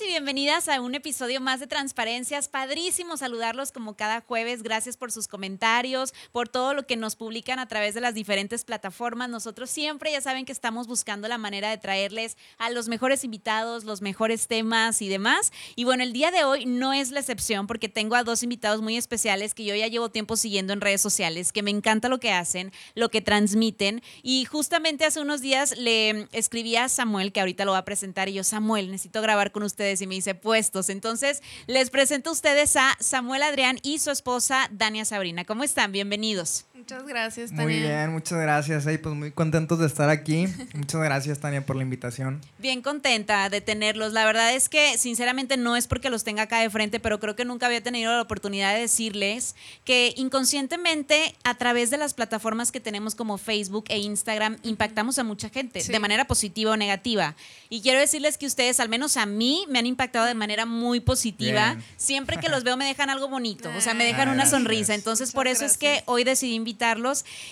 Y 0.00 0.06
bienvenidas 0.06 0.68
a 0.68 0.80
un 0.80 0.94
episodio 0.94 1.38
más 1.38 1.60
de 1.60 1.66
Transparencias. 1.66 2.48
Padrísimo 2.48 3.18
saludarlos 3.18 3.72
como 3.72 3.94
cada 3.94 4.22
jueves. 4.22 4.62
Gracias 4.62 4.96
por 4.96 5.12
sus 5.12 5.28
comentarios, 5.28 6.14
por 6.32 6.48
todo 6.48 6.72
lo 6.72 6.86
que 6.86 6.96
nos 6.96 7.14
publican 7.14 7.58
a 7.58 7.68
través 7.68 7.94
de 7.94 8.00
las 8.00 8.14
diferentes 8.14 8.64
plataformas. 8.64 9.28
Nosotros 9.28 9.68
siempre 9.68 10.10
ya 10.10 10.22
saben 10.22 10.46
que 10.46 10.52
estamos 10.52 10.86
buscando 10.86 11.28
la 11.28 11.36
manera 11.36 11.68
de 11.68 11.76
traerles 11.76 12.38
a 12.56 12.70
los 12.70 12.88
mejores 12.88 13.22
invitados, 13.22 13.84
los 13.84 14.00
mejores 14.00 14.48
temas 14.48 15.02
y 15.02 15.08
demás. 15.08 15.52
Y 15.76 15.84
bueno, 15.84 16.02
el 16.02 16.14
día 16.14 16.30
de 16.30 16.44
hoy 16.44 16.64
no 16.64 16.94
es 16.94 17.10
la 17.10 17.20
excepción 17.20 17.66
porque 17.66 17.90
tengo 17.90 18.16
a 18.16 18.24
dos 18.24 18.42
invitados 18.42 18.80
muy 18.80 18.96
especiales 18.96 19.52
que 19.52 19.64
yo 19.64 19.74
ya 19.74 19.88
llevo 19.88 20.08
tiempo 20.08 20.36
siguiendo 20.36 20.72
en 20.72 20.80
redes 20.80 21.02
sociales, 21.02 21.52
que 21.52 21.62
me 21.62 21.70
encanta 21.70 22.08
lo 22.08 22.18
que 22.18 22.32
hacen, 22.32 22.72
lo 22.94 23.10
que 23.10 23.20
transmiten. 23.20 24.02
Y 24.22 24.46
justamente 24.46 25.04
hace 25.04 25.20
unos 25.20 25.42
días 25.42 25.76
le 25.76 26.28
escribí 26.32 26.76
a 26.76 26.88
Samuel, 26.88 27.30
que 27.30 27.40
ahorita 27.40 27.66
lo 27.66 27.72
va 27.72 27.78
a 27.78 27.84
presentar, 27.84 28.30
y 28.30 28.32
yo, 28.32 28.42
Samuel, 28.42 28.90
necesito 28.90 29.20
grabar 29.20 29.52
con 29.52 29.62
y 29.82 30.06
me 30.06 30.14
dice 30.14 30.34
puestos. 30.34 30.88
Entonces, 30.88 31.42
les 31.66 31.90
presento 31.90 32.30
a 32.30 32.32
ustedes 32.32 32.76
a 32.76 32.96
Samuel 33.00 33.42
Adrián 33.42 33.78
y 33.82 33.98
su 33.98 34.10
esposa 34.10 34.68
Dania 34.70 35.04
Sabrina. 35.04 35.44
¿Cómo 35.44 35.64
están? 35.64 35.92
Bienvenidos. 35.92 36.66
Muchas 36.82 37.06
gracias, 37.06 37.50
Tania. 37.50 37.64
Muy 37.64 37.78
bien, 37.78 38.10
muchas 38.10 38.40
gracias. 38.40 38.82
pues 39.00 39.14
muy 39.14 39.30
contentos 39.30 39.78
de 39.78 39.86
estar 39.86 40.08
aquí. 40.08 40.48
muchas 40.74 41.00
gracias, 41.00 41.38
Tania, 41.38 41.64
por 41.64 41.76
la 41.76 41.82
invitación. 41.82 42.40
Bien 42.58 42.82
contenta 42.82 43.48
de 43.48 43.60
tenerlos. 43.60 44.12
La 44.12 44.24
verdad 44.24 44.52
es 44.52 44.68
que, 44.68 44.98
sinceramente, 44.98 45.56
no 45.56 45.76
es 45.76 45.86
porque 45.86 46.10
los 46.10 46.24
tenga 46.24 46.42
acá 46.42 46.58
de 46.58 46.68
frente, 46.70 46.98
pero 46.98 47.20
creo 47.20 47.36
que 47.36 47.44
nunca 47.44 47.66
había 47.66 47.80
tenido 47.84 48.12
la 48.12 48.22
oportunidad 48.22 48.74
de 48.74 48.80
decirles 48.80 49.54
que 49.84 50.12
inconscientemente, 50.16 51.36
a 51.44 51.54
través 51.54 51.90
de 51.90 51.98
las 51.98 52.14
plataformas 52.14 52.72
que 52.72 52.80
tenemos 52.80 53.14
como 53.14 53.38
Facebook 53.38 53.84
e 53.86 53.98
Instagram, 53.98 54.58
impactamos 54.64 55.20
a 55.20 55.22
mucha 55.22 55.50
gente 55.50 55.84
de 55.84 55.98
manera 56.00 56.24
positiva 56.24 56.72
o 56.72 56.76
negativa. 56.76 57.36
Y 57.70 57.82
quiero 57.82 58.00
decirles 58.00 58.38
que 58.38 58.46
ustedes, 58.46 58.80
al 58.80 58.88
menos 58.88 59.16
a 59.16 59.24
mí, 59.24 59.66
me 59.68 59.78
han 59.78 59.86
impactado 59.86 60.26
de 60.26 60.34
manera 60.34 60.66
muy 60.66 60.98
positiva. 60.98 61.76
Siempre 61.96 62.38
que 62.38 62.48
los 62.50 62.64
veo, 62.64 62.76
me 62.76 62.86
dejan 62.86 63.08
algo 63.08 63.28
bonito. 63.28 63.70
O 63.78 63.80
sea, 63.80 63.94
me 63.94 64.04
dejan 64.04 64.30
una 64.30 64.46
sonrisa. 64.46 64.96
Entonces, 64.96 65.30
por 65.30 65.46
eso 65.46 65.64
es 65.64 65.78
que 65.78 66.02
hoy 66.06 66.24
decidí 66.24 66.54
invitar 66.54 66.71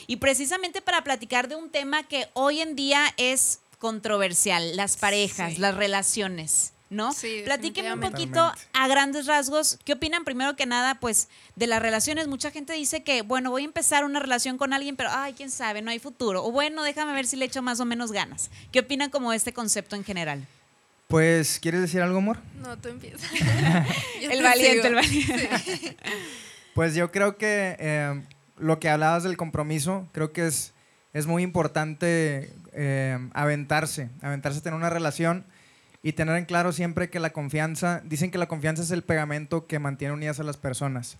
y 0.06 0.16
precisamente 0.16 0.80
para 0.80 1.04
platicar 1.04 1.48
de 1.48 1.56
un 1.56 1.70
tema 1.70 2.02
que 2.06 2.28
hoy 2.34 2.60
en 2.60 2.76
día 2.76 3.04
es 3.16 3.60
controversial, 3.78 4.76
las 4.76 4.96
parejas, 4.96 5.58
las 5.58 5.74
relaciones. 5.74 6.72
¿no? 6.90 7.12
Sí, 7.12 7.42
Platíquenme 7.44 7.94
un 7.94 8.00
poquito 8.00 8.52
a 8.72 8.88
grandes 8.88 9.26
rasgos, 9.26 9.78
¿qué 9.84 9.92
opinan 9.92 10.24
primero 10.24 10.56
que 10.56 10.66
nada, 10.66 10.98
pues, 10.98 11.28
de 11.54 11.68
las 11.68 11.80
relaciones? 11.80 12.26
Mucha 12.26 12.50
gente 12.50 12.72
dice 12.72 13.04
que, 13.04 13.22
bueno, 13.22 13.52
voy 13.52 13.62
a 13.62 13.64
empezar 13.66 14.04
una 14.04 14.18
relación 14.18 14.58
con 14.58 14.72
alguien, 14.72 14.96
pero, 14.96 15.08
ay, 15.12 15.34
quién 15.34 15.52
sabe, 15.52 15.82
no 15.82 15.92
hay 15.92 16.00
futuro. 16.00 16.44
O 16.44 16.50
bueno, 16.50 16.82
déjame 16.82 17.12
ver 17.12 17.28
si 17.28 17.36
le 17.36 17.44
echo 17.44 17.62
más 17.62 17.78
o 17.78 17.84
menos 17.84 18.10
ganas. 18.10 18.50
¿Qué 18.72 18.80
opinan 18.80 19.08
como 19.08 19.30
de 19.30 19.36
este 19.36 19.52
concepto 19.52 19.94
en 19.94 20.02
general? 20.02 20.44
Pues, 21.06 21.60
¿quieres 21.60 21.80
decir 21.80 22.00
algo, 22.02 22.18
amor? 22.18 22.38
No, 22.60 22.76
tú 22.76 22.88
empiezas. 22.88 23.22
el 24.20 24.42
valiente, 24.42 24.88
el 24.88 24.94
valiente. 24.96 25.96
Pues 26.74 26.94
yo 26.94 27.10
creo 27.10 27.36
que 27.36 27.76
eh, 27.78 28.22
lo 28.60 28.78
que 28.78 28.88
hablabas 28.88 29.22
del 29.22 29.36
compromiso, 29.36 30.08
creo 30.12 30.32
que 30.32 30.46
es, 30.46 30.72
es 31.12 31.26
muy 31.26 31.42
importante 31.42 32.52
eh, 32.72 33.18
aventarse, 33.32 34.10
aventarse 34.22 34.60
a 34.60 34.62
tener 34.62 34.76
una 34.76 34.90
relación 34.90 35.44
y 36.02 36.12
tener 36.12 36.36
en 36.36 36.44
claro 36.44 36.72
siempre 36.72 37.10
que 37.10 37.20
la 37.20 37.30
confianza, 37.30 38.00
dicen 38.04 38.30
que 38.30 38.38
la 38.38 38.46
confianza 38.46 38.82
es 38.82 38.90
el 38.90 39.02
pegamento 39.02 39.66
que 39.66 39.78
mantiene 39.78 40.14
unidas 40.14 40.40
a 40.40 40.44
las 40.44 40.56
personas. 40.56 41.18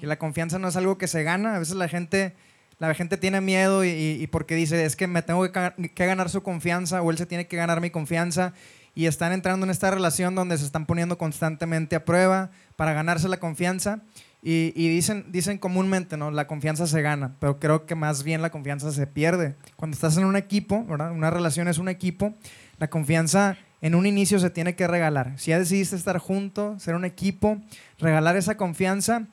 Y 0.00 0.06
la 0.06 0.18
confianza 0.18 0.58
no 0.58 0.68
es 0.68 0.76
algo 0.76 0.96
que 0.96 1.08
se 1.08 1.22
gana, 1.22 1.56
a 1.56 1.58
veces 1.58 1.74
la 1.74 1.88
gente, 1.88 2.34
la 2.78 2.94
gente 2.94 3.16
tiene 3.16 3.40
miedo 3.40 3.84
y, 3.84 4.26
porque 4.30 4.54
dice, 4.54 4.84
es 4.84 4.96
que 4.96 5.06
me 5.06 5.22
tengo 5.22 5.50
que, 5.50 5.90
que 5.94 6.06
ganar 6.06 6.30
su 6.30 6.42
confianza 6.42 7.02
o 7.02 7.10
él 7.10 7.18
se 7.18 7.26
tiene 7.26 7.46
que 7.46 7.56
ganar 7.56 7.80
mi 7.80 7.90
confianza 7.90 8.54
y 8.94 9.06
están 9.06 9.32
entrando 9.32 9.64
en 9.64 9.70
esta 9.70 9.90
relación 9.90 10.34
donde 10.34 10.56
se 10.58 10.64
están 10.64 10.86
poniendo 10.86 11.18
constantemente 11.18 11.96
a 11.96 12.04
prueba 12.04 12.50
para 12.76 12.92
ganarse 12.92 13.28
la 13.28 13.38
confianza. 13.38 14.00
Y, 14.44 14.72
dicen, 14.88 15.26
dicen 15.28 15.58
comúnmente, 15.58 16.16
¿no? 16.16 16.32
La 16.32 16.48
confianza 16.48 16.88
se 16.88 17.00
gana, 17.00 17.36
pero 17.38 17.60
creo 17.60 17.86
que 17.86 17.94
más 17.94 18.24
bien 18.24 18.42
la 18.42 18.50
confianza 18.50 18.90
se 18.90 19.06
pierde. 19.06 19.54
Cuando 19.76 19.94
estás 19.94 20.16
en 20.16 20.24
un 20.24 20.34
equipo, 20.34 20.84
¿verdad? 20.84 21.12
Una 21.12 21.30
relación 21.30 21.68
es 21.68 21.78
un 21.78 21.88
equipo, 21.88 22.34
la 22.78 22.90
confianza 22.90 23.56
en 23.82 23.94
un 23.94 24.04
inicio 24.04 24.40
se 24.40 24.50
tiene 24.50 24.74
que 24.74 24.88
regalar. 24.88 25.34
Si 25.38 25.52
ya 25.52 25.60
decidiste 25.60 25.94
estar 25.94 26.18
junto, 26.18 26.76
ser 26.80 26.96
un 26.96 27.04
equipo, 27.04 27.62
regalar 28.00 28.36
esa 28.36 28.56
confianza 28.56 29.28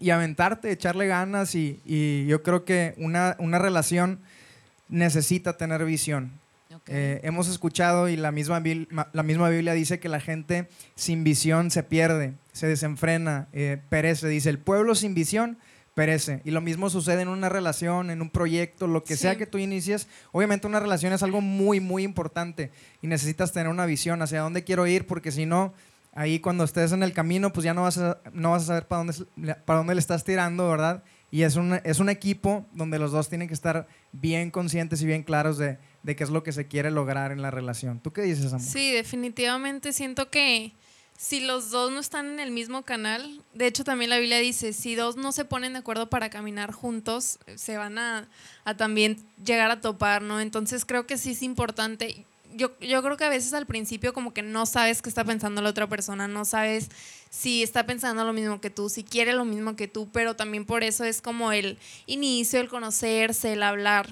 y 0.00 0.10
aventarte, 0.10 0.72
echarle 0.72 1.06
ganas 1.06 1.54
y, 1.54 2.26
yo 2.26 2.42
creo 2.42 2.64
que 2.64 2.94
una, 2.96 3.36
una 3.38 3.60
relación 3.60 4.18
necesita 4.88 5.56
tener 5.56 5.84
visión. 5.84 6.39
Eh, 6.86 7.20
hemos 7.22 7.48
escuchado 7.48 8.08
y 8.08 8.16
la 8.16 8.32
misma, 8.32 8.62
la 9.12 9.22
misma 9.22 9.48
Biblia 9.48 9.74
dice 9.74 10.00
que 10.00 10.08
la 10.08 10.20
gente 10.20 10.68
sin 10.94 11.24
visión 11.24 11.70
se 11.70 11.82
pierde, 11.82 12.34
se 12.52 12.66
desenfrena, 12.66 13.48
eh, 13.52 13.80
perece. 13.88 14.28
Dice, 14.28 14.50
el 14.50 14.58
pueblo 14.58 14.94
sin 14.94 15.14
visión 15.14 15.58
perece. 15.94 16.40
Y 16.44 16.50
lo 16.50 16.60
mismo 16.60 16.90
sucede 16.90 17.22
en 17.22 17.28
una 17.28 17.48
relación, 17.48 18.10
en 18.10 18.22
un 18.22 18.30
proyecto, 18.30 18.86
lo 18.86 19.04
que 19.04 19.16
sea 19.16 19.36
que 19.36 19.46
tú 19.46 19.58
inicies. 19.58 20.08
Obviamente 20.32 20.66
una 20.66 20.80
relación 20.80 21.12
es 21.12 21.22
algo 21.22 21.40
muy, 21.40 21.80
muy 21.80 22.04
importante 22.04 22.70
y 23.02 23.06
necesitas 23.06 23.52
tener 23.52 23.68
una 23.68 23.86
visión 23.86 24.22
hacia 24.22 24.40
dónde 24.40 24.64
quiero 24.64 24.86
ir 24.86 25.06
porque 25.06 25.30
si 25.30 25.46
no, 25.46 25.74
ahí 26.12 26.40
cuando 26.40 26.64
estés 26.64 26.92
en 26.92 27.02
el 27.02 27.12
camino, 27.12 27.52
pues 27.52 27.64
ya 27.64 27.74
no 27.74 27.82
vas 27.82 27.98
a, 27.98 28.20
no 28.32 28.52
vas 28.52 28.64
a 28.64 28.66
saber 28.66 28.88
para 28.88 29.04
dónde, 29.04 29.54
para 29.64 29.78
dónde 29.78 29.94
le 29.94 30.00
estás 30.00 30.24
tirando, 30.24 30.68
¿verdad? 30.68 31.02
Y 31.30 31.42
es 31.42 31.56
un, 31.56 31.80
es 31.84 32.00
un 32.00 32.08
equipo 32.08 32.66
donde 32.72 32.98
los 32.98 33.12
dos 33.12 33.28
tienen 33.28 33.48
que 33.48 33.54
estar 33.54 33.86
bien 34.12 34.50
conscientes 34.50 35.00
y 35.02 35.06
bien 35.06 35.22
claros 35.22 35.58
de 35.58 35.78
de 36.02 36.16
qué 36.16 36.24
es 36.24 36.30
lo 36.30 36.42
que 36.42 36.52
se 36.52 36.66
quiere 36.66 36.90
lograr 36.90 37.32
en 37.32 37.42
la 37.42 37.50
relación. 37.50 38.00
¿Tú 38.00 38.12
qué 38.12 38.22
dices, 38.22 38.52
amor? 38.52 38.66
Sí, 38.66 38.90
definitivamente 38.92 39.92
siento 39.92 40.30
que 40.30 40.72
si 41.20 41.40
los 41.40 41.70
dos 41.70 41.92
no 41.92 42.00
están 42.00 42.26
en 42.30 42.40
el 42.40 42.50
mismo 42.50 42.82
canal, 42.82 43.42
de 43.52 43.66
hecho 43.66 43.84
también 43.84 44.08
la 44.08 44.16
Biblia 44.16 44.38
dice, 44.38 44.72
si 44.72 44.94
dos 44.94 45.16
no 45.16 45.32
se 45.32 45.44
ponen 45.44 45.74
de 45.74 45.80
acuerdo 45.80 46.08
para 46.08 46.30
caminar 46.30 46.72
juntos, 46.72 47.38
se 47.56 47.76
van 47.76 47.98
a, 47.98 48.26
también 48.78 49.18
llegar 49.44 49.70
a 49.70 49.82
topar, 49.82 50.22
¿no? 50.22 50.40
Entonces 50.40 50.86
creo 50.86 51.06
que 51.06 51.18
sí 51.18 51.32
es 51.32 51.42
importante. 51.42 52.24
Yo, 52.54 52.70
yo 52.80 53.02
creo 53.02 53.18
que 53.18 53.24
a 53.24 53.28
veces 53.28 53.52
al 53.52 53.66
principio 53.66 54.14
como 54.14 54.32
que 54.32 54.40
no 54.40 54.64
sabes 54.64 55.02
qué 55.02 55.10
está 55.10 55.22
pensando 55.22 55.60
la 55.60 55.68
otra 55.68 55.86
persona, 55.86 56.26
no 56.26 56.46
sabes 56.46 56.88
si 57.28 57.62
está 57.62 57.84
pensando 57.84 58.24
lo 58.24 58.32
mismo 58.32 58.62
que 58.62 58.70
tú, 58.70 58.88
si 58.88 59.04
quiere 59.04 59.34
lo 59.34 59.44
mismo 59.44 59.76
que 59.76 59.88
tú, 59.88 60.08
pero 60.10 60.36
también 60.36 60.64
por 60.64 60.82
eso 60.82 61.04
es 61.04 61.20
como 61.20 61.52
el 61.52 61.78
inicio, 62.06 62.60
el 62.60 62.70
conocerse, 62.70 63.52
el 63.52 63.62
hablar 63.62 64.08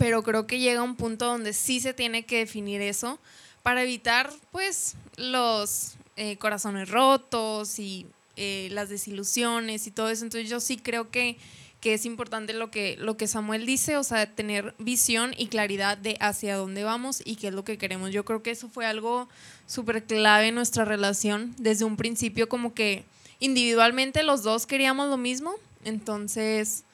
pero 0.00 0.22
creo 0.22 0.46
que 0.46 0.58
llega 0.58 0.82
un 0.82 0.96
punto 0.96 1.26
donde 1.26 1.52
sí 1.52 1.78
se 1.78 1.92
tiene 1.92 2.24
que 2.24 2.38
definir 2.38 2.80
eso 2.80 3.18
para 3.62 3.82
evitar 3.82 4.30
pues 4.50 4.96
los 5.16 5.96
eh, 6.16 6.38
corazones 6.38 6.88
rotos 6.88 7.78
y 7.78 8.06
eh, 8.36 8.68
las 8.72 8.88
desilusiones 8.88 9.86
y 9.86 9.90
todo 9.90 10.08
eso. 10.08 10.24
Entonces 10.24 10.48
yo 10.48 10.58
sí 10.58 10.78
creo 10.78 11.10
que, 11.10 11.36
que 11.82 11.92
es 11.92 12.06
importante 12.06 12.54
lo 12.54 12.70
que, 12.70 12.96
lo 12.96 13.18
que 13.18 13.26
Samuel 13.26 13.66
dice, 13.66 13.98
o 13.98 14.02
sea, 14.02 14.24
tener 14.34 14.74
visión 14.78 15.34
y 15.36 15.48
claridad 15.48 15.98
de 15.98 16.16
hacia 16.18 16.56
dónde 16.56 16.82
vamos 16.82 17.20
y 17.22 17.36
qué 17.36 17.48
es 17.48 17.52
lo 17.52 17.64
que 17.64 17.76
queremos. 17.76 18.10
Yo 18.10 18.24
creo 18.24 18.42
que 18.42 18.52
eso 18.52 18.70
fue 18.70 18.86
algo 18.86 19.28
súper 19.66 20.04
clave 20.04 20.48
en 20.48 20.54
nuestra 20.54 20.86
relación. 20.86 21.54
Desde 21.58 21.84
un 21.84 21.98
principio 21.98 22.48
como 22.48 22.72
que 22.72 23.04
individualmente 23.38 24.22
los 24.22 24.44
dos 24.44 24.66
queríamos 24.66 25.10
lo 25.10 25.18
mismo, 25.18 25.52
entonces 25.84 26.84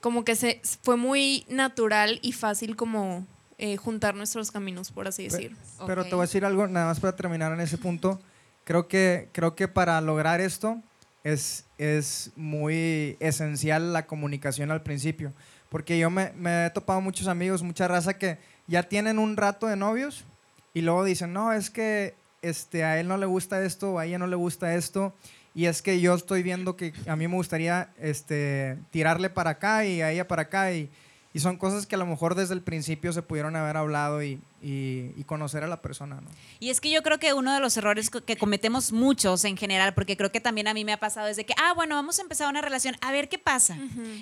como 0.00 0.24
que 0.24 0.36
se, 0.36 0.60
fue 0.82 0.96
muy 0.96 1.44
natural 1.48 2.18
y 2.22 2.32
fácil 2.32 2.76
como 2.76 3.26
eh, 3.58 3.76
juntar 3.76 4.14
nuestros 4.14 4.50
caminos, 4.50 4.92
por 4.92 5.08
así 5.08 5.24
decir. 5.24 5.56
Pero, 5.86 6.04
te 6.04 6.10
voy 6.10 6.20
a 6.20 6.26
decir 6.26 6.44
algo, 6.44 6.66
nada 6.66 6.86
más 6.86 7.00
para 7.00 7.16
terminar 7.16 7.52
en 7.52 7.60
ese 7.60 7.78
punto. 7.78 8.20
Creo 8.64 8.86
que, 8.86 9.28
creo 9.32 9.54
que 9.54 9.66
para 9.66 10.00
lograr 10.00 10.40
esto 10.40 10.80
es, 11.24 11.64
es 11.78 12.30
muy 12.36 13.16
esencial 13.20 13.92
la 13.92 14.06
comunicación 14.06 14.70
al 14.70 14.82
principio. 14.82 15.32
Porque 15.68 15.98
yo 15.98 16.08
me, 16.10 16.32
me 16.32 16.66
he 16.66 16.70
topado 16.70 17.00
muchos 17.00 17.26
amigos, 17.26 17.62
mucha 17.62 17.88
raza 17.88 18.18
que 18.18 18.38
ya 18.66 18.84
tienen 18.84 19.18
un 19.18 19.36
rato 19.36 19.66
de 19.66 19.76
novios 19.76 20.24
y 20.72 20.82
luego 20.82 21.04
dicen, 21.04 21.32
no, 21.32 21.52
es 21.52 21.70
que 21.70 22.14
este, 22.42 22.84
a 22.84 23.00
él 23.00 23.08
no 23.08 23.16
le 23.16 23.26
gusta 23.26 23.62
esto 23.64 23.92
o 23.94 23.98
a 23.98 24.06
ella 24.06 24.18
no 24.18 24.26
le 24.26 24.36
gusta 24.36 24.74
esto 24.74 25.14
y 25.58 25.66
es 25.66 25.82
que 25.82 26.00
yo 26.00 26.14
estoy 26.14 26.42
viendo 26.44 26.76
que 26.76 26.92
a 27.08 27.16
mí 27.16 27.26
me 27.26 27.34
gustaría 27.34 27.90
este, 28.00 28.78
tirarle 28.90 29.28
para 29.28 29.50
acá 29.50 29.84
y 29.84 30.00
a 30.02 30.12
ella 30.12 30.28
para 30.28 30.42
acá 30.42 30.72
y, 30.72 30.88
y 31.34 31.40
son 31.40 31.56
cosas 31.56 31.84
que 31.84 31.96
a 31.96 31.98
lo 31.98 32.06
mejor 32.06 32.36
desde 32.36 32.54
el 32.54 32.62
principio 32.62 33.12
se 33.12 33.22
pudieron 33.22 33.56
haber 33.56 33.76
hablado 33.76 34.22
y, 34.22 34.40
y, 34.62 35.10
y 35.16 35.24
conocer 35.26 35.64
a 35.64 35.66
la 35.66 35.82
persona, 35.82 36.20
¿no? 36.20 36.28
Y 36.60 36.70
es 36.70 36.80
que 36.80 36.90
yo 36.90 37.02
creo 37.02 37.18
que 37.18 37.32
uno 37.34 37.52
de 37.52 37.58
los 37.58 37.76
errores 37.76 38.08
que 38.08 38.36
cometemos 38.36 38.92
muchos 38.92 39.44
en 39.44 39.56
general, 39.56 39.94
porque 39.94 40.16
creo 40.16 40.30
que 40.30 40.40
también 40.40 40.68
a 40.68 40.74
mí 40.74 40.84
me 40.84 40.92
ha 40.92 41.00
pasado 41.00 41.26
desde 41.26 41.44
que, 41.44 41.54
ah, 41.60 41.72
bueno, 41.74 41.96
vamos 41.96 42.20
a 42.20 42.22
empezar 42.22 42.48
una 42.48 42.60
relación, 42.60 42.94
a 43.00 43.10
ver 43.10 43.28
qué 43.28 43.38
pasa. 43.38 43.76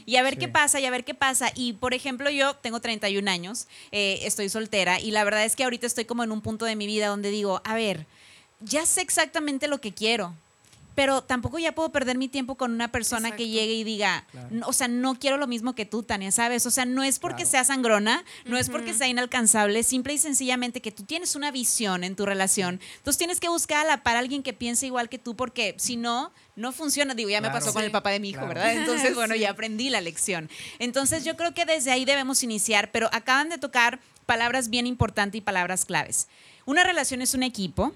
Y 0.06 0.17
a 0.17 0.23
ver 0.23 0.35
Sí. 0.35 0.41
qué 0.41 0.49
pasa, 0.49 0.81
y 0.81 0.87
a 0.87 0.91
ver 0.91 1.05
qué 1.05 1.12
pasa. 1.15 1.50
Y 1.55 1.75
por 1.75 1.93
ejemplo, 1.93 2.31
yo 2.31 2.55
tengo 2.56 2.81
31 2.81 3.29
años, 3.31 3.69
eh, 3.93 4.21
estoy 4.23 4.49
soltera, 4.49 5.00
y 5.00 5.11
la 5.11 5.23
verdad 5.23 5.44
es 5.44 5.55
que 5.55 5.65
ahorita 5.65 5.87
estoy 5.87 6.06
como 6.06 6.25
en 6.25 6.33
un 6.33 6.41
punto 6.41 6.65
de 6.65 6.77
mi 6.77 6.87
vida 6.87 7.09
donde 7.09 7.31
digo, 7.31 7.61
a 7.65 7.75
ver, 7.75 8.06
ya 8.61 8.87
sé 8.87 9.03
exactamente 9.03 9.69
lo 9.69 9.83
que 9.83 9.93
quiero. 9.93 10.35
Pero 10.96 11.22
tampoco 11.22 11.60
ya 11.60 11.72
puedo 11.72 11.93
perder 11.93 12.19
mi 12.19 12.26
tiempo 12.26 12.56
con 12.56 12.72
una 12.72 12.90
persona 12.90 13.37
que 13.37 13.46
llegue 13.48 13.75
y 13.75 13.84
diga, 13.84 14.26
Claro. 14.32 14.48
"No, 14.50 14.66
o 14.66 14.72
sea, 14.72 14.88
no 14.88 15.14
quiero 15.16 15.37
lo 15.37 15.46
mismo 15.46 15.75
que 15.76 15.84
tú, 15.87 16.02
Tania, 16.02 16.32
¿sabes? 16.32 16.66
O 16.66 16.70
sea, 16.72 16.84
no 16.87 17.04
es 17.04 17.20
porque 17.20 17.43
Claro. 17.44 17.50
sea 17.50 17.64
sangrona, 17.64 18.25
no 18.46 18.56
es 18.58 18.69
porque 18.70 18.94
sea 18.94 19.06
inalcanzable, 19.06 19.84
simple 19.84 20.14
y 20.14 20.19
sencillamente 20.19 20.81
que 20.81 20.90
tú 20.90 21.04
tienes 21.04 21.37
una 21.37 21.52
visión 21.52 22.02
en 22.02 22.16
tu 22.16 22.26
relación. 22.26 22.81
Entonces 22.96 23.19
tienes 23.19 23.38
que 23.38 23.48
buscar 23.48 23.84
a 23.87 23.88
la 23.88 24.02
par 24.02 24.16
a 24.16 24.19
alguien 24.20 24.43
que 24.43 24.52
piense 24.52 24.87
igual 24.87 25.08
que 25.08 25.19
tú, 25.19 25.37
porque 25.37 25.75
si 25.78 25.96
no, 25.96 26.32
no 26.56 26.72
funciona. 26.72 27.14
Digo, 27.14 27.28
ya 27.28 27.40
me 27.42 27.50
pasó 27.50 27.72
con 27.75 27.82
Sí. 27.82 27.87
el 27.87 27.92
papá 27.92 28.10
de 28.10 28.19
mi 28.19 28.31
hijo. 28.31 28.46
¿verdad? 28.46 28.72
Entonces, 28.72 29.14
bueno, 29.14 29.34
Sí. 29.34 29.40
ya 29.40 29.50
aprendí 29.50 29.90
la 29.90 30.00
lección. 30.00 30.49
Entonces, 30.78 31.25
yo 31.25 31.37
creo 31.37 31.52
que 31.52 31.66
desde 31.66 31.90
ahí 31.92 32.06
debemos 32.06 32.42
iniciar, 32.42 32.90
pero 32.90 33.10
acaban 33.12 33.50
de 33.50 33.58
tocar 33.58 34.00
palabras 34.25 34.70
bien 34.70 34.87
importantes 34.87 35.38
y 35.38 35.42
palabras 35.42 35.84
claves. 35.84 36.26
Una 36.64 36.82
relación 36.84 37.20
es 37.22 37.34
un 37.34 37.42
equipo, 37.42 37.92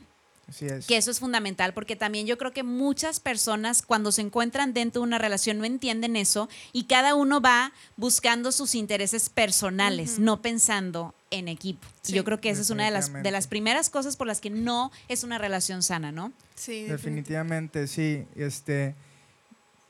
Así 0.50 0.66
es. 0.66 0.86
que 0.86 0.96
eso 0.96 1.10
es 1.10 1.20
fundamental 1.20 1.72
porque 1.72 1.96
también 1.96 2.26
yo 2.26 2.36
creo 2.36 2.52
que 2.52 2.62
muchas 2.62 3.20
personas 3.20 3.82
cuando 3.82 4.12
se 4.12 4.20
encuentran 4.20 4.74
dentro 4.74 5.00
de 5.00 5.06
una 5.06 5.18
relación 5.18 5.58
no 5.58 5.64
entienden 5.64 6.16
eso 6.16 6.48
y 6.72 6.84
cada 6.84 7.14
uno 7.14 7.40
va 7.40 7.72
buscando 7.96 8.52
sus 8.52 8.74
intereses 8.74 9.30
personales, 9.30 10.18
no 10.18 10.42
pensando 10.42 11.14
en 11.30 11.48
equipo. 11.48 11.86
Sí. 12.02 12.12
yo 12.12 12.24
creo 12.24 12.40
que 12.40 12.50
esa 12.50 12.62
es 12.62 12.70
una 12.70 12.84
de 12.84 12.90
las, 12.90 13.12
de 13.12 13.30
las 13.30 13.46
primeras 13.46 13.88
cosas 13.88 14.16
por 14.16 14.26
las 14.26 14.40
que 14.40 14.50
no 14.50 14.90
es 15.08 15.22
una 15.22 15.38
relación 15.38 15.82
sana, 15.82 16.10
¿no? 16.12 16.32
Sí, 16.56 16.84
Definitivamente, 16.84 17.86
sí. 17.86 18.24
Este, 18.34 18.94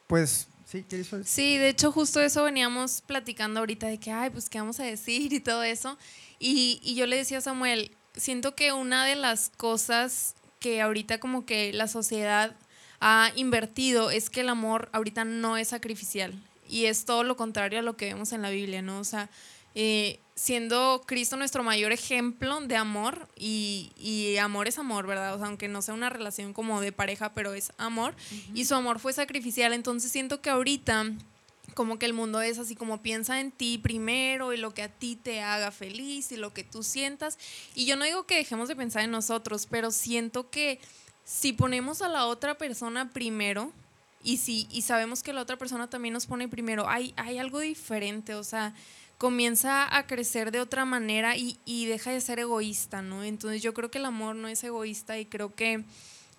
pues, 0.07 0.49
sí, 0.67 0.85
¿qué 0.89 0.99
hizo? 0.99 1.25
Sí, 1.25 1.57
de 1.57 1.71
hecho 1.71 1.93
justo 1.93 2.21
eso 2.21 2.45
veníamos 2.45 3.01
platicando 3.01 3.61
ahorita 3.61 3.87
de 3.87 3.99
que, 3.99 4.13
ay, 4.13 4.31
pues 4.31 4.51
qué 4.51 4.59
vamos 4.59 4.79
a 4.81 4.85
decir 4.85 5.33
y 5.33 5.41
todo 5.41 5.63
eso. 5.63 5.97
Y, 6.39 6.81
y 6.83 6.95
yo 6.95 7.07
le 7.07 7.17
decía 7.17 7.39
a 7.39 7.41
Samuel, 7.43 7.93
siento 8.17 8.55
que 8.55 8.73
una 8.73 9.05
de 9.05 9.17
las 9.17 9.51
cosas 9.57 10.35
que 10.61 10.81
ahorita 10.83 11.19
como 11.19 11.47
que 11.47 11.73
la 11.73 11.89
sociedad 11.89 12.55
ha 13.01 13.33
invertido 13.35 14.11
es 14.11 14.31
que 14.31 14.43
el 14.43 14.51
amor 14.51 14.91
ahorita 14.93 15.25
no 15.25 15.57
es 15.57 15.69
sacrificial. 15.69 16.35
Y 16.69 16.85
es 16.85 17.05
todo 17.05 17.25
lo 17.25 17.37
contrario 17.37 17.81
a 17.81 17.83
lo 17.83 17.97
que 17.97 18.07
vemos 18.07 18.33
en 18.33 18.43
la 18.43 18.51
Biblia, 18.51 18.83
¿no? 18.83 19.01
O 19.01 19.05
sea, 19.05 19.29
eh, 19.75 20.21
siendo 20.35 21.03
Cristo 21.07 21.37
nuestro 21.37 21.65
mayor 21.65 21.93
ejemplo 21.93 22.61
de 22.61 22.77
amor, 22.77 23.27
y, 23.37 23.91
y 23.97 24.37
amor 24.37 24.69
es 24.69 24.79
amor, 24.79 25.07
¿verdad? 25.07 25.35
O 25.35 25.39
sea, 25.39 25.49
aunque 25.49 25.67
no 25.67 25.83
sea 25.83 25.95
una 25.95 26.11
relación 26.11 26.53
como 26.53 26.81
de 26.81 26.93
pareja, 26.93 27.33
pero 27.33 27.55
es 27.55 27.73
amor, 27.79 28.15
y 28.55 28.67
su 28.67 28.75
amor 28.75 29.01
fue 29.01 29.13
sacrificial, 29.13 29.73
entonces 29.73 30.13
siento 30.13 30.41
que 30.41 30.51
ahorita 30.51 31.13
como 31.81 31.99
que 31.99 32.05
el 32.05 32.13
mundo 32.13 32.43
es 32.43 32.59
así 32.59 32.77
como 32.77 33.01
piensa 33.01 33.41
en 33.41 33.51
ti 33.53 33.79
primero 33.79 34.53
y 34.53 34.59
lo 34.59 34.75
que 34.75 34.83
a 34.83 34.91
ti 34.91 35.17
te 35.17 35.41
haga 35.41 35.71
feliz 35.71 36.31
y 36.31 36.37
lo 36.37 36.53
que 36.53 36.63
tú 36.63 36.83
sientas. 36.83 37.39
Y 37.75 37.87
yo 37.87 37.97
no 37.97 38.05
digo 38.05 38.27
que 38.27 38.37
dejemos 38.37 38.69
de 38.69 38.77
pensar 38.77 39.03
en 39.03 39.11
nosotros, 39.11 39.67
pero 39.67 39.91
siento 39.91 40.51
que 40.51 40.79
si 41.25 41.55
ponemos 41.55 42.03
a 42.03 42.11
la 42.11 42.27
otra 42.27 42.59
persona 42.59 43.09
primero 43.09 43.73
y 44.23 44.37
si 44.37 44.69
y 44.71 44.83
sabemos 44.83 45.23
que 45.23 45.33
la 45.33 45.41
otra 45.41 45.57
persona 45.57 45.89
también 45.89 46.13
nos 46.13 46.27
pone 46.27 46.49
primero, 46.49 46.87
hay, 46.87 47.15
hay 47.17 47.39
algo 47.39 47.61
diferente, 47.61 48.35
o 48.35 48.45
sea, 48.45 48.75
comienza 49.17 49.97
a 49.97 50.07
crecer 50.07 50.51
de 50.51 50.61
otra 50.61 50.85
manera 50.85 51.39
y, 51.39 51.59
y 51.65 51.87
deja 51.87 52.11
de 52.11 52.21
ser 52.21 52.41
egoísta, 52.41 53.01
¿no? 53.01 53.25
Entonces 53.25 53.63
yo 53.63 53.73
creo 53.73 53.91
que 53.91 53.97
el 53.97 54.05
amor 54.05 54.37
no 54.37 54.49
es 54.49 54.63
egoísta 54.65 55.19
y 55.19 55.25
creo 55.25 55.55
que 55.55 55.83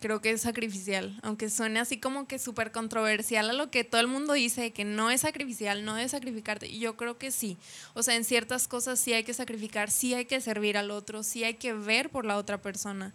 creo 0.02 0.20
que 0.20 0.32
es 0.32 0.42
sacrificial, 0.42 1.18
aunque 1.24 1.50
suene 1.50 1.80
así 1.80 1.98
como 1.98 2.28
que 2.28 2.40
súper 2.40 2.74
controversial 2.74 3.50
a 3.50 3.54
lo 3.54 3.72
que 3.72 3.86
todo 3.86 4.02
el 4.02 4.08
mundo 4.08 4.34
dice, 4.34 4.72
que 4.72 4.84
no 4.84 5.10
es 5.10 5.22
sacrificial, 5.22 5.86
no 5.86 5.96
debes 5.96 6.12
sacrificarte, 6.12 6.78
yo 6.78 6.98
creo 6.98 7.18
que 7.18 7.32
sí, 7.32 7.58
o 7.94 8.04
sea, 8.04 8.16
en 8.16 8.26
ciertas 8.26 8.68
cosas 8.68 9.00
sí 9.00 9.14
hay 9.14 9.24
que 9.24 9.34
sacrificar, 9.34 9.90
sí 9.90 10.14
hay 10.14 10.26
que 10.26 10.42
servir 10.42 10.78
al 10.78 10.92
otro, 10.92 11.24
sí 11.24 11.46
hay 11.46 11.54
que 11.54 11.74
ver 11.74 12.10
por 12.10 12.26
la 12.26 12.36
otra 12.36 12.62
persona. 12.62 13.14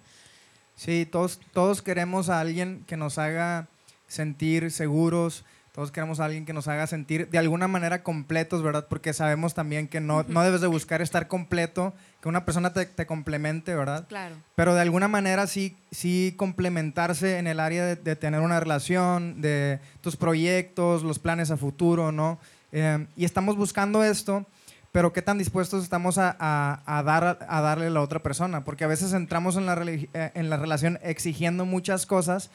Sí, 0.76 1.06
todos, 1.06 1.40
todos 1.52 1.82
queremos 1.82 2.28
a 2.28 2.40
alguien 2.40 2.84
que 2.86 2.96
nos 2.96 3.18
haga 3.18 3.68
sentir 4.08 4.70
seguros, 4.70 5.44
todos 5.76 5.92
queremos 5.92 6.18
a 6.20 6.24
alguien 6.24 6.46
que 6.46 6.52
nos 6.54 6.66
haga 6.68 6.86
sentir 6.86 7.28
de 7.28 7.36
alguna 7.38 7.68
manera 7.68 8.02
completos, 8.02 8.62
¿verdad? 8.62 8.86
Porque 8.88 9.12
sabemos 9.12 9.52
también 9.54 9.86
que 9.88 10.00
no, 10.00 10.24
no 10.26 10.42
debes 10.42 10.62
de 10.62 10.66
buscar 10.66 11.02
estar 11.02 11.28
completo, 11.28 11.92
que 12.22 12.28
una 12.30 12.46
persona 12.46 12.72
te, 12.72 12.86
te 12.86 13.04
complemente, 13.06 13.74
¿verdad? 13.74 14.06
Claro. 14.08 14.36
Pero 14.54 14.74
de 14.74 14.80
alguna 14.80 15.06
manera 15.06 15.46
sí, 15.46 15.76
sí 15.90 16.34
complementarse 16.38 17.38
en 17.38 17.46
el 17.46 17.60
área 17.60 17.84
de, 17.84 17.96
de 17.96 18.16
tener 18.16 18.40
una 18.40 18.58
relación, 18.58 19.42
de 19.42 19.78
tus 20.00 20.16
proyectos, 20.16 21.02
los 21.02 21.18
planes 21.18 21.50
a 21.50 21.56
futuro, 21.58 22.10
¿no? 22.10 22.38
Eh, 22.72 23.06
y 23.14 23.26
estamos 23.26 23.54
buscando 23.56 24.02
esto, 24.02 24.46
pero 24.92 25.12
qué 25.12 25.20
tan 25.20 25.36
dispuestos 25.36 25.82
estamos 25.84 26.16
a, 26.16 26.34
a- 26.40 26.80
a 26.86 27.02
dar, 27.02 27.38
a 27.46 27.60
darle 27.60 27.88
a 27.88 27.90
la 27.90 28.00
otra 28.00 28.20
persona, 28.22 28.64
porque 28.64 28.84
a 28.84 28.88
veces 28.88 29.12
entramos 29.12 29.56
en 29.56 29.66
la, 29.66 29.74
eh, 29.84 30.08
en 30.34 30.48
la 30.48 30.56
relación 30.56 30.98
exigiendo 31.02 31.66
muchas 31.66 32.06
cosas, 32.06 32.50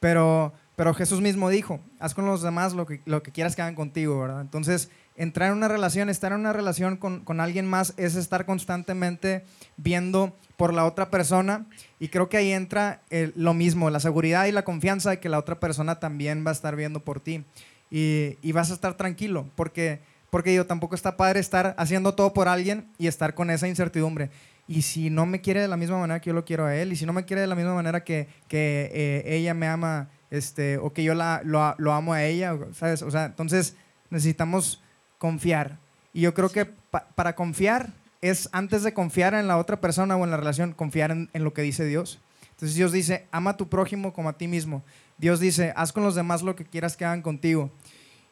pero, 0.00 0.52
pero 0.76 0.94
Jesús 0.94 1.20
mismo 1.20 1.48
dijo, 1.50 1.80
haz 2.00 2.14
con 2.14 2.26
los 2.26 2.42
demás 2.42 2.72
lo 2.72 2.86
que, 2.86 3.00
lo 3.04 3.22
que 3.22 3.30
quieras 3.32 3.54
que 3.56 3.62
hagan 3.62 3.74
contigo, 3.74 4.18
¿verdad? 4.20 4.40
Entonces, 4.40 4.90
entrar 5.16 5.50
en 5.50 5.56
una 5.58 5.68
relación, 5.68 6.08
estar 6.08 6.32
en 6.32 6.40
una 6.40 6.52
relación 6.54 6.96
con, 6.96 7.20
con 7.20 7.40
alguien 7.40 7.66
más 7.66 7.92
es 7.98 8.14
estar 8.14 8.46
constantemente 8.46 9.44
viendo 9.76 10.34
por 10.56 10.72
la 10.72 10.84
otra 10.86 11.10
persona 11.10 11.66
y 12.00 12.08
creo 12.08 12.28
que 12.28 12.38
ahí 12.38 12.52
entra 12.52 13.02
el- 13.10 13.32
lo 13.36 13.52
mismo, 13.54 13.90
la 13.90 14.00
seguridad 14.00 14.46
y 14.46 14.52
la 14.52 14.64
confianza 14.64 15.10
de 15.10 15.20
que 15.20 15.28
la 15.28 15.38
otra 15.38 15.60
persona 15.60 16.00
también 16.00 16.44
va 16.46 16.50
a 16.50 16.54
estar 16.54 16.74
viendo 16.76 17.00
por 17.00 17.20
ti 17.20 17.44
y, 17.90 18.38
y 18.40 18.52
vas 18.52 18.70
a 18.70 18.74
estar 18.74 18.94
tranquilo 18.96 19.46
porque, 19.54 20.00
porque 20.30 20.54
yo 20.54 20.66
tampoco 20.66 20.94
está 20.94 21.16
padre 21.18 21.40
estar 21.40 21.74
haciendo 21.76 22.14
todo 22.14 22.32
por 22.32 22.48
alguien 22.48 22.86
y 22.98 23.06
estar 23.06 23.34
con 23.34 23.50
esa 23.50 23.68
incertidumbre. 23.68 24.30
Y 24.68 24.82
si 24.82 25.10
no 25.10 25.26
me 25.26 25.40
quiere 25.42 25.60
de 25.60 25.68
la 25.68 25.76
misma 25.76 25.98
manera 25.98 26.20
que 26.20 26.30
yo 26.30 26.34
lo 26.34 26.44
quiero 26.44 26.64
a 26.64 26.74
él, 26.76 26.92
y 26.92 26.96
si 26.96 27.04
no 27.04 27.12
me 27.12 27.24
quiere 27.24 27.42
de 27.42 27.48
la 27.48 27.56
misma 27.56 27.74
manera 27.74 28.04
que, 28.04 28.28
que 28.48 28.90
eh, 28.94 29.36
ella 29.36 29.52
me 29.54 29.66
ama, 29.66 30.08
este, 30.32 30.78
o 30.78 30.92
que 30.92 31.04
yo 31.04 31.14
la, 31.14 31.42
lo, 31.44 31.74
lo 31.78 31.92
amo 31.92 32.12
a 32.14 32.24
ella, 32.24 32.56
¿sabes? 32.74 33.02
O 33.02 33.10
sea, 33.12 33.26
entonces 33.26 33.76
necesitamos 34.10 34.82
confiar. 35.18 35.78
Y 36.12 36.22
yo 36.22 36.34
creo 36.34 36.48
que 36.48 36.64
pa- 36.64 37.06
para 37.14 37.36
confiar 37.36 37.92
es 38.22 38.48
antes 38.52 38.82
de 38.82 38.94
confiar 38.94 39.34
en 39.34 39.46
la 39.46 39.58
otra 39.58 39.80
persona 39.80 40.16
o 40.16 40.24
en 40.24 40.30
la 40.30 40.36
relación, 40.38 40.72
confiar 40.72 41.10
en, 41.10 41.28
en 41.32 41.44
lo 41.44 41.52
que 41.52 41.62
dice 41.62 41.84
Dios. 41.84 42.18
Entonces 42.50 42.74
Dios 42.76 42.92
dice, 42.92 43.26
ama 43.30 43.50
a 43.50 43.56
tu 43.56 43.68
prójimo 43.68 44.12
como 44.12 44.28
a 44.30 44.38
ti 44.38 44.48
mismo. 44.48 44.82
Dios 45.18 45.38
dice, 45.38 45.72
haz 45.76 45.92
con 45.92 46.02
los 46.02 46.14
demás 46.14 46.42
lo 46.42 46.56
que 46.56 46.64
quieras 46.64 46.96
que 46.96 47.04
hagan 47.04 47.22
contigo. 47.22 47.70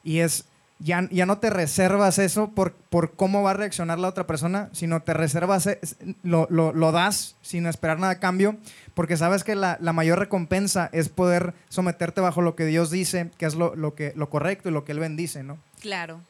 Y 0.03 0.19
es, 0.21 0.47
ya, 0.81 1.07
ya 1.11 1.27
no 1.27 1.39
te 1.39 1.51
reservas 1.51 2.19
eso 2.19 2.51
por, 2.51 2.73
por 2.73 3.15
cómo 3.15 3.43
va 3.43 3.53
a 3.53 3.55
reaccionar 3.55 3.99
la 3.99 4.09
otra 4.09 4.27
persona, 4.27 4.71
sino 4.73 5.03
te 5.03 5.15
reservas, 5.15 5.67
eh, 5.67 5.79
lo, 6.23 6.47
lo, 6.51 6.73
lo 6.73 6.91
das 6.91 7.37
sin 7.43 7.67
esperar 7.67 7.99
nada 7.99 8.15
a 8.15 8.19
cambio, 8.19 8.57
porque 8.95 9.17
sabes 9.17 9.45
que 9.45 9.55
la, 9.55 9.77
la 9.81 9.93
mayor 9.93 10.19
recompensa 10.19 10.89
es 10.93 11.09
poder 11.09 11.55
someterte 11.69 12.21
bajo 12.21 12.41
lo 12.41 12.57
que 12.57 12.65
Dios 12.65 12.91
dice, 12.91 13.31
que 13.37 13.47
es 13.47 13.55
lo, 13.55 13.77
lo, 13.77 13.95
que, 13.95 14.13
lo 14.17 14.31
correcto 14.31 14.69
y 14.69 14.73
lo 14.73 14.85
que 14.85 14.93
Él 14.93 15.01
bendice, 15.01 15.43
¿no? 15.43 15.59
Claro. 15.81 16.23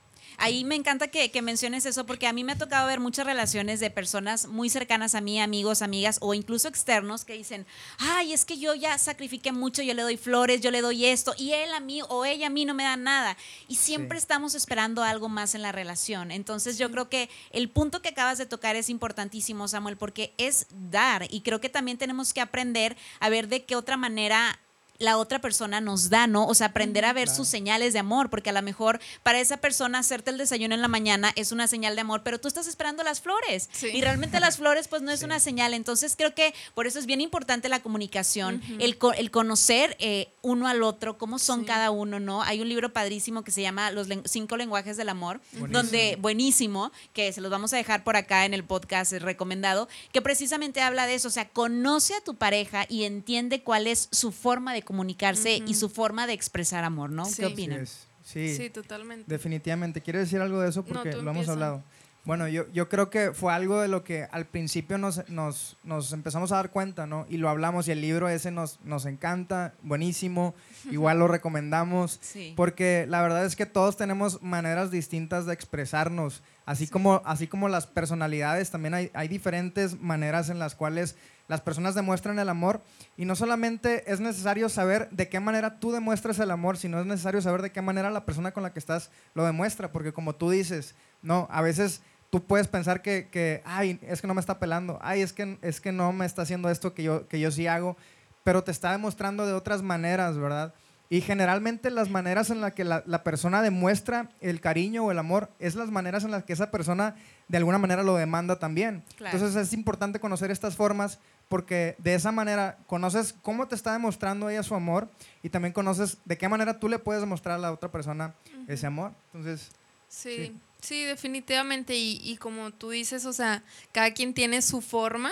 Ahí 0.42 0.64
me 0.64 0.74
encanta 0.74 1.08
que, 1.08 1.30
que 1.30 1.42
menciones 1.42 1.84
eso 1.84 2.06
porque 2.06 2.26
a 2.26 2.32
mí 2.32 2.44
me 2.44 2.52
ha 2.52 2.58
tocado 2.58 2.86
ver 2.86 2.98
muchas 2.98 3.26
relaciones 3.26 3.78
de 3.78 3.90
personas 3.90 4.46
muy 4.48 4.70
cercanas 4.70 5.14
a 5.14 5.20
mí, 5.20 5.38
amigos, 5.40 5.82
amigas 5.82 6.16
o 6.22 6.32
incluso 6.32 6.66
externos 6.66 7.26
que 7.26 7.34
dicen, 7.34 7.66
ay, 7.98 8.32
es 8.32 8.46
que 8.46 8.58
yo 8.58 8.74
ya 8.74 8.96
sacrifiqué 8.96 9.52
mucho, 9.52 9.82
yo 9.82 9.92
le 9.92 10.00
doy 10.02 10.16
flores, 10.16 10.62
yo 10.62 10.70
le 10.70 10.80
doy 10.80 11.04
esto 11.04 11.34
y 11.36 11.52
él 11.52 11.72
a 11.74 11.80
mí 11.80 12.00
o 12.08 12.24
ella 12.24 12.46
a 12.46 12.50
mí 12.50 12.64
no 12.64 12.72
me 12.72 12.84
da 12.84 12.96
nada. 12.96 13.36
Y 13.68 13.74
siempre 13.76 14.18
Sí. 14.18 14.22
estamos 14.22 14.54
esperando 14.54 15.02
algo 15.02 15.28
más 15.28 15.54
en 15.54 15.60
la 15.60 15.72
relación. 15.72 16.30
Entonces 16.30 16.78
yo 16.78 16.90
creo 16.90 17.10
que 17.10 17.28
el 17.50 17.68
punto 17.68 18.00
que 18.00 18.08
acabas 18.08 18.38
de 18.38 18.46
tocar 18.46 18.76
es 18.76 18.88
importantísimo, 18.88 19.68
Samuel, 19.68 19.98
porque 19.98 20.32
es 20.38 20.66
dar 20.90 21.26
y 21.30 21.42
creo 21.42 21.60
que 21.60 21.68
también 21.68 21.98
tenemos 21.98 22.32
que 22.32 22.40
aprender 22.40 22.96
a 23.20 23.28
ver 23.28 23.48
de 23.48 23.64
qué 23.66 23.76
otra 23.76 23.98
manera 23.98 24.58
la 25.00 25.16
otra 25.18 25.40
persona 25.40 25.80
nos 25.80 26.08
da, 26.10 26.28
¿no? 26.28 26.46
O 26.46 26.54
sea, 26.54 26.68
aprender 26.68 27.04
a 27.04 27.12
ver 27.12 27.24
Claro. 27.24 27.36
sus 27.38 27.48
señales 27.48 27.92
de 27.92 27.98
amor, 27.98 28.30
porque 28.30 28.50
a 28.50 28.52
lo 28.52 28.62
mejor 28.62 29.00
para 29.24 29.40
esa 29.40 29.56
persona 29.56 29.98
hacerte 29.98 30.30
el 30.30 30.38
desayuno 30.38 30.74
en 30.76 30.80
la 30.82 30.88
mañana 30.88 31.32
es 31.34 31.50
una 31.50 31.66
señal 31.66 31.94
de 31.96 32.02
amor, 32.02 32.22
pero 32.22 32.38
tú 32.38 32.46
estás 32.46 32.68
esperando 32.68 33.02
las 33.02 33.20
flores 33.20 33.68
Sí. 33.72 33.88
y 33.92 34.00
realmente 34.02 34.38
las 34.38 34.56
flores 34.58 34.86
pues 34.86 35.02
no 35.02 35.10
es 35.10 35.20
Sí. 35.20 35.24
una 35.24 35.40
señal. 35.40 35.74
Entonces 35.74 36.14
creo 36.16 36.34
que 36.34 36.54
por 36.74 36.86
eso 36.86 36.98
es 37.00 37.06
bien 37.06 37.20
importante 37.20 37.68
la 37.68 37.80
comunicación, 37.80 38.62
el, 38.78 38.96
co- 38.98 39.12
el 39.12 39.30
conocer 39.30 39.96
eh, 39.98 40.32
uno 40.42 40.68
al 40.68 40.82
otro, 40.82 41.18
cómo 41.18 41.38
son 41.38 41.60
Sí. 41.60 41.66
cada 41.66 41.90
uno, 41.90 42.20
¿no? 42.20 42.42
Hay 42.42 42.60
un 42.60 42.68
libro 42.68 42.92
padrísimo 42.92 43.42
que 43.42 43.50
se 43.50 43.62
llama 43.62 43.90
Los 43.90 44.06
len- 44.08 44.22
cinco 44.26 44.56
lenguajes 44.56 44.96
del 44.96 45.08
amor, 45.08 45.40
Buenísimo. 45.52 45.68
donde 45.82 46.16
buenísimo, 46.20 46.92
que 47.12 47.32
se 47.32 47.40
los 47.40 47.50
vamos 47.50 47.72
a 47.72 47.76
dejar 47.76 48.04
por 48.04 48.16
acá 48.16 48.44
en 48.44 48.54
el 48.54 48.64
podcast 48.64 49.12
es 49.12 49.22
recomendado, 49.22 49.88
que 50.12 50.22
precisamente 50.22 50.80
habla 50.82 51.06
de 51.06 51.14
eso, 51.14 51.28
o 51.28 51.30
sea, 51.30 51.48
conoce 51.48 52.14
a 52.14 52.20
tu 52.20 52.34
pareja 52.36 52.86
y 52.88 53.04
entiende 53.04 53.62
cuál 53.62 53.86
es 53.86 54.08
su 54.12 54.32
forma 54.32 54.72
de 54.72 54.82
comunicarse 54.90 55.62
y 55.64 55.74
su 55.74 55.88
forma 55.88 56.26
de 56.26 56.32
expresar 56.32 56.82
amor, 56.82 57.10
¿no? 57.10 57.24
Sí. 57.24 57.36
¿Qué 57.36 57.46
opinan? 57.46 57.86
Sí, 58.24 58.56
Sí, 58.56 58.70
totalmente. 58.70 59.24
definitivamente. 59.28 60.00
¿Quieres 60.00 60.22
decir 60.22 60.40
algo 60.40 60.60
de 60.60 60.68
eso? 60.68 60.80
No, 60.80 60.86
Porque 60.94 61.10
tú 61.12 61.22
lo 61.22 61.30
hemos 61.30 61.48
hablado. 61.48 61.84
Bueno, 62.24 62.48
yo, 62.48 62.64
yo 62.72 62.88
creo 62.88 63.08
que 63.08 63.30
fue 63.32 63.52
algo 63.52 63.80
de 63.80 63.86
lo 63.86 64.02
que 64.02 64.26
al 64.32 64.46
principio 64.46 64.98
nos, 64.98 65.26
nos, 65.30 65.76
nos 65.84 66.12
empezamos 66.12 66.50
a 66.50 66.56
dar 66.56 66.70
cuenta, 66.70 67.06
¿no? 67.06 67.24
Y 67.30 67.36
lo 67.36 67.48
hablamos 67.48 67.86
y 67.86 67.92
el 67.92 68.00
libro 68.00 68.28
ese 68.28 68.50
nos, 68.50 68.80
nos 68.82 69.06
encanta, 69.06 69.74
buenísimo, 69.82 70.54
igual 70.90 71.20
lo 71.20 71.28
recomendamos. 71.28 72.18
Sí. 72.20 72.52
Porque 72.56 73.06
la 73.08 73.22
verdad 73.22 73.44
es 73.46 73.54
que 73.54 73.64
todos 73.64 73.96
tenemos 73.96 74.42
maneras 74.42 74.90
distintas 74.90 75.46
de 75.46 75.54
expresarnos. 75.54 76.42
Así, 76.66 76.88
como, 76.88 77.22
así 77.24 77.46
como 77.46 77.68
las 77.68 77.86
personalidades, 77.86 78.70
también 78.72 78.94
hay, 78.94 79.10
hay 79.14 79.28
diferentes 79.28 80.00
maneras 80.00 80.50
en 80.50 80.58
las 80.58 80.74
cuales 80.74 81.14
las 81.50 81.60
personas 81.60 81.96
demuestran 81.96 82.38
el 82.38 82.48
amor. 82.48 82.80
Y 83.16 83.24
no 83.24 83.34
solamente 83.34 84.10
es 84.10 84.20
necesario 84.20 84.68
saber 84.68 85.08
de 85.10 85.28
qué 85.28 85.40
manera 85.40 85.80
tú 85.80 85.90
demuestras 85.90 86.38
el 86.38 86.52
amor, 86.52 86.76
sino 86.76 87.00
es 87.00 87.06
necesario 87.06 87.42
saber 87.42 87.60
de 87.60 87.72
qué 87.72 87.82
manera 87.82 88.08
la 88.12 88.24
persona 88.24 88.52
con 88.52 88.62
la 88.62 88.72
que 88.72 88.78
estás 88.78 89.10
lo 89.34 89.44
demuestra. 89.44 89.90
Porque 89.90 90.12
como 90.12 90.36
tú 90.36 90.48
dices, 90.48 90.94
no, 91.22 91.48
a 91.50 91.60
veces 91.60 92.02
tú 92.30 92.44
puedes 92.44 92.68
pensar 92.68 93.02
que, 93.02 93.28
que, 93.32 93.62
ay, 93.64 93.98
es 94.02 94.20
que 94.20 94.28
no 94.28 94.34
me 94.34 94.40
está 94.40 94.60
pelando, 94.60 95.00
ay, 95.02 95.22
es 95.22 95.32
que, 95.32 95.58
es 95.60 95.80
que 95.80 95.90
no 95.90 96.12
me 96.12 96.24
está 96.24 96.42
haciendo 96.42 96.70
esto 96.70 96.94
que 96.94 97.02
yo, 97.02 97.26
que 97.26 97.40
yo 97.40 97.50
sí 97.50 97.66
hago, 97.66 97.96
pero 98.44 98.62
te 98.62 98.70
está 98.70 98.92
demostrando 98.92 99.44
de 99.44 99.52
otras 99.52 99.82
maneras, 99.82 100.38
¿verdad? 100.38 100.72
Y 101.12 101.20
generalmente 101.22 101.90
las 101.90 102.08
maneras 102.08 102.50
en 102.50 102.60
las 102.60 102.72
que 102.72 102.84
la, 102.84 103.02
la 103.04 103.24
persona 103.24 103.62
demuestra 103.62 104.30
el 104.40 104.60
cariño 104.60 105.04
o 105.04 105.10
el 105.10 105.18
amor 105.18 105.50
es 105.58 105.74
las 105.74 105.90
maneras 105.90 106.22
en 106.22 106.30
las 106.30 106.44
que 106.44 106.52
esa 106.52 106.70
persona 106.70 107.16
de 107.48 107.56
alguna 107.58 107.78
manera 107.78 108.04
lo 108.04 108.14
demanda 108.14 108.60
también. 108.60 109.02
Claro. 109.16 109.36
Entonces 109.36 109.60
es 109.60 109.72
importante 109.72 110.20
conocer 110.20 110.52
estas 110.52 110.76
formas 110.76 111.18
porque 111.48 111.96
de 111.98 112.14
esa 112.14 112.30
manera 112.30 112.78
conoces 112.86 113.34
cómo 113.42 113.66
te 113.66 113.74
está 113.74 113.92
demostrando 113.92 114.48
ella 114.48 114.62
su 114.62 114.76
amor 114.76 115.10
y 115.42 115.48
también 115.50 115.72
conoces 115.72 116.18
de 116.24 116.38
qué 116.38 116.48
manera 116.48 116.78
tú 116.78 116.88
le 116.88 117.00
puedes 117.00 117.20
demostrar 117.22 117.56
a 117.56 117.58
la 117.58 117.72
otra 117.72 117.90
persona 117.90 118.34
ese 118.68 118.86
amor. 118.86 119.12
Entonces, 119.34 119.72
Sí, 120.08 120.36
Sí. 120.46 120.56
sí, 120.80 121.02
definitivamente. 121.04 121.96
Y, 121.96 122.20
y 122.22 122.36
como 122.36 122.70
tú 122.70 122.90
dices, 122.90 123.26
o 123.26 123.32
sea, 123.32 123.64
cada 123.90 124.12
quien 124.12 124.32
tiene 124.32 124.62
su 124.62 124.80
forma. 124.80 125.30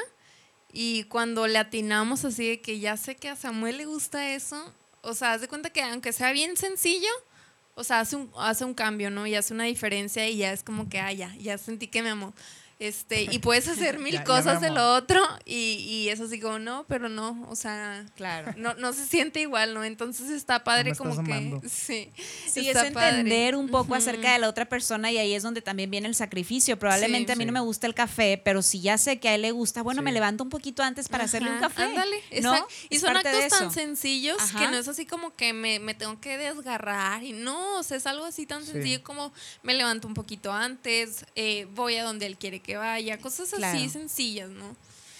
Y 0.73 1.05
cuando 1.05 1.47
le 1.47 1.59
atinamos 1.59 2.25
así 2.25 2.49
de 2.49 2.61
que 2.61 2.79
ya 2.81 2.97
sé 2.97 3.15
que 3.17 3.29
a 3.29 3.37
Samuel 3.37 3.79
le 3.79 3.87
gusta 3.87 4.35
eso, 4.35 4.73
o 5.03 5.15
sea, 5.15 5.33
haz 5.33 5.41
de 5.41 5.49
cuenta 5.49 5.71
que 5.71 5.83
aunque 5.83 6.13
sea 6.13 6.33
bien 6.33 6.57
sencillo, 6.57 7.11
o 7.75 7.85
sea, 7.85 8.01
hace 8.01 8.17
un, 8.17 8.31
hace 8.37 8.65
un 8.65 8.75
cambio, 8.75 9.11
¿no? 9.11 9.27
Y 9.27 9.35
hace 9.35 9.55
una 9.55 9.65
diferencia 9.65 10.29
y 10.29 10.39
ya 10.39 10.53
es 10.53 10.63
como 10.63 10.89
que, 10.89 10.99
ah, 10.99 11.13
ya, 11.13 11.35
ya 11.37 11.59
sentí 11.59 11.87
que 11.87 12.03
me 12.03 12.11
amó. 12.11 12.35
Este, 12.79 13.23
y 13.25 13.39
puedes 13.41 13.67
hacer 13.67 13.99
mil 13.99 14.13
Ya- 14.13 14.21
ya 14.21 14.25
cosas 14.25 14.61
de 14.61 14.71
lo 14.71 14.95
otro 14.95 15.21
y, 15.45 15.55
y 15.55 16.09
es 16.11 16.21
así 16.21 16.39
como, 16.39 16.59
no, 16.61 16.85
pero 16.89 17.09
no, 17.09 17.45
o 17.49 17.57
sea, 17.57 18.07
Claro. 18.15 18.53
no, 18.57 18.75
no 18.75 18.93
se 18.93 19.05
siente 19.05 19.41
igual, 19.41 19.75
¿no? 19.75 19.83
Entonces 19.83 20.31
está 20.31 20.63
padre 20.63 20.95
como 20.95 21.25
que, 21.25 21.61
sí. 21.69 22.13
Sí, 22.49 22.69
está 22.69 22.87
es 22.87 22.93
padre. 22.93 23.09
entender 23.21 23.57
un 23.57 23.69
poco 23.69 23.95
acerca 23.97 24.33
de 24.33 24.39
la 24.39 24.49
otra 24.49 24.65
persona 24.69 25.11
y 25.11 25.19
ahí 25.19 25.35
es 25.35 25.43
donde 25.43 25.61
también 25.61 25.91
viene 25.91 26.07
el 26.07 26.15
sacrificio. 26.15 26.79
Probablemente 26.79 27.33
Sí. 27.33 27.33
a 27.33 27.37
mí 27.37 27.45
no 27.47 27.53
me 27.53 27.61
gusta 27.61 27.87
el 27.89 27.95
café, 27.95 28.41
pero 28.45 28.63
si 28.63 28.81
ya 28.81 28.97
sé 28.97 29.19
que 29.19 29.29
a 29.29 29.35
él 29.35 29.43
le 29.43 29.51
gusta, 29.51 29.83
bueno, 29.83 30.01
Sí. 30.01 30.05
me 30.05 30.13
levanto 30.13 30.45
un 30.45 30.51
poquito 30.51 30.83
antes 30.85 31.09
para 31.09 31.25
hacerle 31.25 31.51
un 31.51 31.59
café. 31.59 31.83
Ándale, 31.83 32.17
¿no? 32.43 32.55
exacto. 32.55 32.69
Y 32.91 32.99
son 33.01 33.17
actos 33.17 33.33
tan 33.33 33.43
eso. 33.65 33.71
sencillos 33.71 34.37
que 34.57 34.69
no 34.69 34.77
es 34.77 34.87
así 34.87 35.05
como 35.05 35.35
que 35.35 35.53
me, 35.53 35.81
me 35.81 35.95
tengo 35.95 36.21
que 36.21 36.39
desgarrar. 36.39 37.25
Y 37.25 37.33
no, 37.33 37.79
o 37.79 37.83
sea, 37.83 37.97
es 37.97 38.07
algo 38.07 38.25
así 38.25 38.47
tan 38.47 38.65
Sí. 38.65 38.73
sencillo 38.73 39.03
como 39.03 39.33
me 39.65 39.75
levanto 39.75 40.07
un 40.07 40.15
poquito 40.15 40.53
antes, 40.53 41.25
eh, 41.35 41.67
voy 41.75 41.97
a 41.97 42.05
donde 42.05 42.27
él 42.27 42.37
quiere 42.39 42.61
que 42.61 42.68
vaya, 42.77 43.19
cosas 43.19 43.51
Claro. 43.51 43.79
así 43.79 43.89
sencillas, 43.89 44.51
¿no? 44.51 44.77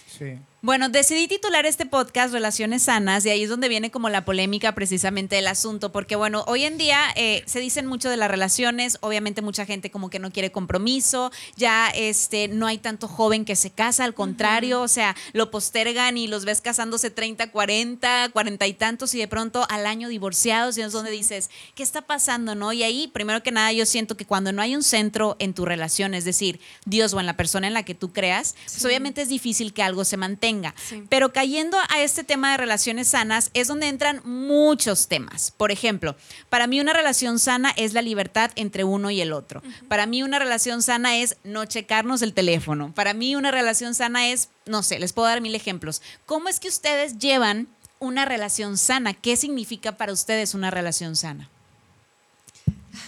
Sí. 0.09 0.37
Bueno, 0.61 0.89
decidí 0.89 1.29
titular 1.29 1.65
este 1.65 1.85
podcast 1.85 2.33
Relaciones 2.33 2.83
Sanas 2.83 3.25
y 3.25 3.29
ahí 3.29 3.43
es 3.43 3.49
donde 3.49 3.69
viene 3.69 3.91
como 3.91 4.09
la 4.09 4.25
polémica 4.25 4.75
precisamente 4.75 5.37
del 5.37 5.47
asunto, 5.47 5.93
porque 5.93 6.17
bueno, 6.17 6.43
hoy 6.47 6.65
en 6.65 6.77
día 6.77 6.99
eh, 7.15 7.43
se 7.45 7.61
dicen 7.61 7.85
mucho 7.85 8.09
de 8.09 8.17
las 8.17 8.29
relaciones, 8.29 8.97
obviamente 8.99 9.41
mucha 9.41 9.65
gente 9.65 9.89
como 9.89 10.09
que 10.09 10.19
no 10.19 10.31
quiere 10.31 10.51
compromiso, 10.51 11.31
ya 11.55 11.87
este, 11.95 12.49
no 12.49 12.67
hay 12.67 12.77
tanto 12.77 13.07
joven 13.07 13.45
que 13.45 13.55
se 13.55 13.69
casa, 13.69 14.03
al 14.03 14.13
contrario, 14.13 14.81
o 14.81 14.89
sea, 14.89 15.15
lo 15.31 15.49
postergan 15.49 16.17
y 16.17 16.27
los 16.27 16.43
ves 16.43 16.59
casándose 16.59 17.09
30, 17.09 17.51
40, 17.51 18.29
40 18.33 18.67
y 18.67 18.73
tantos 18.73 19.15
y 19.15 19.19
de 19.19 19.29
pronto 19.29 19.65
al 19.69 19.85
año 19.85 20.09
divorciados 20.09 20.77
y 20.77 20.81
es 20.81 20.91
donde 20.91 21.11
dices, 21.11 21.49
¿qué 21.73 21.83
está 21.83 22.01
pasando? 22.01 22.53
no? 22.53 22.73
Y 22.73 22.83
ahí, 22.83 23.07
primero 23.07 23.43
que 23.43 23.51
nada, 23.51 23.71
yo 23.71 23.85
siento 23.85 24.17
que 24.17 24.25
cuando 24.25 24.51
no 24.51 24.61
hay 24.61 24.75
un 24.75 24.83
centro 24.83 25.37
en 25.39 25.53
tu 25.53 25.65
relación, 25.65 26.13
es 26.13 26.25
decir, 26.25 26.59
Dios 26.85 27.13
o 27.13 27.19
en 27.21 27.25
la 27.25 27.37
persona 27.37 27.67
en 27.67 27.73
la 27.73 27.83
que 27.83 27.95
tú 27.95 28.11
creas, 28.11 28.55
pues 28.65 28.83
obviamente 28.83 29.21
es 29.21 29.29
difícil 29.29 29.73
que 29.73 29.83
algo 29.83 29.98
se 30.05 30.17
mantenga. 30.17 30.73
Sí. 30.77 31.03
Pero 31.09 31.33
cayendo 31.33 31.77
a 31.89 32.01
este 32.01 32.23
tema 32.23 32.51
de 32.51 32.57
relaciones 32.57 33.09
sanas 33.09 33.51
es 33.53 33.67
donde 33.67 33.87
entran 33.87 34.21
muchos 34.23 35.07
temas. 35.07 35.51
Por 35.51 35.71
ejemplo, 35.71 36.15
para 36.49 36.67
mí 36.67 36.79
una 36.79 36.93
relación 36.93 37.39
sana 37.39 37.71
es 37.75 37.93
la 37.93 38.01
libertad 38.01 38.51
entre 38.55 38.83
uno 38.83 39.11
y 39.11 39.21
el 39.21 39.33
otro. 39.33 39.61
Para 39.87 40.05
mí 40.05 40.23
una 40.23 40.39
relación 40.39 40.81
sana 40.81 41.17
es 41.17 41.37
no 41.43 41.65
checarnos 41.65 42.21
el 42.21 42.33
teléfono. 42.33 42.93
Para 42.93 43.13
mí 43.13 43.35
una 43.35 43.51
relación 43.51 43.95
sana 43.95 44.29
es, 44.29 44.49
no 44.65 44.83
sé, 44.83 44.99
les 44.99 45.13
puedo 45.13 45.27
dar 45.27 45.41
mil 45.41 45.55
ejemplos. 45.55 46.01
¿Cómo 46.25 46.49
es 46.49 46.59
que 46.59 46.67
ustedes 46.67 47.17
llevan 47.17 47.67
una 47.99 48.25
relación 48.25 48.77
sana? 48.77 49.13
¿Qué 49.13 49.35
significa 49.35 49.97
para 49.97 50.13
ustedes 50.13 50.53
una 50.53 50.71
relación 50.71 51.15
sana? 51.15 51.49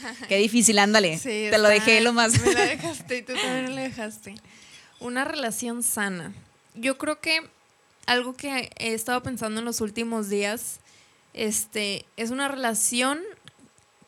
Qué 0.27 0.37
difícil, 0.37 0.79
ándale. 0.79 1.17
Sí, 1.17 1.47
Te 1.49 1.57
lo 1.57 1.67
dejé 1.67 2.01
lo 2.01 2.13
más. 2.13 2.39
Me 2.41 2.53
la 2.53 2.61
dejaste 2.65 3.17
y 3.17 3.21
tú 3.23 3.33
también 3.33 3.75
la 3.75 3.81
dejaste. 3.81 4.35
Una 4.99 5.23
relación 5.23 5.83
sana. 5.83 6.33
Yo 6.75 6.97
creo 6.97 7.19
que 7.19 7.41
algo 8.05 8.33
que 8.33 8.71
he 8.77 8.93
estado 8.93 9.23
pensando 9.23 9.59
en 9.59 9.65
los 9.65 9.81
últimos 9.81 10.29
días 10.29 10.79
este, 11.33 12.05
es 12.17 12.31
una 12.31 12.47
relación 12.47 13.19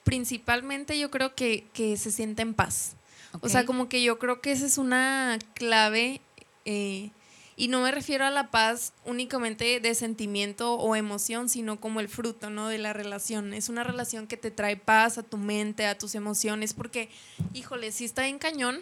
principalmente 0.04 1.00
yo 1.00 1.10
creo 1.10 1.34
que, 1.36 1.66
que 1.74 1.98
se 1.98 2.12
siente 2.12 2.42
en 2.42 2.54
paz. 2.54 2.96
O 3.42 3.50
sea, 3.50 3.66
como 3.66 3.90
que 3.90 4.04
yo 4.04 4.20
creo 4.20 4.42
que 4.42 4.52
esa 4.52 4.66
es 4.66 4.78
una 4.78 5.40
clave 5.56 6.22
eh, 6.66 7.10
y 7.56 7.68
no 7.68 7.82
me 7.82 7.92
refiero 7.92 8.26
a 8.26 8.30
la 8.30 8.52
paz 8.52 8.94
únicamente 9.06 9.80
de 9.80 9.96
sentimiento 9.96 10.76
o 10.76 10.96
emoción, 10.96 11.50
sino 11.50 11.80
como 11.80 12.00
el 12.00 12.10
fruto, 12.10 12.52
¿no? 12.52 12.68
De 12.68 12.78
la 12.78 12.94
relación. 12.94 13.54
Es 13.54 13.70
una 13.70 13.84
relación 13.84 14.28
que 14.28 14.38
te 14.38 14.52
trae 14.52 14.78
paz 14.78 15.18
a 15.18 15.24
tu 15.24 15.38
mente, 15.38 15.88
a 15.88 15.98
tus 15.98 16.14
emociones, 16.14 16.74
porque, 16.74 17.10
híjole, 17.54 17.92
sí 17.92 18.06
está 18.06 18.28
en 18.28 18.38
cañón 18.38 18.80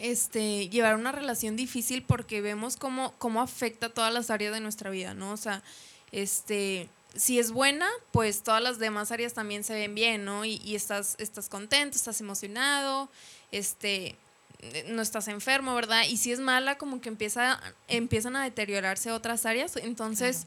este, 0.00 0.68
llevar 0.68 0.96
una 0.96 1.12
relación 1.12 1.56
difícil 1.56 2.02
porque 2.02 2.40
vemos 2.40 2.76
cómo, 2.76 3.14
cómo 3.18 3.42
afecta 3.42 3.88
todas 3.90 4.12
las 4.12 4.30
áreas 4.30 4.52
de 4.52 4.60
nuestra 4.60 4.90
vida, 4.90 5.14
¿no? 5.14 5.32
O 5.32 5.36
sea, 5.36 5.62
este, 6.10 6.88
si 7.14 7.38
es 7.38 7.50
buena, 7.50 7.88
pues 8.12 8.42
todas 8.42 8.62
las 8.62 8.78
demás 8.78 9.12
áreas 9.12 9.34
también 9.34 9.64
se 9.64 9.74
ven 9.74 9.94
bien, 9.94 10.24
¿no? 10.24 10.44
Y, 10.44 10.60
y 10.64 10.74
estás, 10.74 11.16
estás 11.18 11.48
contento, 11.48 11.96
estás 11.96 12.20
emocionado, 12.20 13.10
este, 13.52 14.16
eh, 14.60 14.86
no 14.88 15.02
estás 15.02 15.28
enfermo, 15.28 15.74
¿verdad? 15.74 16.04
Y 16.08 16.16
si 16.16 16.32
es 16.32 16.40
mala, 16.40 16.78
como 16.78 17.00
que 17.00 17.08
empieza, 17.08 17.60
empiezan 17.88 18.36
a 18.36 18.44
deteriorarse 18.44 19.10
otras 19.12 19.46
áreas. 19.46 19.76
Entonces, 19.76 20.46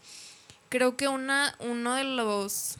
creo 0.69 0.97
que 0.97 1.07
una, 1.07 1.55
uno 1.59 1.95
de 1.95 2.03
los 2.03 2.77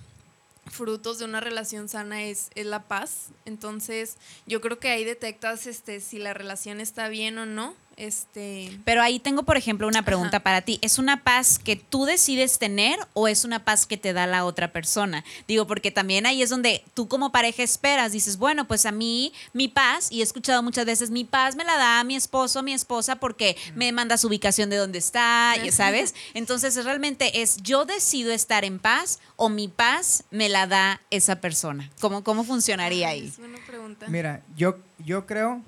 frutos 0.65 1.19
de 1.19 1.25
una 1.25 1.39
relación 1.39 1.89
sana 1.89 2.23
es, 2.23 2.49
es 2.55 2.65
la 2.65 2.83
paz. 2.83 3.29
Entonces, 3.45 4.17
yo 4.45 4.61
creo 4.61 4.79
que 4.79 4.89
ahí 4.89 5.03
detectas 5.03 5.67
este, 5.67 5.99
si 5.99 6.19
la 6.19 6.33
relación 6.33 6.79
está 6.79 7.07
bien 7.09 7.37
o 7.37 7.45
no. 7.45 7.75
Este, 7.97 8.77
Pero 8.85 9.01
ahí 9.01 9.19
tengo, 9.19 9.43
por 9.43 9.57
ejemplo, 9.57 9.87
una 9.87 10.03
pregunta 10.03 10.37
Ajá. 10.37 10.43
para 10.43 10.61
ti. 10.61 10.79
¿Es 10.81 10.97
una 10.97 11.23
paz 11.23 11.59
que 11.59 11.75
tú 11.75 12.05
decides 12.05 12.57
tener 12.59 12.97
o 13.13 13.27
es 13.27 13.45
una 13.45 13.63
paz 13.63 13.85
que 13.85 13.97
te 13.97 14.13
da 14.13 14.27
la 14.27 14.45
otra 14.45 14.71
persona? 14.71 15.23
Digo, 15.47 15.67
porque 15.67 15.91
también 15.91 16.25
ahí 16.25 16.41
es 16.41 16.49
donde 16.49 16.83
tú 16.93 17.07
como 17.07 17.31
pareja 17.31 17.63
esperas, 17.63 18.11
dices, 18.11 18.37
bueno, 18.37 18.67
pues 18.67 18.85
a 18.85 18.91
mí 18.91 19.31
mi 19.53 19.67
paz, 19.67 20.11
y 20.11 20.21
he 20.21 20.23
escuchado 20.23 20.63
muchas 20.63 20.85
veces, 20.85 21.11
mi 21.11 21.23
paz 21.23 21.55
me 21.55 21.63
la 21.63 21.77
da 21.77 22.03
mi 22.03 22.15
esposo, 22.15 22.63
mi 22.63 22.73
esposa, 22.73 23.17
porque 23.17 23.55
me 23.75 23.91
manda 23.91 24.17
su 24.17 24.27
ubicación 24.27 24.69
de 24.69 24.77
dónde 24.77 24.97
está, 24.97 25.55
y- 25.63 25.71
¿sabes? 25.71 26.15
Entonces, 26.33 26.75
es 26.77 26.85
realmente 26.85 27.41
es 27.41 27.57
yo 27.63 27.85
decido 27.85 28.31
estar 28.31 28.65
en 28.65 28.79
paz 28.79 29.19
o 29.35 29.49
mi 29.49 29.67
paz 29.67 30.23
me 30.31 30.49
la 30.49 30.67
da 30.67 31.01
esa 31.09 31.41
persona. 31.41 31.89
¿Cómo, 31.99 32.23
cómo 32.23 32.43
funcionaría 32.43 33.09
ahí? 33.09 33.27
Es 33.27 33.37
buena 33.37 33.59
pregunta. 33.65 34.07
Mira, 34.07 34.41
yo, 34.55 34.77
yo 34.99 35.25
creo, 35.25 35.61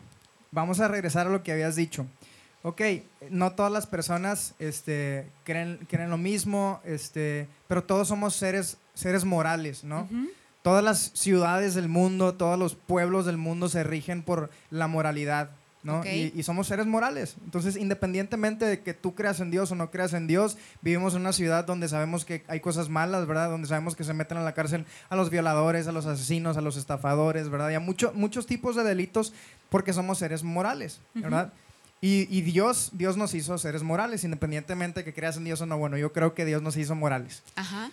vamos 0.56 0.80
a 0.80 0.88
regresar 0.88 1.28
a 1.28 1.30
lo 1.30 1.44
que 1.44 1.52
habías 1.52 1.76
dicho. 1.76 2.08
Ok, 2.64 2.82
no 3.30 3.52
todas 3.52 3.72
las 3.72 3.86
personas 3.86 4.56
este, 4.58 5.28
creen, 5.44 5.78
creen 5.88 6.10
lo 6.10 6.18
mismo, 6.18 6.82
este, 6.84 7.48
pero 7.68 7.84
todos 7.84 8.08
somos 8.08 8.36
seres, 8.36 8.78
seres 8.96 9.24
morales, 9.24 9.84
¿no? 9.84 10.10
Todas 10.64 10.84
las 10.84 11.12
ciudades 11.14 11.76
del 11.76 11.90
mundo, 11.90 12.34
todos 12.34 12.58
los 12.58 12.74
pueblos 12.74 13.28
del 13.28 13.38
mundo 13.38 13.70
se 13.70 13.84
rigen 13.84 14.24
por 14.24 14.50
la 14.72 14.88
moralidad, 14.88 15.52
¿no? 15.86 16.04
Y, 16.04 16.34
y 16.36 16.44
somos 16.44 16.68
seres 16.68 16.86
morales. 16.88 17.36
Entonces, 17.46 17.77
independientemente 17.77 18.65
de 18.65 18.82
que 18.82 18.94
tú 18.94 19.15
creas 19.15 19.39
en 19.39 19.51
Dios 19.51 19.72
o 19.72 19.75
no 19.75 19.92
creas 19.92 20.13
en 20.13 20.27
Dios, 20.27 20.58
vivimos 20.82 21.13
en 21.13 21.22
una 21.22 21.32
ciudad 21.32 21.63
donde 21.63 21.88
sabemos 21.88 22.25
que 22.25 22.44
hay 22.48 22.60
cosas 22.60 22.89
malas, 22.89 23.25
¿verdad? 23.27 23.50
Donde 23.50 23.68
sabemos 23.70 23.96
que 23.96 24.04
se 24.04 24.13
meten 24.13 24.38
a 24.38 24.42
la 24.44 24.54
cárcel 24.54 24.86
a 25.10 25.15
los 25.15 25.30
violadores, 25.30 25.88
a 25.88 25.94
los 25.94 26.06
asesinos, 26.08 26.58
a 26.58 26.62
los 26.62 26.75
estafadores, 26.75 27.50
¿verdad? 27.50 27.70
Y 27.70 27.75
a 27.75 27.80
mucho- 27.80 28.12
muchos 28.15 28.46
tipos 28.48 28.75
de 28.75 28.84
delitos 28.84 29.32
porque 29.70 29.94
somos 29.94 30.18
seres 30.18 30.44
morales, 30.44 31.00
¿verdad? 31.13 31.54
Y, 32.01 32.27
y 32.36 32.42
Dios, 32.42 32.89
Dios 32.94 33.15
nos 33.15 33.34
hizo 33.34 33.58
seres 33.58 33.82
morales, 33.82 34.24
independientemente 34.24 35.00
de 35.00 35.04
que 35.06 35.13
creas 35.13 35.38
en 35.38 35.46
Dios 35.46 35.62
o 35.62 35.65
no. 35.65 35.77
Bueno, 35.77 35.98
yo 35.98 36.12
creo 36.12 36.34
que 36.34 36.46
Dios 36.46 36.62
nos 36.62 36.75
hizo 36.77 36.94
morales 36.96 37.42
Ajá. 37.56 37.89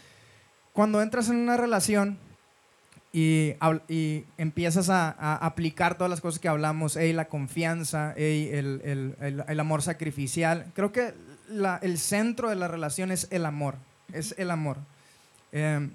cuando 0.72 1.00
entras 1.02 1.28
en 1.28 1.36
una 1.36 1.56
relación, 1.56 2.18
y, 3.12 3.54
y 3.88 4.24
empiezas 4.38 4.88
a, 4.88 5.10
a 5.10 5.36
aplicar 5.36 5.96
todas 5.96 6.10
las 6.10 6.20
cosas 6.20 6.40
que 6.40 6.48
hablamos, 6.48 6.96
ey, 6.96 7.12
la 7.12 7.26
confianza, 7.26 8.14
ey, 8.16 8.48
el, 8.48 8.80
el- 8.84 9.16
el- 9.20 9.44
el 9.46 9.60
amor 9.60 9.82
sacrificial. 9.82 10.70
Creo 10.74 10.92
que 10.92 11.14
la- 11.48 11.78
el 11.82 11.98
centro 11.98 12.48
de 12.48 12.56
la 12.56 12.68
relación 12.68 13.10
es 13.12 13.28
el 13.30 13.44
amor, 13.44 13.76
es 14.12 14.34
el 14.38 14.50
amor. 14.50 14.78
Eh, 15.52 15.90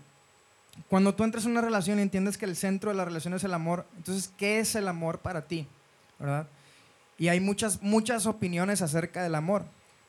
cuando 0.90 1.16
tú 1.16 1.24
entras 1.24 1.46
en 1.46 1.52
una 1.52 1.62
relación 1.62 1.98
y 1.98 2.04
entiendes 2.04 2.38
que 2.38 2.46
el 2.46 2.56
centro 2.56 2.92
de 2.92 2.98
la 2.98 3.06
relación 3.06 3.34
es 3.34 3.44
el 3.44 3.54
amor, 3.56 3.88
entonces, 3.98 4.32
¿qué 4.38 4.60
es 4.60 4.76
el 4.76 4.88
amor 4.88 5.20
para 5.20 5.48
ti? 5.48 5.68
¿Verdad? 6.20 6.48
Y 7.18 7.30
hay 7.30 7.40
muchas, 7.40 7.82
muchas 7.82 8.28
opiniones 8.28 8.84
acerca 8.84 9.24
del 9.24 9.34
amor. 9.34 9.66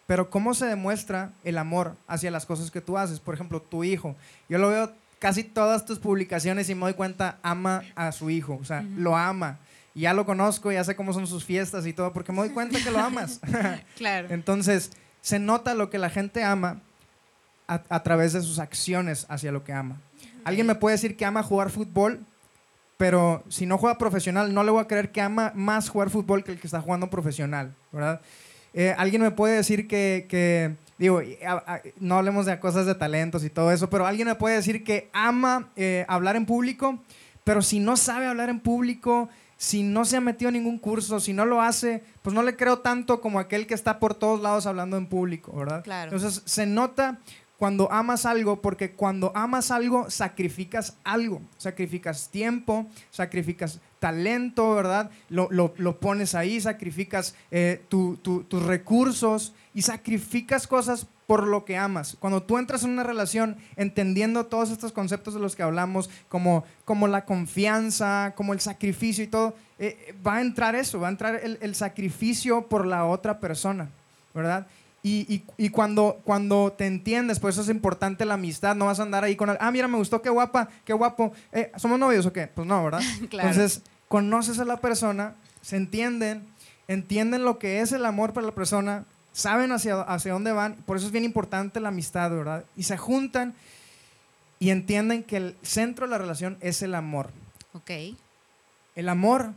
Pero 0.06 0.28
¿cómo 0.28 0.52
se 0.52 0.66
demuestra 0.66 1.32
el 1.44 1.56
amor 1.56 1.96
hacia 2.06 2.30
las 2.30 2.44
cosas 2.44 2.70
que 2.70 2.82
tú 2.82 2.98
haces? 2.98 3.18
Por 3.20 3.34
ejemplo, 3.34 3.62
tu 3.62 3.82
hijo. 3.84 4.14
Yo 4.48 4.58
lo 4.58 4.68
veo 4.68 4.92
casi 5.18 5.42
todas 5.44 5.84
tus 5.84 5.98
publicaciones 5.98 6.68
y 6.70 6.74
me 6.74 6.82
doy 6.82 6.94
cuenta, 6.94 7.38
ama 7.42 7.82
a 7.94 8.12
su 8.12 8.30
hijo. 8.30 8.58
O 8.60 8.64
sea, 8.64 8.82
lo 8.96 9.16
ama. 9.16 9.58
Y 9.94 10.02
ya 10.02 10.14
lo 10.14 10.24
conozco, 10.26 10.70
ya 10.70 10.84
sé 10.84 10.94
cómo 10.94 11.12
son 11.12 11.26
sus 11.26 11.44
fiestas 11.44 11.86
y 11.86 11.92
todo, 11.92 12.12
porque 12.12 12.30
me 12.32 12.38
doy 12.38 12.50
cuenta 12.50 12.78
que 12.82 12.90
lo 12.90 12.98
amas. 13.00 13.40
Claro. 13.96 14.28
Entonces, 14.30 14.90
se 15.20 15.38
nota 15.38 15.74
lo 15.74 15.90
que 15.90 15.98
la 15.98 16.08
gente 16.10 16.44
ama 16.44 16.80
a, 17.66 17.82
a 17.88 18.02
través 18.02 18.32
de 18.32 18.40
sus 18.42 18.58
acciones 18.60 19.26
hacia 19.28 19.50
lo 19.52 19.64
que 19.64 19.72
ama. 19.72 19.96
Alguien 20.44 20.66
me 20.66 20.74
puede 20.76 20.94
decir 20.94 21.16
que 21.16 21.24
ama 21.24 21.42
jugar 21.42 21.70
fútbol, 21.70 22.20
pero 22.96 23.44
si 23.48 23.66
no 23.66 23.76
juega 23.78 23.98
profesional, 23.98 24.54
no 24.54 24.62
le 24.64 24.70
voy 24.70 24.80
a 24.82 24.86
creer 24.88 25.10
que 25.12 25.20
ama 25.20 25.52
más 25.54 25.88
jugar 25.88 26.10
fútbol 26.10 26.42
que 26.44 26.52
el 26.52 26.60
que 26.60 26.66
está 26.66 26.80
jugando 26.80 27.10
profesional, 27.10 27.74
¿verdad? 27.92 28.20
Eh, 28.74 28.94
alguien 28.98 29.22
me 29.22 29.30
puede 29.30 29.56
decir 29.56 29.88
que, 29.88 30.26
que- 30.28 30.76
digo, 30.98 31.20
a- 31.46 31.80
no 31.98 32.16
hablemos 32.18 32.46
de 32.46 32.58
cosas 32.60 32.86
de 32.86 32.94
talentos 32.94 33.44
y 33.44 33.50
todo 33.50 33.72
eso, 33.72 33.88
pero 33.88 34.06
alguien 34.06 34.28
me 34.28 34.34
puede 34.34 34.56
decir 34.56 34.84
que 34.84 35.08
ama 35.12 35.70
eh, 35.76 36.04
hablar 36.08 36.36
en 36.36 36.44
público, 36.46 36.98
pero 37.44 37.62
si 37.62 37.80
no 37.80 37.96
sabe 37.96 38.26
hablar 38.26 38.48
en 38.50 38.60
público, 38.60 39.28
si 39.56 39.82
no 39.82 40.04
se 40.04 40.16
ha 40.16 40.20
metido 40.20 40.50
en 40.50 40.54
ningún 40.54 40.78
curso, 40.78 41.18
si 41.18 41.32
no 41.32 41.44
lo 41.44 41.60
hace, 41.62 42.04
pues 42.22 42.34
no 42.34 42.42
le 42.42 42.54
creo 42.56 42.78
tanto 42.80 43.20
como 43.20 43.38
aquel 43.40 43.66
que 43.66 43.74
está 43.74 43.98
por 43.98 44.14
todos 44.14 44.40
lados 44.40 44.66
hablando 44.66 44.96
en 44.96 45.06
público, 45.06 45.52
¿verdad? 45.56 45.82
Claro. 45.82 46.12
Entonces 46.14 46.42
se 46.44 46.66
nota 46.66 47.18
cuando 47.58 47.90
amas 47.92 48.24
algo, 48.24 48.62
porque 48.62 48.92
cuando 48.92 49.32
amas 49.34 49.70
algo, 49.72 50.10
sacrificas 50.10 50.96
algo. 51.02 51.42
Sacrificas 51.56 52.28
tiempo, 52.30 52.86
sacrificas 53.10 53.80
talento, 53.98 54.74
¿verdad? 54.74 55.10
Lo, 55.28 55.48
lo- 55.50 55.74
lo 55.76 55.98
pones 55.98 56.34
ahí, 56.36 56.60
sacrificas 56.60 57.34
eh, 57.50 57.82
tu- 57.88 58.16
tu- 58.18 58.44
tus 58.44 58.62
recursos 58.64 59.52
y 59.74 59.82
sacrificas 59.82 60.66
cosas 60.68 61.06
por 61.26 61.46
lo 61.46 61.64
que 61.64 61.76
amas. 61.76 62.16
Cuando 62.20 62.42
tú 62.44 62.56
entras 62.58 62.84
en 62.84 62.90
una 62.90 63.02
relación 63.02 63.56
entendiendo 63.76 64.46
todos 64.46 64.70
estos 64.70 64.92
conceptos 64.92 65.34
de 65.34 65.40
los 65.40 65.56
que 65.56 65.62
hablamos, 65.64 66.08
como, 66.28 66.64
como 66.84 67.06
la 67.08 67.24
confianza, 67.24 68.34
como 68.36 68.52
el 68.52 68.60
sacrificio 68.60 69.24
y 69.24 69.26
todo, 69.26 69.54
eh, 69.80 70.14
va 70.26 70.36
a 70.36 70.40
entrar 70.40 70.74
eso, 70.76 71.00
va 71.00 71.08
a 71.08 71.10
entrar 71.10 71.40
el, 71.42 71.58
el 71.60 71.74
sacrificio 71.74 72.68
por 72.68 72.86
la 72.86 73.04
otra 73.04 73.40
persona, 73.40 73.90
¿verdad? 74.32 74.66
Y, 75.02 75.32
y- 75.32 75.44
y 75.56 75.68
cuando, 75.70 76.20
cuando 76.24 76.72
te 76.72 76.86
entiendes, 76.86 77.38
por 77.38 77.50
eso 77.50 77.62
es 77.62 77.68
importante 77.68 78.24
la 78.24 78.34
amistad, 78.34 78.74
no 78.74 78.86
vas 78.86 78.98
a 78.98 79.04
andar 79.04 79.22
ahí 79.24 79.36
con, 79.36 79.48
el, 79.50 79.56
ah, 79.60 79.70
mira, 79.70 79.86
me 79.88 79.96
gustó, 79.96 80.20
qué 80.22 80.28
guapa, 80.30 80.68
qué 80.84 80.92
guapo, 80.92 81.32
Eh, 81.52 81.70
¿somos 81.76 81.98
novios 81.98 82.26
o 82.26 82.32
qué? 82.32 82.48
Pues 82.48 82.66
no, 82.66 82.82
¿verdad? 82.84 83.00
Claro. 83.30 83.48
Entonces, 83.48 83.82
conoces 84.08 84.58
a 84.58 84.64
la 84.64 84.78
persona, 84.78 85.34
se 85.62 85.76
entienden, 85.76 86.46
entienden 86.88 87.44
lo 87.44 87.58
que 87.58 87.80
es 87.80 87.92
el 87.92 88.04
amor 88.06 88.32
para 88.32 88.46
la 88.46 88.54
persona, 88.54 89.04
saben 89.32 89.70
hacia, 89.70 90.00
hacia 90.00 90.32
dónde 90.32 90.50
van, 90.52 90.74
por 90.84 90.96
eso 90.96 91.06
es 91.06 91.12
bien 91.12 91.24
importante 91.24 91.78
la 91.78 91.88
amistad, 91.90 92.30
¿verdad? 92.30 92.64
Y 92.76 92.82
se 92.82 92.96
juntan 92.96 93.54
y 94.58 94.70
entienden 94.70 95.22
que 95.22 95.36
el 95.36 95.56
centro 95.62 96.06
de 96.06 96.10
la 96.10 96.18
relación 96.18 96.58
es 96.60 96.82
el 96.82 96.94
amor. 96.96 97.30
Ok. 97.72 97.90
El 98.96 99.08
amor 99.08 99.52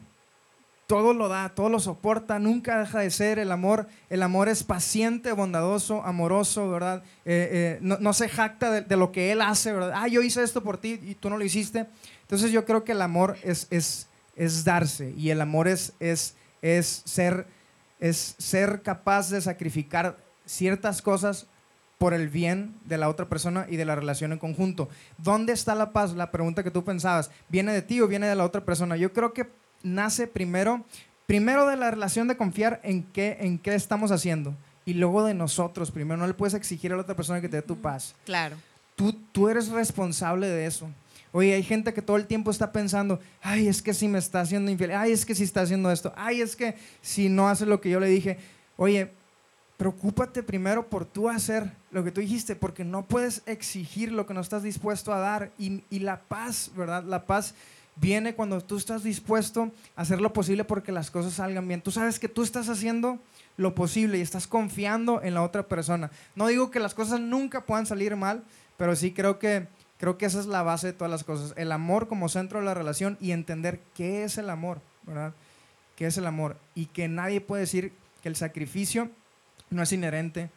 todo 0.92 1.14
lo 1.14 1.30
da, 1.30 1.48
todo 1.56 1.70
lo 1.70 1.80
soporta, 1.80 2.38
nunca 2.38 2.80
deja 2.80 3.00
de 3.00 3.12
ser 3.12 3.40
el 3.40 3.54
amor. 3.54 3.88
El 4.10 4.22
amor 4.22 4.50
es 4.50 4.66
paciente, 4.66 5.32
bondadoso, 5.32 6.04
amoroso, 6.04 6.70
¿verdad? 6.70 7.02
Eh, 7.24 7.78
eh, 7.80 7.80
no, 7.80 8.12
se 8.12 8.28
jacta 8.28 8.70
de, 8.70 8.82
de 8.82 8.98
lo 8.98 9.14
que 9.14 9.32
él 9.32 9.40
hace, 9.40 9.72
¿verdad? 9.72 9.94
Ah, 9.96 10.10
yo 10.10 10.22
hice 10.22 10.44
esto 10.44 10.62
por 10.62 10.78
ti 10.78 11.00
y 11.02 11.16
tú 11.16 11.30
no 11.30 11.38
lo 11.38 11.46
hiciste. 11.46 11.88
Entonces 12.24 12.52
yo 12.52 12.66
creo 12.66 12.84
que 12.84 12.92
el 12.92 13.02
amor 13.02 13.38
es, 13.42 13.68
es, 13.70 14.10
es 14.36 14.66
darse 14.66 15.14
y 15.16 15.30
el 15.30 15.40
amor 15.40 15.70
es, 15.70 15.94
es, 16.02 16.36
es, 16.62 17.04
ser, 17.06 17.48
es 18.02 18.36
ser 18.38 18.82
capaz 18.82 19.30
de 19.30 19.40
sacrificar 19.40 20.18
ciertas 20.46 21.02
cosas 21.02 21.48
por 22.00 22.14
el 22.14 22.28
bien 22.28 22.76
de 22.84 22.98
la 22.98 23.08
otra 23.08 23.30
persona 23.30 23.66
y 23.70 23.78
de 23.78 23.86
la 23.86 23.96
relación 23.96 24.34
en 24.34 24.40
conjunto. 24.40 24.90
¿Dónde 25.18 25.54
está 25.54 25.74
la 25.74 25.94
paz? 25.94 26.16
La 26.16 26.32
pregunta 26.32 26.64
que 26.64 26.72
tú 26.72 26.84
pensabas, 26.84 27.32
¿viene 27.48 27.72
de 27.72 27.82
ti 27.82 28.02
o 28.02 28.10
viene 28.10 28.28
de 28.28 28.36
la 28.36 28.44
otra 28.44 28.66
persona? 28.66 28.98
Yo 28.98 29.14
creo 29.14 29.32
que 29.32 29.61
nace 29.84 30.28
primero, 30.28 30.86
primero 31.26 31.68
de 31.68 31.76
la 31.76 31.92
relación 31.92 32.28
de 32.28 32.38
confiar 32.38 32.80
en 32.84 33.04
qué, 33.04 33.38
en 33.42 33.58
qué 33.58 33.76
estamos 33.76 34.12
haciendo 34.12 34.56
y 34.86 34.94
luego 34.94 35.24
de 35.24 35.34
nosotros. 35.34 35.92
Primero 35.92 36.18
no 36.18 36.28
le 36.28 36.34
puedes 36.34 36.54
exigir 36.54 36.92
a 36.92 36.96
la 36.96 37.04
otra 37.04 37.16
persona 37.16 37.42
que 37.42 37.50
te 37.50 37.58
dé 37.58 37.62
tu 37.62 37.78
paz. 37.78 38.16
Claro. 38.26 38.58
Tú, 38.96 39.14
tú 39.32 39.50
eres 39.50 39.70
responsable 39.70 40.48
de 40.48 40.66
eso. 40.66 40.90
Oye, 41.34 41.54
hay 41.54 41.64
gente 41.64 41.94
que 41.94 42.02
todo 42.02 42.18
el 42.18 42.28
tiempo 42.28 42.52
está 42.52 42.72
pensando, 42.74 43.20
ay, 43.42 43.68
es 43.68 43.82
que 43.82 43.94
si 43.94 44.08
me 44.08 44.20
está 44.20 44.42
haciendo 44.42 44.70
infiel, 44.70 44.92
ay, 44.92 45.14
es 45.14 45.26
que 45.26 45.34
si 45.34 45.44
está 45.44 45.62
haciendo 45.62 45.90
esto, 45.90 46.12
ay, 46.18 46.42
es 46.42 46.58
que 46.58 46.76
si 47.02 47.30
no 47.30 47.48
hace 47.48 47.66
lo 47.66 47.80
que 47.80 47.90
yo 47.90 48.02
le 48.02 48.08
dije. 48.08 48.38
Oye, 48.76 49.12
preocúpate 49.78 50.44
primero 50.44 50.90
por 50.90 51.06
tú 51.06 51.30
hacer 51.30 51.72
lo 51.90 52.04
que 52.04 52.12
tú 52.12 52.20
dijiste, 52.20 52.56
porque 52.56 52.84
no 52.84 53.06
puedes 53.06 53.44
exigir 53.46 54.12
lo 54.12 54.26
que 54.26 54.34
no 54.34 54.42
estás 54.42 54.62
dispuesto 54.62 55.14
a 55.14 55.20
dar. 55.20 55.52
Y, 55.58 55.84
y 55.90 56.00
la 56.00 56.20
paz, 56.20 56.72
¿verdad? 56.76 57.04
La 57.06 57.26
paz 57.26 57.56
viene 57.96 58.36
cuando 58.36 58.62
tú 58.62 58.78
estás 58.78 59.04
dispuesto 59.04 59.72
a 59.96 60.02
hacer 60.02 60.22
lo 60.22 60.34
posible 60.34 60.64
porque 60.64 60.92
las 60.92 61.12
cosas 61.12 61.34
salgan 61.34 61.68
bien. 61.68 61.82
Tú 61.82 61.92
sabes 61.92 62.20
que 62.20 62.30
tú 62.30 62.44
estás 62.44 62.70
haciendo 62.70 63.20
lo 63.58 63.76
posible 63.76 64.18
y 64.18 64.22
estás 64.22 64.48
confiando 64.48 65.22
en 65.22 65.34
la 65.34 65.44
otra 65.44 65.64
persona. 65.64 66.12
No 66.36 66.48
digo 66.48 66.72
que 66.72 66.80
las 66.80 66.94
cosas 66.94 67.20
nunca 67.20 67.66
puedan 67.66 67.86
salir 67.86 68.16
mal, 68.16 68.44
pero 68.78 68.96
sí 68.96 69.12
creo 69.12 69.40
que 69.40 69.68
creo 70.02 70.18
que 70.18 70.26
esa 70.26 70.40
es 70.40 70.48
la 70.48 70.64
base 70.64 70.88
de 70.88 70.94
todas 70.94 71.12
las 71.12 71.24
cosas. 71.24 71.54
El 71.58 71.72
amor 71.72 72.08
como 72.08 72.28
centro 72.28 72.60
de 72.60 72.66
la 72.66 72.74
relación 72.74 73.18
y 73.22 73.32
entender 73.32 73.80
qué 73.94 74.24
es 74.24 74.40
el 74.40 74.50
amor, 74.50 74.82
¿verdad? 75.04 75.34
¿Qué 75.96 76.08
es 76.08 76.18
el 76.18 76.26
amor? 76.26 76.58
Y 76.74 76.88
que 76.88 77.08
nadie 77.08 77.40
puede 77.40 77.62
decir 77.62 77.94
que 78.24 78.30
el 78.30 78.36
sacrificio 78.36 79.12
no 79.70 79.84
es 79.84 79.92
inherente 79.94 80.50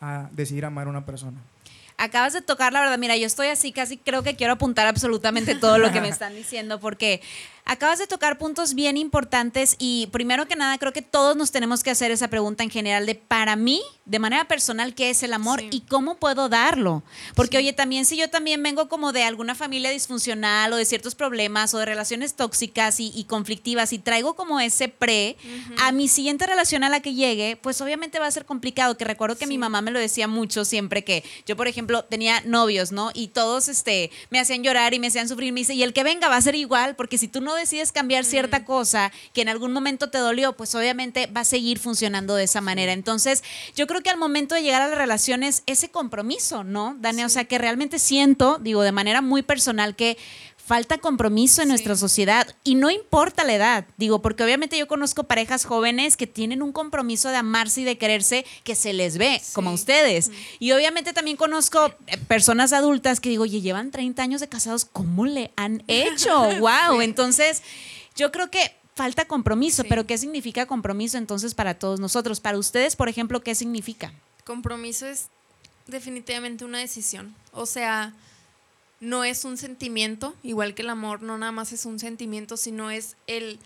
a 0.00 0.28
decidir 0.30 0.64
amar 0.64 0.86
a 0.86 0.90
una 0.90 1.04
persona. 1.04 1.40
Acabas 2.04 2.32
de 2.32 2.42
tocar 2.42 2.72
la 2.72 2.80
verdad, 2.80 2.98
mira, 2.98 3.16
yo 3.16 3.26
estoy 3.26 3.48
así, 3.48 3.72
casi 3.72 3.96
creo 3.96 4.22
que 4.22 4.36
quiero 4.36 4.52
apuntar 4.52 4.86
absolutamente 4.86 5.54
todo 5.54 5.78
lo 5.78 5.90
que 5.90 6.00
me 6.00 6.08
están 6.08 6.34
diciendo, 6.34 6.78
porque 6.78 7.22
acabas 7.66 7.98
de 7.98 8.06
tocar 8.06 8.36
puntos 8.38 8.74
bien 8.74 8.96
importantes 8.96 9.76
y 9.78 10.08
primero 10.08 10.46
que 10.46 10.54
nada 10.56 10.76
creo 10.78 10.92
que 10.92 11.00
todos 11.02 11.36
nos 11.36 11.50
tenemos 11.50 11.82
que 11.82 11.90
hacer 11.90 12.10
esa 12.10 12.28
pregunta 12.28 12.62
en 12.62 12.70
general 12.70 13.06
de 13.06 13.14
para 13.14 13.56
mí, 13.56 13.80
de 14.04 14.18
manera 14.18 14.44
personal, 14.46 14.94
¿qué 14.94 15.10
es 15.10 15.22
el 15.22 15.32
amor 15.32 15.60
Sí. 15.60 15.68
y 15.70 15.80
cómo 15.82 16.16
puedo 16.16 16.48
darlo? 16.48 17.02
Porque 17.34 17.56
oye, 17.56 17.72
también 17.72 18.04
si 18.04 18.16
yo 18.16 18.28
también 18.28 18.62
vengo 18.62 18.88
como 18.88 19.12
de 19.12 19.22
alguna 19.22 19.54
familia 19.54 19.90
disfuncional 19.90 20.72
o 20.72 20.76
de 20.76 20.84
ciertos 20.84 21.14
problemas 21.14 21.72
o 21.72 21.78
de 21.78 21.86
relaciones 21.86 22.34
tóxicas 22.34 23.00
y, 23.00 23.12
y 23.14 23.24
conflictivas 23.24 23.92
y 23.92 23.98
traigo 23.98 24.34
como 24.34 24.60
ese 24.60 24.88
pre 24.88 25.36
a 25.78 25.90
mi 25.92 26.08
siguiente 26.08 26.46
relación 26.46 26.84
a 26.84 26.90
la 26.90 27.00
que 27.00 27.14
llegue, 27.14 27.56
pues 27.56 27.80
obviamente 27.80 28.18
va 28.18 28.26
a 28.26 28.30
ser 28.30 28.44
complicado, 28.44 28.96
que 28.98 29.04
recuerdo 29.04 29.36
que 29.38 29.46
mi 29.46 29.56
mamá 29.58 29.80
me 29.80 29.90
lo 29.90 29.98
decía 29.98 30.28
mucho 30.28 30.64
siempre 30.66 31.02
que 31.04 31.24
yo, 31.46 31.56
por 31.56 31.66
ejemplo, 31.68 32.04
tenía 32.04 32.42
novios, 32.44 32.92
¿no? 32.92 33.10
Y 33.14 33.28
todos 33.28 33.68
este, 33.68 34.10
me 34.30 34.38
hacían 34.38 34.62
llorar 34.62 34.92
y 34.92 34.98
me 34.98 35.06
hacían 35.06 35.28
sufrir. 35.28 35.52
Me 35.52 35.60
dice, 35.60 35.74
y 35.74 35.82
el 35.82 35.92
que 35.94 36.02
venga 36.04 36.28
va 36.28 36.36
a 36.36 36.42
ser 36.42 36.54
igual, 36.56 36.94
porque 36.96 37.16
si 37.18 37.28
tú 37.28 37.40
no 37.40 37.53
decides 37.54 37.92
cambiar 37.92 38.24
cierta 38.24 38.64
cosa 38.64 39.12
que 39.32 39.42
en 39.42 39.48
algún 39.48 39.72
momento 39.72 40.10
te 40.10 40.18
dolió, 40.18 40.56
pues 40.56 40.74
obviamente 40.74 41.26
va 41.26 41.42
a 41.42 41.44
seguir 41.44 41.78
funcionando 41.78 42.34
de 42.34 42.44
esa 42.44 42.60
manera. 42.60 42.92
Entonces, 42.92 43.42
yo 43.74 43.86
creo 43.86 44.02
que 44.02 44.10
al 44.10 44.18
momento 44.18 44.54
de 44.54 44.62
llegar 44.62 44.82
a 44.82 44.88
las 44.88 44.98
relaciones, 44.98 45.62
ese 45.66 45.90
compromiso, 45.90 46.64
¿no, 46.64 46.96
Dani? 47.00 47.24
O 47.24 47.28
sea, 47.28 47.44
que 47.44 47.58
realmente 47.58 47.98
siento, 47.98 48.58
digo, 48.60 48.82
de 48.82 48.92
manera 48.92 49.22
muy 49.22 49.42
personal, 49.42 49.96
que 49.96 50.16
falta 50.66 50.96
compromiso 50.98 51.60
en 51.60 51.66
Sí. 51.66 51.70
nuestra 51.72 51.94
sociedad 51.96 52.46
y 52.64 52.74
no 52.74 52.90
importa 52.90 53.44
la 53.44 53.54
edad, 53.54 53.84
digo, 53.98 54.22
porque 54.22 54.42
obviamente 54.44 54.78
yo 54.78 54.88
conozco 54.88 55.24
parejas 55.24 55.66
jóvenes 55.66 56.16
que 56.16 56.26
tienen 56.26 56.62
un 56.62 56.72
compromiso 56.72 57.28
de 57.28 57.36
amarse 57.36 57.82
y 57.82 57.84
de 57.84 57.98
quererse 57.98 58.46
que 58.64 58.74
se 58.74 58.92
les 58.94 59.18
ve, 59.18 59.42
como 59.52 59.70
a 59.70 59.72
ustedes. 59.74 60.30
Y 60.58 60.72
obviamente 60.72 61.12
también 61.12 61.36
conozco 61.36 61.92
eh, 62.06 62.16
personas 62.28 62.72
adultas 62.72 63.20
que 63.20 63.28
digo, 63.28 63.42
oye, 63.42 63.60
llevan 63.60 63.90
30 63.90 64.22
años 64.22 64.40
de 64.40 64.48
casados, 64.48 64.86
¿cómo 64.86 65.26
le 65.26 65.50
han 65.56 65.82
hecho? 65.88 66.32
¡Wow! 66.60 67.02
Entonces, 67.02 67.62
yo 68.16 68.32
creo 68.32 68.50
que 68.50 68.74
falta 68.94 69.26
compromiso, 69.26 69.82
pero 69.88 70.06
¿qué 70.06 70.16
significa 70.16 70.64
compromiso 70.66 71.18
entonces 71.18 71.54
para 71.54 71.74
todos 71.74 72.00
nosotros? 72.00 72.40
Para 72.40 72.56
ustedes, 72.58 72.96
por 72.96 73.08
ejemplo, 73.10 73.42
¿qué 73.42 73.54
significa? 73.54 74.12
Compromiso 74.44 75.06
es 75.06 75.26
definitivamente 75.88 76.64
una 76.64 76.78
decisión. 76.78 77.34
O 77.52 77.66
sea, 77.66 78.14
no 79.00 79.24
es 79.24 79.44
un 79.44 79.56
sentimiento, 79.56 80.34
igual 80.42 80.74
que 80.74 80.82
el 80.82 80.90
amor, 80.90 81.22
no 81.22 81.36
nada 81.38 81.52
más 81.52 81.72
es 81.72 81.86
un 81.86 81.98
sentimiento, 81.98 82.56
sino 82.56 82.90
es 82.90 83.16
el 83.26 83.58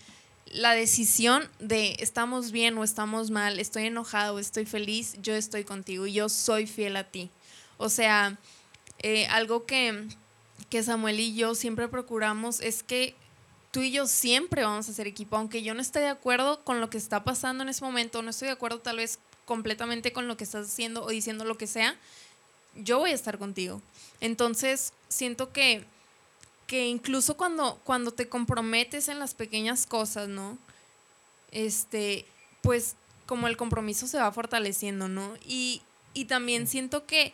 la 0.51 0.73
decisión 0.73 1.47
de 1.59 1.95
estamos 1.99 2.51
bien 2.51 2.75
o 2.79 2.83
estamos 2.83 3.29
mal, 3.29 3.59
estoy 3.59 3.85
enojado 3.85 4.35
o 4.35 4.39
estoy 4.39 4.65
feliz, 4.65 5.15
yo 5.21 5.35
estoy 5.35 5.63
contigo 5.63 6.07
y 6.07 6.13
yo 6.13 6.27
soy 6.27 6.65
fiel 6.65 6.97
a 6.97 7.03
ti. 7.03 7.29
O 7.77 7.87
sea, 7.87 8.39
eh, 8.97 9.27
algo 9.27 9.67
que 9.67 10.07
que 10.69 10.83
Samuel 10.83 11.19
y 11.19 11.35
yo 11.35 11.55
siempre 11.55 11.87
procuramos 11.87 12.61
es 12.61 12.83
que 12.83 13.15
tú 13.71 13.81
y 13.81 13.91
yo 13.91 14.07
siempre 14.07 14.63
vamos 14.63 14.87
a 14.89 14.93
ser 14.93 15.07
equipo, 15.07 15.35
aunque 15.35 15.63
yo 15.63 15.73
no 15.73 15.81
esté 15.81 15.99
de 15.99 16.07
acuerdo 16.07 16.63
con 16.63 16.79
lo 16.79 16.89
que 16.89 16.97
está 16.97 17.23
pasando 17.23 17.63
en 17.63 17.69
ese 17.69 17.83
momento, 17.83 18.21
no 18.21 18.29
estoy 18.29 18.47
de 18.47 18.53
acuerdo 18.53 18.79
tal 18.79 18.97
vez 18.97 19.19
completamente 19.45 20.11
con 20.11 20.27
lo 20.27 20.37
que 20.37 20.43
estás 20.43 20.67
haciendo 20.67 21.03
o 21.03 21.09
diciendo 21.09 21.43
lo 21.43 21.57
que 21.57 21.67
sea, 21.67 21.97
yo 22.75 22.99
voy 22.99 23.11
a 23.11 23.15
estar 23.15 23.37
contigo. 23.37 23.81
Entonces, 24.21 24.93
siento 25.07 25.51
que, 25.51 25.83
que 26.67 26.87
incluso 26.87 27.37
cuando, 27.37 27.79
cuando 27.83 28.11
te 28.11 28.29
comprometes 28.29 29.07
en 29.07 29.19
las 29.19 29.33
pequeñas 29.33 29.85
cosas, 29.85 30.27
¿no? 30.27 30.57
Este, 31.51 32.25
pues 32.61 32.95
como 33.25 33.47
el 33.47 33.57
compromiso 33.57 34.07
se 34.07 34.17
va 34.17 34.31
fortaleciendo, 34.31 35.07
¿no? 35.07 35.35
Y, 35.45 35.81
y 36.13 36.25
también 36.25 36.67
siento 36.67 37.05
que 37.05 37.33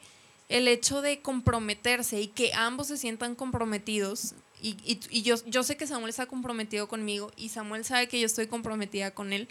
el 0.50 0.67
hecho 0.67 1.02
de 1.02 1.21
comprometerse 1.21 2.21
y 2.21 2.28
que 2.28 2.54
ambos 2.54 2.88
se 2.88 2.98
sientan 2.98 3.36
comprometidos, 3.36 4.36
y, 4.62 4.78
y, 4.84 5.00
y, 5.10 5.21
yo, 5.21 5.36
yo 5.45 5.63
sé 5.63 5.78
que 5.78 5.88
Samuel 5.88 6.10
está 6.10 6.26
comprometido 6.26 6.88
conmigo 6.88 7.32
y 7.36 7.50
Samuel 7.50 7.84
sabe 7.86 8.08
que 8.08 8.19
yo 8.19 8.26
estoy 8.26 8.48
comprometida 8.48 9.12
con 9.12 9.34
él, 9.34 9.48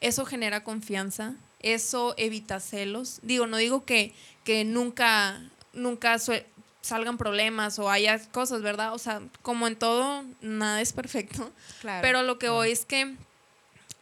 eso 0.00 0.24
genera 0.24 0.64
confianza, 0.64 1.34
eso 1.60 2.14
evita 2.16 2.60
celos. 2.60 3.20
Digo, 3.22 3.46
no 3.46 3.56
digo 3.56 3.84
que, 3.84 4.12
que 4.46 4.64
nunca, 4.64 5.42
nunca 5.72 6.18
salgan 6.80 7.18
problemas 7.18 7.80
o 7.80 7.90
haya 7.90 8.16
cosas, 8.30 8.62
¿verdad? 8.62 8.94
O 8.94 8.98
sea, 8.98 9.20
como 9.42 9.66
en 9.66 9.74
todo, 9.74 10.24
nada 10.40 10.80
es 10.80 10.92
perfecto. 10.92 11.52
Claro. 11.80 12.00
Pero 12.00 12.22
lo 12.22 12.38
que 12.38 12.48
voy 12.48 12.70
es 12.70 12.84
que 12.84 13.16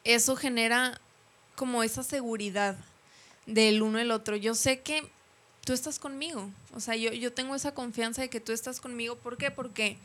eso 0.04 0.36
genera 0.36 1.00
como 1.56 1.82
esa 1.82 2.02
seguridad 2.02 2.76
del 3.46 3.80
uno 3.80 3.98
el 3.98 4.10
otro. 4.10 4.36
Yo 4.36 4.54
sé 4.54 4.82
que 4.82 5.10
tú 5.64 5.72
estás 5.72 5.98
conmigo. 5.98 6.50
O 6.74 6.80
sea, 6.80 6.94
yo, 6.94 7.10
yo 7.14 7.32
tengo 7.32 7.54
esa 7.54 7.72
confianza 7.72 8.20
de 8.20 8.28
que 8.28 8.40
tú 8.40 8.52
estás 8.52 8.82
conmigo. 8.82 9.16
¿Por 9.16 9.38
qué? 9.38 9.50
Porque 9.50 9.96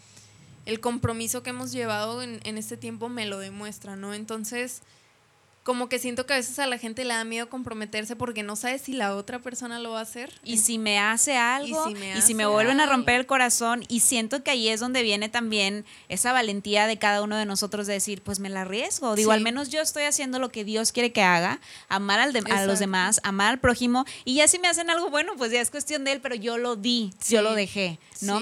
el 0.65 0.79
compromiso 0.79 1.43
que 1.43 1.49
hemos 1.49 1.73
llevado 1.73 2.21
en, 2.21 2.39
en 2.45 2.57
este 2.57 2.77
tiempo 2.77 3.09
me 3.09 3.25
lo 3.25 3.39
demuestra, 3.39 3.97
¿no? 3.97 4.13
Entonces, 4.13 4.83
como 5.63 5.89
que 5.89 5.99
siento 5.99 6.25
que 6.25 6.33
a 6.33 6.37
veces 6.37 6.57
a 6.59 6.67
la 6.67 6.77
gente 6.77 7.03
le 7.03 7.13
da 7.13 7.23
miedo 7.23 7.49
comprometerse 7.49 8.15
porque 8.15 8.43
no 8.43 8.55
sabe 8.55 8.79
si 8.79 8.93
la 8.93 9.15
otra 9.15 9.39
persona 9.39 9.79
lo 9.79 9.91
va 9.91 9.99
a 9.99 10.03
hacer. 10.03 10.33
Y 10.43 10.57
si 10.57 10.79
me 10.79 10.99
hace 10.99 11.37
algo, 11.37 11.89
y 11.89 12.21
si 12.21 12.33
me, 12.33 12.45
vuelven 12.45 12.79
a 12.79 12.85
romper 12.85 13.15
el 13.15 13.25
corazón, 13.25 13.83
y 13.87 13.99
siento 13.99 14.43
que 14.43 14.51
ahí 14.51 14.69
es 14.69 14.79
donde 14.79 15.03
viene 15.03 15.29
también 15.29 15.85
esa 16.07 16.33
valentía 16.33 16.87
de 16.87 16.97
cada 16.97 17.21
uno 17.21 17.35
de 17.37 17.45
nosotros 17.45 17.87
de 17.87 17.93
decir, 17.93 18.21
pues 18.21 18.39
me 18.39 18.49
la 18.49 18.61
arriesgo. 18.61 19.15
Digo, 19.15 19.31
al 19.31 19.41
menos 19.41 19.69
yo 19.69 19.81
estoy 19.81 20.03
haciendo 20.03 20.39
lo 20.39 20.49
que 20.49 20.63
Dios 20.63 20.91
quiere 20.91 21.11
que 21.11 21.21
haga, 21.21 21.59
amar 21.87 22.19
al 22.19 22.35
a 22.51 22.65
los 22.65 22.79
demás, 22.79 23.19
amar 23.23 23.49
al 23.49 23.59
prójimo, 23.59 24.05
y 24.23 24.35
ya 24.35 24.47
si 24.47 24.59
me 24.59 24.67
hacen 24.67 24.89
algo 24.89 25.09
bueno, 25.09 25.33
pues 25.37 25.51
ya 25.51 25.61
es 25.61 25.69
cuestión 25.69 26.03
de 26.03 26.13
él, 26.13 26.21
pero 26.21 26.35
yo 26.35 26.57
lo 26.57 26.77
di, 26.77 27.13
yo 27.27 27.41
lo 27.41 27.53
dejé, 27.53 27.99
¿no? 28.21 28.39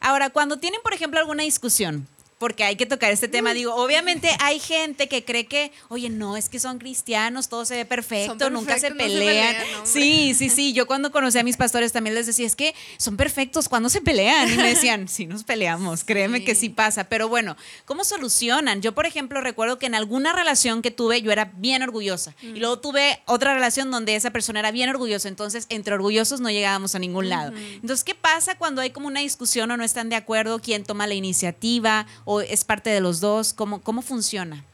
Ahora, 0.00 0.30
cuando 0.30 0.58
tienen, 0.58 0.80
por 0.82 0.94
ejemplo, 0.94 1.20
alguna 1.20 1.42
discusión, 1.42 2.08
porque 2.38 2.64
hay 2.64 2.76
que 2.76 2.86
tocar 2.86 3.12
este 3.12 3.28
tema. 3.28 3.54
Digo, 3.54 3.74
obviamente 3.74 4.28
hay 4.40 4.58
gente 4.58 5.08
que 5.08 5.24
cree 5.24 5.46
que, 5.46 5.72
oye, 5.88 6.10
no, 6.10 6.36
es 6.36 6.48
que 6.48 6.58
son 6.58 6.78
cristianos, 6.78 7.48
todo 7.48 7.64
se 7.64 7.76
ve 7.76 7.84
perfecto, 7.84 8.50
nunca 8.50 8.78
se 8.78 8.90
pelean. 8.90 9.56
sí, 9.84 10.34
sí, 10.38 10.48
sí. 10.48 10.72
Yo 10.72 10.86
cuando 10.86 11.10
conocí 11.10 11.38
a 11.38 11.44
mis 11.44 11.56
pastores 11.56 11.92
también 11.92 12.14
les 12.14 12.26
decía, 12.26 12.46
es 12.46 12.56
que 12.56 12.74
son 12.96 13.16
perfectos 13.16 13.68
cuando 13.68 13.88
se 13.88 14.00
pelean. 14.00 14.52
Y 14.52 14.56
me 14.56 14.68
decían, 14.68 15.08
sí, 15.08 15.26
nos 15.26 15.44
peleamos, 15.44 16.04
créeme 16.04 16.44
que 16.44 16.54
sí 16.54 16.68
pasa. 16.68 17.04
Pero 17.04 17.28
bueno, 17.28 17.56
¿cómo 17.84 18.04
solucionan? 18.04 18.82
Yo, 18.82 18.94
por 18.94 19.06
ejemplo, 19.06 19.40
recuerdo 19.40 19.78
que 19.78 19.86
en 19.86 19.94
alguna 19.94 20.32
relación 20.32 20.82
que 20.82 20.90
tuve, 20.90 21.22
yo 21.22 21.32
era 21.32 21.52
bien 21.56 21.82
orgullosa. 21.82 22.34
Y 22.42 22.58
luego 22.58 22.78
tuve 22.80 23.22
otra 23.26 23.54
relación 23.54 23.90
donde 23.90 24.16
esa 24.16 24.30
persona 24.30 24.60
era 24.60 24.70
bien 24.70 24.88
orgullosa. 24.88 25.28
Entonces, 25.28 25.66
entre 25.68 25.94
orgullosos 25.94 26.40
no 26.40 26.50
llegábamos 26.50 26.94
a 26.94 26.98
ningún 26.98 27.28
lado. 27.28 27.52
Entonces, 27.56 28.04
¿qué 28.04 28.14
pasa 28.14 28.56
cuando 28.56 28.80
hay 28.80 28.90
como 28.90 29.06
una 29.06 29.20
discusión 29.20 29.70
o 29.70 29.76
no 29.76 29.84
están 29.84 30.08
de 30.08 30.16
acuerdo? 30.16 30.58
¿Quién 30.60 30.84
toma 30.84 31.06
la 31.06 31.14
iniciativa? 31.14 32.06
¿O 32.24 32.40
es 32.40 32.64
parte 32.64 32.90
de 32.90 33.00
los 33.00 33.20
dos? 33.20 33.52
¿Cómo, 33.52 33.80
cómo 33.82 34.02
funciona? 34.02 34.64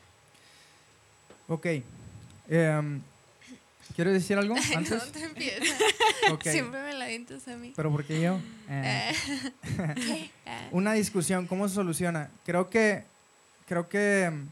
Ok. 1.49 1.67
Em, 2.49 3.01
¿Quieres 3.95 4.15
decir 4.15 4.39
algo 4.39 4.55
antes? 4.77 4.91
no 4.91 5.13
te 5.13 5.25
empiezas. 5.25 5.69
Siempre 6.43 6.83
me 6.83 6.95
la 6.95 7.07
dices 7.07 7.47
a 7.49 7.57
mí. 7.57 7.73
¿Pero 7.75 7.91
por 7.91 8.05
qué 8.05 8.21
yo? 8.21 8.39
Eh. 8.69 9.13
Una 10.71 10.93
discusión, 10.93 11.47
¿cómo 11.47 11.69
se 11.69 11.75
soluciona? 11.75 12.31
Creo 12.45 12.71
que, 12.71 13.05
creo 13.67 13.89
que, 13.89 14.25
em, 14.25 14.49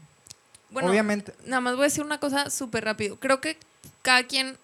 bueno, 0.69 0.89
obviamente... 0.89 1.33
Nada 1.45 1.61
más 1.61 1.75
voy 1.75 1.83
a 1.83 1.87
decir 1.87 2.03
una 2.03 2.19
cosa 2.19 2.49
súper 2.49 2.83
rápido. 2.83 3.17
Creo 3.17 3.39
que 3.41 3.57
cada 4.01 4.23
quien 4.23 4.57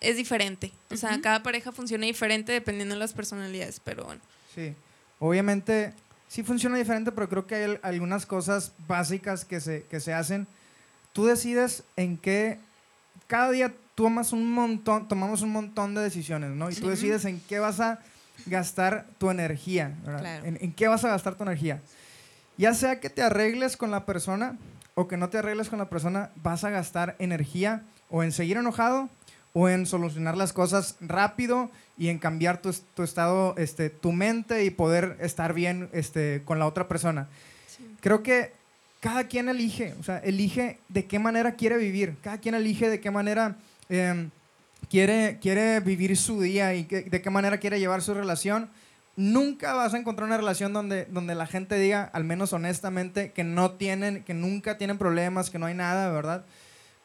es 0.00 0.16
diferente. 0.16 0.72
O 0.90 0.96
sea, 0.96 1.20
cada 1.20 1.42
pareja 1.42 1.72
funciona 1.72 2.06
diferente 2.06 2.52
dependiendo 2.52 2.94
de 2.94 3.00
las 3.00 3.12
personalidades, 3.12 3.80
pero 3.82 4.04
bueno. 4.04 4.20
Sí, 4.54 4.74
obviamente 5.18 5.94
sí 6.28 6.42
funciona 6.42 6.76
diferente, 6.76 7.10
pero 7.10 7.28
creo 7.28 7.46
que 7.46 7.54
hay 7.54 7.78
algunas 7.82 8.26
cosas 8.26 8.72
básicas 8.86 9.44
que 9.44 9.60
se, 9.60 9.84
que 9.84 10.00
se 10.00 10.14
hacen. 10.14 10.46
Tú 11.12 11.26
decides 11.26 11.82
en 11.96 12.16
qué, 12.16 12.58
cada 13.26 13.50
día 13.50 13.74
tomas 13.94 14.32
un 14.32 14.52
montón, 14.52 15.08
tomamos 15.08 15.42
un 15.42 15.50
montón 15.50 15.94
de 15.94 16.02
decisiones, 16.02 16.50
¿no? 16.50 16.70
Y 16.70 16.74
tú 16.74 16.88
decides 16.88 17.24
en 17.24 17.40
qué 17.40 17.58
vas 17.58 17.80
a 17.80 17.98
gastar 18.46 19.06
tu 19.18 19.30
energía, 19.30 19.96
¿verdad? 20.04 20.46
En, 20.46 20.58
en, 20.60 20.72
qué 20.72 20.86
vas 20.86 21.04
a 21.04 21.08
gastar 21.08 21.34
tu 21.34 21.42
energía. 21.42 21.80
Ya 22.56 22.74
sea 22.74 23.00
que 23.00 23.10
te 23.10 23.22
arregles 23.22 23.76
con 23.76 23.90
la 23.90 24.04
persona 24.04 24.56
o 24.94 25.08
que 25.08 25.16
no 25.16 25.28
te 25.28 25.38
arregles 25.38 25.68
con 25.68 25.78
la 25.78 25.88
persona, 25.88 26.30
vas 26.36 26.64
a 26.64 26.70
gastar 26.70 27.16
energía 27.18 27.82
o 28.10 28.22
en 28.22 28.32
seguir 28.32 28.56
enojado 28.56 29.08
o 29.52 29.68
en 29.68 29.86
solucionar 29.86 30.36
las 30.36 30.52
cosas 30.52 30.96
rápido 31.00 31.70
y 31.96 32.08
en 32.08 32.18
cambiar 32.18 32.62
tu, 32.62 32.72
tu, 32.94 33.02
estado, 33.02 33.54
este, 33.58 33.90
tu 33.90 34.12
mente 34.12 34.64
y 34.64 34.70
poder 34.70 35.16
estar 35.20 35.52
bien 35.52 35.88
este, 35.92 36.42
con 36.44 36.58
la 36.58 36.66
otra 36.66 36.88
persona. 36.88 37.28
Creo 38.00 38.22
que 38.22 38.52
cada 39.00 39.24
quien 39.24 39.48
elige, 39.48 39.94
o 39.98 40.02
sea, 40.02 40.18
elige 40.18 40.78
de 40.88 41.06
qué 41.06 41.18
manera 41.18 41.52
quiere 41.52 41.76
vivir, 41.76 42.16
cada 42.22 42.38
quien 42.38 42.54
elige 42.54 42.88
de 42.88 43.00
qué 43.00 43.10
manera 43.10 43.56
em, 43.88 44.30
quiere, 44.90 45.38
quiere 45.40 45.80
vivir 45.80 46.16
su 46.16 46.40
día 46.40 46.74
y 46.74 46.84
de 46.84 47.22
qué 47.22 47.30
manera 47.30 47.58
quiere 47.58 47.78
llevar 47.78 48.02
su 48.02 48.14
relación. 48.14 48.68
Nunca 49.16 49.74
vas 49.74 49.94
a 49.94 49.98
encontrar 49.98 50.26
una 50.26 50.36
relación 50.36 50.72
donde, 50.72 51.06
donde 51.06 51.34
la 51.34 51.46
gente 51.46 51.76
diga, 51.78 52.04
al 52.12 52.24
menos 52.24 52.52
honestamente, 52.52 53.32
que 53.32 53.42
no 53.42 53.72
tienen, 53.72 54.22
que 54.22 54.34
nunca 54.34 54.78
tienen 54.78 54.98
problemas, 54.98 55.50
que 55.50 55.58
no 55.58 55.66
hay 55.66 55.74
nada, 55.74 56.12
¿verdad? 56.12 56.44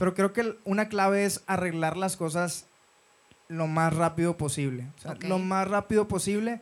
Pero 0.04 0.16
creo 0.16 0.34
que 0.34 0.58
una 0.66 0.90
clave 0.90 1.24
es 1.24 1.44
arreglar 1.48 1.96
las 1.96 2.18
cosas 2.18 2.66
lo 3.48 3.68
más 3.68 3.96
rápido 3.96 4.36
posible. 4.36 4.86
Lo 5.22 5.40
más 5.40 5.66
rápido 5.66 6.10
posible 6.10 6.60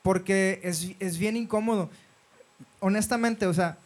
porque 0.00 0.58
es, 0.64 0.92
es, 0.98 1.18
bien 1.18 1.36
incómodo. 1.36 1.90
Honestamente, 2.80 3.46
o 3.46 3.52
sea, 3.52 3.76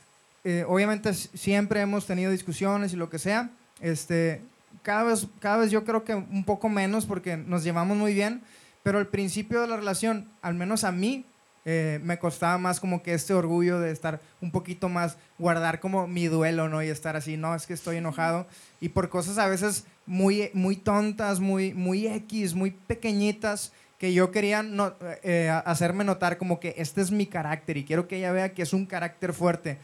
eh, 0.44 0.64
obviamente 0.68 1.14
siempre 1.14 1.80
hemos 1.80 2.06
tenido 2.06 2.30
discusiones 2.30 2.92
y 2.92 2.96
lo 2.96 3.10
que 3.10 3.18
sea. 3.18 3.50
Este, 3.80 4.40
cada, 4.84 5.02
vez, 5.02 5.26
cada 5.40 5.56
vez 5.56 5.72
yo 5.72 5.82
creo 5.82 6.04
que 6.04 6.14
un 6.14 6.44
poco 6.44 6.68
menos 6.68 7.04
porque 7.04 7.36
nos 7.36 7.64
llevamos 7.64 7.96
muy 7.96 8.14
bien, 8.14 8.40
pero 8.84 8.98
al 8.98 9.08
principio 9.08 9.62
de 9.62 9.66
la 9.66 9.78
relación, 9.78 10.28
al 10.42 10.54
menos 10.54 10.84
a 10.84 10.92
mí, 10.92 11.24
eh, 11.64 12.00
me 12.02 12.18
costaba 12.18 12.58
más 12.58 12.80
como 12.80 13.02
que 13.02 13.14
este 13.14 13.34
orgullo 13.34 13.78
de 13.78 13.92
estar 13.92 14.20
un 14.40 14.50
poquito 14.50 14.88
más, 14.88 15.16
guardar 15.38 15.78
como 15.78 16.08
mi 16.08 16.26
duelo, 16.26 16.68
¿no? 16.68 16.82
Y 16.82 16.88
estar 16.88 17.14
así, 17.14 17.36
no, 17.36 17.54
es 17.54 17.66
que 17.66 17.74
estoy 17.74 17.98
enojado. 17.98 18.46
Y 18.80 18.88
por 18.88 19.08
cosas 19.08 19.38
a 19.38 19.46
veces 19.46 19.84
muy, 20.04 20.50
muy 20.54 20.76
tontas, 20.76 21.38
muy, 21.38 21.72
muy 21.72 22.06
X, 22.08 22.54
muy 22.54 22.72
pequeñitas, 22.72 23.72
que 23.98 24.12
yo 24.12 24.32
quería 24.32 24.64
no, 24.64 24.94
eh, 25.22 25.48
hacerme 25.64 26.02
notar 26.02 26.36
como 26.36 26.58
que 26.58 26.74
este 26.76 27.00
es 27.00 27.12
mi 27.12 27.26
carácter 27.26 27.76
y 27.76 27.84
quiero 27.84 28.08
que 28.08 28.16
ella 28.16 28.32
vea 28.32 28.52
que 28.52 28.62
es 28.62 28.72
un 28.72 28.84
carácter 28.84 29.32
fuerte. 29.32 29.78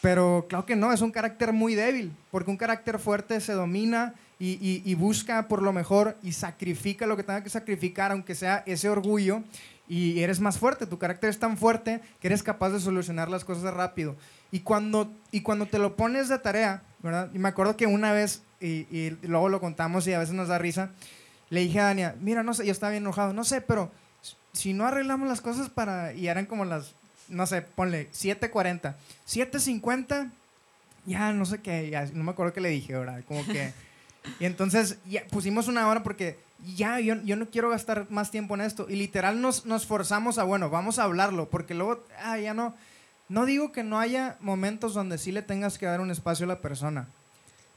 Pero 0.00 0.46
claro 0.48 0.64
que 0.64 0.76
no, 0.76 0.92
es 0.92 1.00
un 1.00 1.10
carácter 1.10 1.52
muy 1.52 1.74
débil, 1.74 2.12
porque 2.30 2.50
un 2.52 2.56
carácter 2.56 3.00
fuerte 3.00 3.40
se 3.40 3.54
domina 3.54 4.14
y, 4.38 4.50
y, 4.50 4.82
y 4.84 4.94
busca 4.94 5.48
por 5.48 5.62
lo 5.62 5.72
mejor 5.72 6.16
y 6.22 6.32
sacrifica 6.32 7.06
lo 7.06 7.16
que 7.16 7.24
tenga 7.24 7.42
que 7.42 7.50
sacrificar, 7.50 8.12
aunque 8.12 8.36
sea 8.36 8.62
ese 8.66 8.88
orgullo 8.88 9.42
y 9.88 10.20
eres 10.20 10.40
más 10.40 10.58
fuerte, 10.58 10.86
tu 10.86 10.98
carácter 10.98 11.30
es 11.30 11.38
tan 11.38 11.56
fuerte 11.56 12.00
que 12.20 12.26
eres 12.28 12.42
capaz 12.42 12.70
de 12.70 12.80
solucionar 12.80 13.28
las 13.28 13.44
cosas 13.44 13.72
rápido. 13.72 14.16
Y 14.50 14.60
cuando, 14.60 15.12
y 15.30 15.42
cuando 15.42 15.66
te 15.66 15.78
lo 15.78 15.96
pones 15.96 16.28
de 16.28 16.38
tarea. 16.38 16.82
Y 17.32 17.38
me 17.38 17.48
acuerdo 17.48 17.76
que 17.76 17.86
una 17.86 18.12
vez, 18.12 18.42
y, 18.60 18.86
y 18.90 19.16
luego 19.22 19.48
lo 19.48 19.60
contamos 19.60 20.06
y 20.06 20.12
a 20.12 20.18
veces 20.18 20.34
nos 20.34 20.48
da 20.48 20.58
risa, 20.58 20.90
le 21.50 21.60
dije 21.60 21.78
a 21.78 21.84
Dania, 21.84 22.16
mira, 22.20 22.42
no 22.42 22.54
sé, 22.54 22.66
yo 22.66 22.72
estaba 22.72 22.90
bien 22.90 23.04
enojado, 23.04 23.32
no 23.32 23.44
sé, 23.44 23.60
pero 23.60 23.92
si 24.52 24.72
no 24.72 24.86
arreglamos 24.86 25.28
las 25.28 25.40
cosas 25.40 25.68
para, 25.68 26.12
y 26.12 26.26
eran 26.26 26.46
como 26.46 26.64
las, 26.64 26.94
no 27.28 27.46
sé, 27.46 27.62
ponle 27.62 28.10
7.40, 28.10 28.94
7.50, 29.28 30.30
ya 31.04 31.32
no 31.32 31.44
sé 31.44 31.58
qué, 31.60 31.90
ya, 31.90 32.06
no 32.12 32.24
me 32.24 32.32
acuerdo 32.32 32.52
qué 32.52 32.60
le 32.60 32.70
dije, 32.70 32.96
¿verdad? 32.96 33.22
Como 33.28 33.44
que... 33.46 33.72
Y 34.40 34.44
entonces 34.44 34.98
ya 35.06 35.24
pusimos 35.30 35.68
una 35.68 35.88
hora 35.88 36.02
porque 36.02 36.38
ya, 36.76 37.00
yo, 37.00 37.14
yo, 37.22 37.36
no 37.36 37.48
quiero 37.50 37.70
gastar 37.70 38.06
más 38.10 38.30
tiempo 38.30 38.54
en 38.54 38.62
esto. 38.62 38.86
Y 38.88 38.96
literal 38.96 39.40
nos, 39.40 39.66
nos 39.66 39.86
forzamos 39.86 40.38
a, 40.38 40.44
bueno, 40.44 40.70
vamos 40.70 40.98
a 40.98 41.04
hablarlo, 41.04 41.48
porque 41.48 41.74
luego, 41.74 42.02
ah, 42.22 42.38
ya 42.38 42.54
no. 42.54 42.74
No 43.28 43.44
digo 43.44 43.72
que 43.72 43.82
no 43.82 43.98
haya 43.98 44.36
momentos 44.40 44.94
donde 44.94 45.18
sí 45.18 45.32
le 45.32 45.42
tengas 45.42 45.78
que 45.78 45.86
dar 45.86 46.00
un 46.00 46.10
espacio 46.12 46.44
a 46.44 46.48
la 46.48 46.60
persona, 46.60 47.08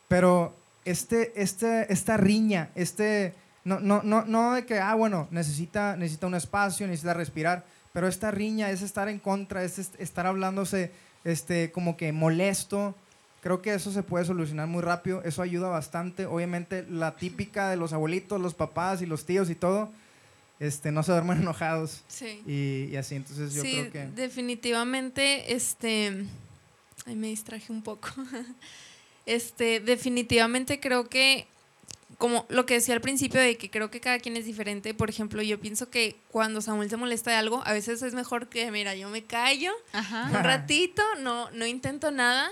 pero 0.08 0.56
este, 0.86 1.42
este, 1.42 1.92
esta 1.92 2.18
riña, 2.18 2.70
este, 2.76 3.34
no, 3.64 3.80
no, 3.80 4.02
no, 4.04 4.26
no 4.26 4.54
de 4.54 4.66
que, 4.66 4.80
ah, 4.80 4.94
bueno, 4.96 5.28
necesita, 5.32 5.96
necesita 5.98 6.28
un 6.28 6.36
espacio, 6.36 6.86
necesita 6.88 7.14
respirar, 7.16 7.66
pero 7.94 8.08
esta 8.08 8.30
riña 8.32 8.70
es 8.70 8.82
estar 8.84 9.10
en 9.10 9.18
contra, 9.20 9.64
es 9.64 9.80
est- 9.80 10.00
estar 10.00 10.28
hablándose 10.28 10.92
este, 11.24 11.72
como 11.72 11.98
que 11.98 12.12
molesto. 12.12 12.96
Creo 13.42 13.62
que 13.62 13.74
eso 13.74 13.92
se 13.92 14.04
puede 14.04 14.26
solucionar 14.26 14.68
muy 14.68 14.82
rápido, 14.82 15.22
eso 15.24 15.42
ayuda 15.42 15.70
bastante. 15.70 16.26
Obviamente 16.26 16.86
la 16.90 17.16
típica 17.16 17.70
de 17.70 17.78
los 17.78 17.94
abuelitos, 17.94 18.42
los 18.42 18.54
papás 18.54 19.02
y 19.02 19.06
los 19.06 19.26
tíos 19.26 19.50
y 19.50 19.56
todo, 19.56 19.92
este, 20.60 20.92
no 20.92 21.04
se 21.04 21.14
duermen 21.14 21.38
enojados 21.42 22.04
Sí. 22.10 22.42
y, 22.46 22.90
y 22.92 22.98
así, 22.98 23.16
entonces 23.16 23.54
yo 23.54 23.62
sí, 23.62 23.72
creo 23.80 23.92
que... 23.92 24.06
definitivamente, 24.08 25.54
este, 25.54 26.26
ay, 27.06 27.16
me 27.16 27.28
distraje 27.28 27.72
un 27.72 27.82
poco. 27.82 28.10
Este, 29.26 29.80
definitivamente 29.80 30.80
creo 30.80 31.08
que, 31.08 31.46
como 32.18 32.48
lo 32.50 32.66
que 32.66 32.74
decía 32.76 32.96
al 32.96 33.02
principio 33.02 33.40
de 33.40 33.58
que 33.58 33.70
creo 33.70 33.92
que 33.92 34.00
cada 34.00 34.18
quien 34.18 34.36
es 34.38 34.46
diferente, 34.46 34.96
por 34.96 35.08
ejemplo, 35.08 35.44
yo 35.44 35.60
pienso 35.60 35.92
que 35.92 36.16
cuando 36.32 36.62
Samuel 36.62 36.90
se 36.90 36.98
molesta 36.98 37.30
de 37.30 37.38
algo, 37.38 37.62
a 37.68 37.74
veces 37.74 38.02
es 38.02 38.16
mejor 38.16 38.48
que, 38.50 38.72
mira, 38.72 38.96
yo 38.96 39.08
me 39.10 39.24
callo 39.24 39.72
Ajá. 39.94 40.30
un 40.36 40.44
ratito, 40.44 41.04
no, 41.22 41.52
no 41.52 41.68
intento 41.68 42.10
nada, 42.10 42.50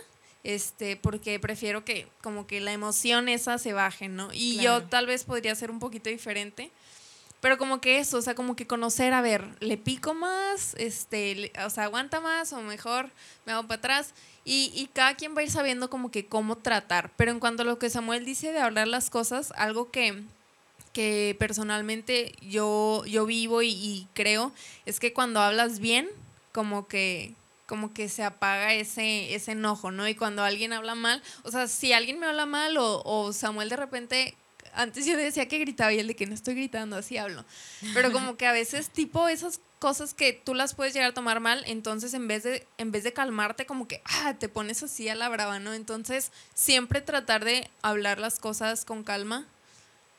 este, 0.48 0.96
porque 0.96 1.40
prefiero 1.42 1.84
que 1.84 2.08
como 2.22 2.48
que 2.48 2.62
la 2.62 2.72
emoción 2.72 3.28
esa 3.28 3.58
se 3.58 3.74
baje, 3.74 4.08
¿no? 4.08 4.30
Y 4.34 4.54
Claro. 4.60 4.80
yo 4.80 4.88
tal 4.88 5.06
vez 5.06 5.26
podría 5.26 5.54
ser 5.56 5.70
un 5.70 5.80
poquito 5.80 6.10
diferente. 6.10 6.72
Pero 7.42 7.58
como 7.60 7.82
que 7.82 8.00
eso, 8.00 8.18
o 8.18 8.22
sea, 8.22 8.34
como 8.34 8.56
que 8.56 8.66
conocer, 8.66 9.14
a 9.14 9.22
ver, 9.22 9.44
¿le 9.60 9.78
pico 9.78 10.14
más? 10.16 10.74
Este, 10.76 11.36
le- 11.36 11.52
o 11.66 11.70
sea, 11.70 11.84
¿aguanta 11.84 12.20
más? 12.22 12.52
O 12.54 12.62
mejor 12.62 13.12
me 13.46 13.52
hago 13.52 13.64
para 13.68 13.78
atrás. 13.78 14.14
Y, 14.46 14.72
y 14.74 14.88
cada 14.88 15.16
quien 15.16 15.36
va 15.36 15.42
a 15.42 15.44
ir 15.44 15.52
sabiendo 15.52 15.90
como 15.90 16.10
que 16.10 16.26
cómo 16.26 16.56
tratar. 16.56 17.12
Pero 17.18 17.32
en 17.32 17.40
cuanto 17.40 17.62
a 17.64 17.66
lo 17.66 17.78
que 17.78 17.90
Samuel 17.92 18.24
dice 18.26 18.54
de 18.54 18.60
hablar 18.60 18.88
las 18.88 19.10
cosas, 19.12 19.52
algo 19.58 19.92
que, 19.92 20.24
que 20.94 21.36
personalmente 21.38 22.34
yo, 22.42 23.04
yo 23.06 23.26
vivo 23.26 23.62
y, 23.62 23.70
y 23.70 24.08
creo 24.14 24.52
es 24.86 25.00
que 25.00 25.14
cuando 25.14 25.40
hablas 25.42 25.80
bien, 25.80 26.10
como 26.54 26.88
que 26.88 27.34
como 27.68 27.94
que 27.94 28.10
se 28.10 28.24
apaga 28.24 28.74
ese, 28.74 29.36
ese 29.36 29.52
enojo, 29.52 29.92
¿no? 29.92 30.08
Y 30.08 30.16
cuando 30.16 30.44
alguien 30.44 30.74
habla 30.74 30.96
mal, 30.96 31.22
o 31.44 31.52
sea, 31.52 31.68
si 31.68 31.94
alguien 31.94 32.20
me 32.20 32.26
habla 32.26 32.48
mal 32.48 32.78
o, 32.78 33.04
o 33.04 33.34
Samuel 33.34 33.70
de 33.70 33.76
repente, 33.76 34.36
antes 34.74 35.06
yo 35.06 35.18
decía 35.18 35.48
que 35.48 35.60
gritaba 35.60 35.94
y 35.94 36.00
él 36.00 36.08
de 36.08 36.16
que 36.16 36.26
no 36.26 36.34
estoy 36.34 36.56
gritando, 36.56 36.96
así 36.96 37.18
hablo. 37.18 37.44
Pero 37.94 38.12
como 38.12 38.38
que 38.38 38.48
a 38.48 38.52
veces 38.52 38.90
tipo 38.90 39.28
esas 39.28 39.60
cosas 39.80 40.14
que 40.14 40.34
tú 40.34 40.54
las 40.54 40.74
puedes 40.74 40.94
llegar 40.94 41.12
a 41.12 41.14
tomar 41.14 41.40
mal, 41.40 41.64
entonces 41.68 42.14
en 42.14 42.28
vez 42.28 42.44
de, 42.44 42.66
en 42.78 42.92
vez 42.92 43.04
de 43.04 43.14
calmarte, 43.14 43.66
como 43.66 43.88
que, 43.88 44.02
ah, 44.06 44.36
te 44.40 44.50
pones 44.50 44.82
así 44.84 45.10
a 45.10 45.16
la 45.16 45.30
brava, 45.30 45.60
¿no? 45.60 45.74
Entonces, 45.74 46.32
siempre 46.54 47.02
tratar 47.02 47.44
de 47.44 47.70
hablar 47.82 48.20
las 48.20 48.40
cosas 48.40 48.86
con 48.86 49.04
calma. 49.04 49.46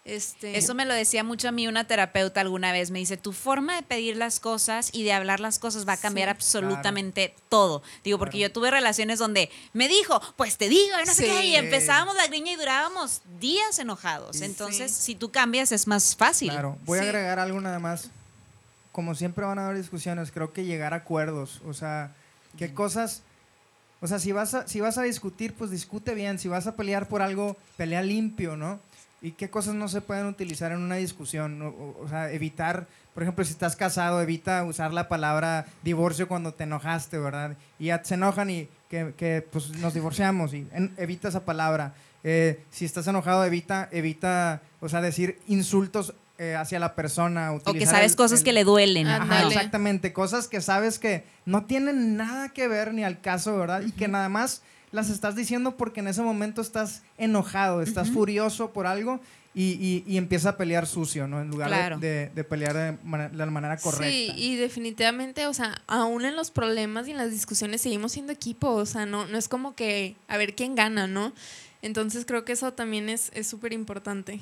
Este, 0.08 0.56
Eso 0.58 0.74
me 0.74 0.84
lo 0.86 0.94
decía 0.94 1.22
mucho 1.22 1.48
a 1.48 1.52
mí 1.52 1.68
una 1.68 1.84
terapeuta 1.86 2.40
alguna 2.40 2.72
vez. 2.72 2.90
Me 2.90 2.98
dice, 2.98 3.16
tu 3.16 3.32
forma 3.32 3.76
de 3.76 3.82
pedir 3.82 4.16
las 4.16 4.40
cosas 4.40 4.90
y 4.92 5.04
de 5.04 5.12
hablar 5.12 5.40
las 5.40 5.58
cosas 5.58 5.86
va 5.86 5.92
a 5.92 5.96
cambiar 5.96 6.28
Sí. 6.28 6.30
absolutamente 6.36 7.34
todo. 7.48 7.82
Digo, 8.04 8.18
porque 8.18 8.38
Claro. 8.38 8.48
yo 8.48 8.52
tuve 8.52 8.70
relaciones 8.70 9.18
donde 9.18 9.50
me 9.72 9.86
dijo, 9.88 10.20
pues 10.36 10.56
te 10.56 10.68
digo, 10.68 10.96
y 11.02 11.06
no 11.06 11.14
sé 11.14 11.24
Sí. 11.26 11.30
qué, 11.30 11.46
y 11.46 11.56
empezábamos 11.56 12.16
la 12.16 12.26
griña 12.26 12.52
y 12.52 12.56
durábamos 12.56 13.20
días 13.38 13.78
enojados. 13.78 14.40
Entonces, 14.40 14.90
Sí. 14.92 15.02
si 15.02 15.14
tú 15.14 15.30
cambias 15.30 15.72
es 15.72 15.86
más 15.86 16.16
fácil. 16.16 16.50
Claro, 16.50 16.76
voy 16.84 16.98
a 16.98 17.02
agregar 17.02 17.38
algo 17.38 17.60
nada 17.60 17.78
más. 17.78 18.08
Como 18.92 19.14
siempre 19.14 19.44
van 19.44 19.58
a 19.58 19.66
haber 19.66 19.76
discusiones, 19.78 20.32
creo 20.32 20.52
que 20.52 20.64
llegar 20.64 20.92
a 20.94 20.96
acuerdos, 20.98 21.60
o 21.66 21.72
sea, 21.74 22.12
qué 22.56 22.74
cosas, 22.74 23.22
o 24.00 24.06
sea, 24.08 24.18
si 24.18 24.32
vas 24.32 24.54
a, 24.54 24.66
si 24.66 24.80
vas 24.80 24.98
a 24.98 25.02
discutir, 25.02 25.54
pues 25.54 25.70
discute 25.70 26.14
bien, 26.14 26.38
si 26.38 26.48
vas 26.48 26.66
a 26.66 26.74
pelear 26.74 27.06
por 27.08 27.22
algo, 27.22 27.56
pelea 27.76 28.02
limpio, 28.02 28.56
¿no? 28.56 28.80
Y 29.20 29.32
qué 29.32 29.50
cosas 29.50 29.74
no 29.74 29.88
se 29.88 30.00
pueden 30.00 30.26
utilizar 30.26 30.70
en 30.72 30.78
una 30.78 30.94
discusión, 30.94 31.60
o, 31.62 31.68
o- 31.70 32.04
o 32.04 32.08
sea, 32.08 32.30
evitar, 32.30 32.86
por 33.14 33.24
ejemplo, 33.24 33.44
si 33.44 33.50
estás 33.52 33.74
casado, 33.74 34.22
evita 34.22 34.62
usar 34.64 34.92
la 34.92 35.08
palabra 35.08 35.66
divorcio 35.82 36.28
cuando 36.28 36.54
te 36.54 36.64
enojaste, 36.64 37.18
¿verdad? 37.18 37.56
Y 37.80 37.86
ya 37.86 38.02
se 38.04 38.14
enojan 38.14 38.48
y 38.50 38.68
que, 38.88 39.14
que, 39.16 39.42
pues 39.50 39.70
nos 39.78 39.94
divorciamos 39.94 40.54
y 40.54 40.66
en- 40.72 40.94
evita 40.98 41.28
esa 41.28 41.44
palabra. 41.44 41.94
Eh, 42.22 42.62
si 42.70 42.84
estás 42.84 43.06
enojado, 43.08 43.44
evita, 43.44 43.88
evita, 43.90 44.62
o 44.80 44.88
sea, 44.88 45.00
decir 45.00 45.40
insultos 45.48 46.14
eh, 46.40 46.54
hacia 46.54 46.78
la 46.78 46.94
persona. 46.94 47.50
O 47.50 47.58
que 47.72 47.84
sabes 47.86 48.12
el- 48.12 48.16
cosas 48.16 48.38
el- 48.40 48.44
que 48.44 48.52
le 48.52 48.62
duelen. 48.62 49.08
Ajá, 49.08 49.24
exactamente, 49.48 50.12
cosas 50.12 50.46
que 50.46 50.60
sabes 50.60 51.00
que 51.00 51.24
no 51.44 51.64
tienen 51.64 52.16
nada 52.16 52.50
que 52.50 52.68
ver 52.68 52.94
ni 52.94 53.02
al 53.02 53.20
caso, 53.20 53.56
¿verdad? 53.58 53.82
Y 53.84 53.90
que 53.90 54.06
nada 54.06 54.28
más 54.28 54.62
las 54.92 55.10
estás 55.10 55.36
diciendo 55.36 55.76
porque 55.76 56.00
en 56.00 56.08
ese 56.08 56.22
momento 56.22 56.60
estás 56.60 57.02
enojado, 57.18 57.82
estás 57.82 58.10
furioso 58.10 58.72
por 58.72 58.86
algo 58.86 59.20
y, 59.54 59.72
y, 59.80 60.04
y 60.06 60.18
empieza 60.18 60.50
a 60.50 60.56
pelear 60.56 60.86
sucio, 60.86 61.26
¿no? 61.26 61.40
En 61.40 61.48
lugar 61.48 61.68
de- 61.70 61.74
Claro. 61.76 61.98
de, 61.98 62.30
de 62.34 62.44
pelear 62.44 62.74
de 62.74 63.36
la 63.36 63.46
manera 63.46 63.76
correcta. 63.78 64.06
Sí, 64.06 64.30
y 64.36 64.56
definitivamente, 64.56 65.46
o 65.46 65.54
sea, 65.54 65.82
aún 65.86 66.24
en 66.24 66.36
los 66.36 66.50
problemas 66.50 67.08
y 67.08 67.10
en 67.12 67.16
las 67.16 67.30
discusiones 67.30 67.80
seguimos 67.80 68.12
siendo 68.12 68.32
equipo, 68.32 68.68
o 68.70 68.86
sea, 68.86 69.04
no, 69.06 69.26
no 69.26 69.36
es 69.38 69.48
como 69.48 69.74
que 69.74 70.14
a 70.28 70.36
ver 70.36 70.54
quién 70.54 70.74
gana, 70.74 71.06
¿no? 71.06 71.32
Entonces 71.80 72.24
creo 72.26 72.44
que 72.44 72.52
eso 72.52 72.72
también 72.72 73.08
es 73.08 73.30
es 73.34 73.46
súper 73.46 73.72
importante. 73.72 74.40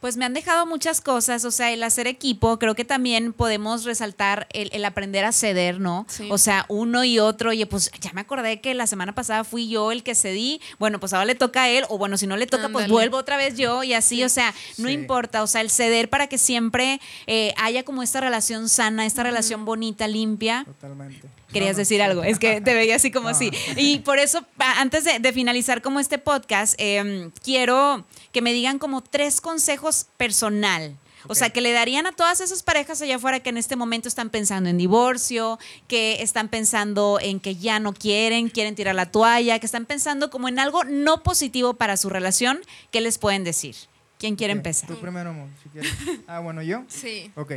Pues 0.00 0.16
me 0.16 0.24
han 0.24 0.34
dejado 0.34 0.66
muchas 0.66 1.00
cosas, 1.00 1.44
o 1.44 1.50
sea, 1.50 1.72
el 1.72 1.82
hacer 1.82 2.06
equipo, 2.06 2.58
creo 2.60 2.74
que 2.76 2.84
también 2.84 3.32
podemos 3.32 3.84
resaltar 3.84 4.46
el, 4.52 4.70
el 4.72 4.84
aprender 4.84 5.24
a 5.24 5.32
ceder, 5.32 5.80
¿no? 5.80 6.06
Sí. 6.08 6.28
O 6.30 6.38
sea, 6.38 6.64
uno 6.68 7.02
y 7.04 7.18
otro, 7.18 7.50
oye, 7.50 7.66
pues 7.66 7.90
ya 8.00 8.12
me 8.12 8.20
acordé 8.20 8.60
que 8.60 8.72
la 8.74 8.86
semana 8.86 9.14
pasada 9.14 9.42
fui 9.42 9.68
yo 9.68 9.90
el 9.90 10.04
que 10.04 10.14
cedí, 10.14 10.60
bueno, 10.78 11.00
pues 11.00 11.12
ahora 11.12 11.24
le 11.24 11.34
toca 11.34 11.64
a 11.64 11.68
él, 11.68 11.84
o 11.88 11.98
bueno, 11.98 12.16
si 12.18 12.26
no 12.28 12.36
le 12.36 12.46
toca, 12.46 12.68
pues 12.68 12.88
vuelvo 12.88 13.16
otra 13.16 13.36
vez 13.36 13.56
yo 13.56 13.82
y 13.82 13.92
así, 13.92 14.16
Sí. 14.16 14.24
o 14.24 14.28
sea, 14.28 14.54
no 14.78 14.86
Sí. 14.88 14.94
importa, 14.94 15.42
o 15.42 15.46
sea, 15.48 15.60
el 15.62 15.70
ceder 15.70 16.08
para 16.08 16.28
que 16.28 16.38
siempre 16.38 17.00
eh, 17.26 17.52
haya 17.56 17.82
como 17.84 18.02
esta 18.04 18.20
relación 18.20 18.68
sana, 18.68 19.06
esta 19.06 19.24
relación 19.24 19.64
bonita, 19.64 20.06
limpia. 20.06 20.64
Totalmente. 20.64 21.28
Querías 21.52 21.72
No, 21.72 21.76
no, 21.76 21.78
decir 21.78 21.98
sí. 21.98 22.02
algo, 22.02 22.24
es 22.24 22.38
que 22.38 22.60
te 22.60 22.74
veía 22.74 22.96
así 22.96 23.10
como 23.10 23.30
No. 23.30 23.36
así. 23.36 23.50
Y 23.76 24.00
por 24.00 24.18
eso, 24.18 24.44
antes 24.58 25.04
de, 25.04 25.18
de 25.20 25.32
finalizar 25.32 25.80
como 25.82 26.00
este 26.00 26.18
podcast, 26.18 26.74
em, 26.78 27.30
quiero 27.42 28.04
que 28.32 28.42
me 28.42 28.52
digan 28.52 28.78
como 28.78 29.00
tres 29.02 29.40
consejos 29.40 30.06
personal. 30.16 30.96
O 31.28 31.34
sea, 31.34 31.50
que 31.50 31.60
le 31.60 31.72
darían 31.72 32.06
a 32.06 32.12
todas 32.12 32.40
esas 32.40 32.62
parejas 32.62 33.02
allá 33.02 33.16
afuera 33.16 33.40
que 33.40 33.48
en 33.50 33.56
este 33.56 33.74
momento 33.74 34.06
están 34.08 34.30
pensando 34.30 34.70
en 34.70 34.78
divorcio, 34.78 35.58
que 35.88 36.22
están 36.22 36.48
pensando 36.48 37.18
en 37.20 37.40
que 37.40 37.56
ya 37.56 37.80
no 37.80 37.92
quieren, 37.92 38.48
quieren 38.48 38.76
tirar 38.76 38.94
la 38.94 39.10
toalla, 39.10 39.58
que 39.58 39.66
están 39.66 39.86
pensando 39.86 40.30
como 40.30 40.46
en 40.48 40.60
algo 40.60 40.84
no 40.84 41.24
positivo 41.24 41.74
para 41.74 41.96
su 41.96 42.10
relación, 42.10 42.60
¿qué 42.92 43.00
les 43.00 43.18
pueden 43.18 43.42
decir? 43.42 43.74
¿Quién 44.20 44.36
quiere 44.36 44.52
empezar? 44.52 44.88
Tú 44.88 45.00
primero, 45.00 45.30
amor, 45.30 45.48
si 45.62 45.68
quieres. 45.70 45.92
Ah, 46.28 46.38
bueno, 46.38 46.62
yo. 46.62 46.84
Sí. 46.86 47.30
Ok. 47.34 47.54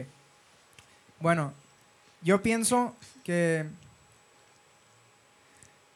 Bueno, 1.19 1.54
yo 2.21 2.41
pienso 2.41 2.95
que 3.23 3.65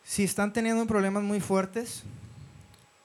si 0.03 0.23
están 0.23 0.53
teniendo 0.53 0.85
problemas 0.85 1.23
muy 1.23 1.39
fuertes, 1.39 2.03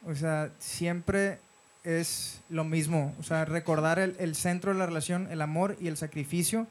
o 0.06 0.14
sea, 0.14 0.50
siempre 0.58 1.40
es 1.84 2.40
lo 2.48 2.64
mismo. 2.64 3.14
O 3.18 3.22
sea, 3.22 3.44
recordar 3.44 3.98
el, 3.98 4.16
el 4.18 4.34
centro 4.34 4.72
de 4.72 4.78
la 4.78 4.86
relación, 4.86 5.28
el 5.30 5.42
amor 5.42 5.76
y 5.80 5.88
el 5.88 5.96
sacrificio, 5.96 6.66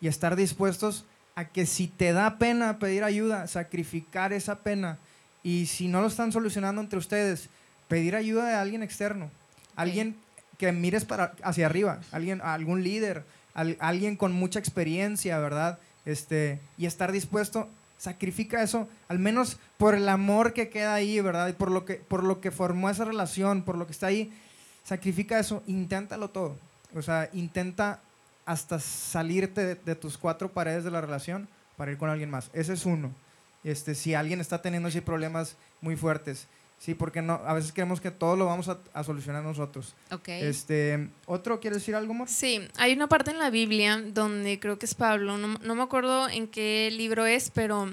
y 0.00 0.08
estar 0.08 0.36
dispuestos 0.36 1.04
a 1.34 1.44
que 1.44 1.66
si 1.66 1.86
te 1.86 2.12
da 2.12 2.38
pena 2.38 2.78
pedir 2.78 3.04
ayuda, 3.04 3.46
sacrificar 3.46 4.32
esa 4.32 4.60
pena. 4.60 4.98
Y 5.42 5.66
si 5.66 5.88
no 5.88 6.00
lo 6.00 6.06
están 6.06 6.32
solucionando 6.32 6.80
entre 6.80 6.98
ustedes, 6.98 7.50
pedir 7.88 8.16
ayuda 8.16 8.48
de 8.48 8.54
alguien 8.54 8.82
externo. 8.82 9.30
Alguien 9.74 10.16
que 10.58 10.72
mires 10.72 11.04
para, 11.04 11.34
hacia 11.42 11.66
arriba, 11.66 12.00
alguien, 12.10 12.40
algún 12.40 12.82
líder, 12.82 13.24
al- 13.56 13.76
alguien 13.80 14.16
con 14.16 14.32
mucha 14.32 14.58
experiencia, 14.60 15.38
¿verdad? 15.40 15.78
Este, 16.04 16.60
y 16.78 16.86
estar 16.86 17.10
dispuesto, 17.10 17.68
sacrifica 17.98 18.62
eso, 18.62 18.88
al 19.08 19.18
menos 19.18 19.56
por 19.78 19.94
el 19.94 20.08
amor 20.08 20.52
que 20.52 20.68
queda 20.68 20.94
ahí, 20.94 21.20
¿verdad? 21.20 21.48
Y 21.48 21.52
por 21.54 21.70
lo 21.70 21.84
que, 21.84 21.94
por 21.94 22.22
lo 22.22 22.40
que 22.40 22.50
formó 22.50 22.88
esa 22.90 23.04
relación, 23.04 23.62
por 23.62 23.76
lo 23.76 23.86
que 23.86 23.92
está 23.92 24.06
ahí, 24.06 24.32
sacrifica 24.84 25.38
eso, 25.40 25.62
inténtalo 25.66 26.30
todo. 26.30 26.56
O 26.94 27.02
sea, 27.02 27.28
intenta 27.32 28.00
hasta 28.44 28.78
salirte 28.78 29.64
de, 29.64 29.74
de 29.74 29.94
tus 29.96 30.16
cuatro 30.16 30.52
paredes 30.52 30.84
de 30.84 30.90
la 30.92 31.00
relación 31.00 31.48
para 31.76 31.90
ir 31.90 31.98
con 31.98 32.08
alguien 32.10 32.30
más. 32.30 32.50
Ese 32.52 32.74
es 32.74 32.86
uno. 32.86 33.10
Este, 33.64 33.96
si 33.96 34.14
alguien 34.14 34.40
está 34.40 34.62
teniendo 34.62 34.88
así 34.88 35.00
problemas 35.00 35.56
muy 35.80 35.96
fuertes. 35.96 36.46
Sí, 36.78 36.94
porque 36.94 37.22
no, 37.22 37.34
a 37.34 37.54
veces 37.54 37.72
creemos 37.72 38.00
que 38.00 38.10
todo 38.10 38.36
lo 38.36 38.46
vamos 38.46 38.68
a, 38.68 38.78
a 38.92 39.02
solucionar 39.02 39.42
nosotros. 39.42 39.94
Ok. 40.12 40.28
Este, 40.28 41.08
¿Otro 41.26 41.58
quiere 41.58 41.76
decir 41.76 41.94
algo 41.94 42.14
más? 42.14 42.30
Sí, 42.30 42.60
hay 42.76 42.92
una 42.92 43.08
parte 43.08 43.30
en 43.30 43.38
la 43.38 43.50
Biblia 43.50 44.00
donde 44.00 44.60
creo 44.60 44.78
que 44.78 44.86
es 44.86 44.94
Pablo, 44.94 45.38
no, 45.38 45.58
no 45.62 45.74
me 45.74 45.82
acuerdo 45.82 46.28
en 46.28 46.46
qué 46.48 46.90
libro 46.92 47.26
es, 47.26 47.50
pero, 47.50 47.92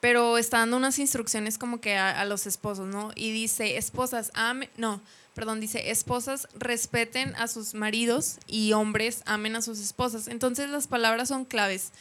pero 0.00 0.38
está 0.38 0.58
dando 0.58 0.76
unas 0.76 0.98
instrucciones 0.98 1.58
como 1.58 1.80
que 1.80 1.96
a, 1.96 2.20
a 2.20 2.24
los 2.24 2.46
esposos, 2.46 2.88
¿no? 2.88 3.12
Y 3.14 3.32
dice, 3.32 3.76
esposas, 3.76 4.32
amen, 4.34 4.70
no, 4.76 5.02
perdón, 5.36 5.60
dice, 5.60 5.90
esposas 5.90 6.48
respeten 6.54 7.36
a 7.36 7.46
sus 7.46 7.74
maridos 7.74 8.38
y 8.46 8.72
hombres 8.72 9.22
amen 9.26 9.54
a 9.54 9.62
sus 9.62 9.78
esposas. 9.78 10.28
Entonces 10.28 10.70
las 10.70 10.86
palabras 10.86 11.28
son 11.28 11.44
claves. 11.44 11.92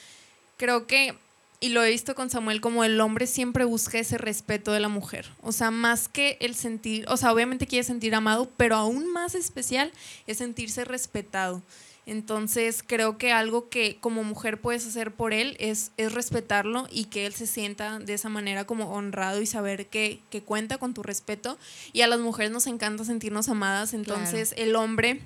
Creo 0.55 0.87
que, 0.87 1.17
y 1.59 1.69
lo 1.69 1.83
he 1.83 1.89
visto 1.89 2.15
con 2.15 2.29
Samuel, 2.29 2.61
como 2.61 2.83
el 2.83 2.99
hombre 3.01 3.27
siempre 3.27 3.65
busca 3.65 3.99
ese 3.99 4.17
respeto 4.17 4.71
de 4.71 4.79
la 4.79 4.89
mujer. 4.89 5.31
O 5.41 5.51
sea, 5.51 5.71
más 5.71 6.07
que 6.07 6.37
el 6.41 6.55
sentir, 6.55 7.05
o 7.07 7.17
sea, 7.17 7.33
obviamente 7.33 7.67
quiere 7.67 7.83
sentir 7.83 8.13
amado, 8.15 8.49
pero 8.57 8.75
aún 8.75 9.11
más 9.11 9.35
especial 9.35 9.91
es 10.27 10.37
sentirse 10.37 10.85
respetado. 10.85 11.61
Entonces 12.05 12.83
creo 12.85 13.17
que 13.17 13.31
algo 13.31 13.69
que 13.69 13.97
como 13.99 14.23
mujer 14.23 14.61
puedes 14.61 14.85
hacer 14.85 15.11
por 15.11 15.33
él 15.33 15.57
es, 15.59 15.91
es 15.97 16.13
respetarlo 16.13 16.87
y 16.91 17.05
que 17.05 17.25
él 17.25 17.33
se 17.33 17.47
sienta 17.47 17.97
de 17.97 18.13
esa 18.13 18.29
manera 18.29 18.65
como 18.65 18.91
honrado 18.91 19.41
y 19.41 19.47
saber 19.47 19.87
que, 19.87 20.19
que 20.29 20.43
cuenta 20.43 20.77
con 20.77 20.93
tu 20.93 21.01
respeto. 21.01 21.57
Y 21.93 22.01
a 22.01 22.07
las 22.07 22.19
mujeres 22.19 22.51
nos 22.51 22.67
encanta 22.67 23.05
sentirnos 23.05 23.49
amadas, 23.49 23.93
entonces 23.93 24.53
el 24.57 24.75
hombre 24.75 25.21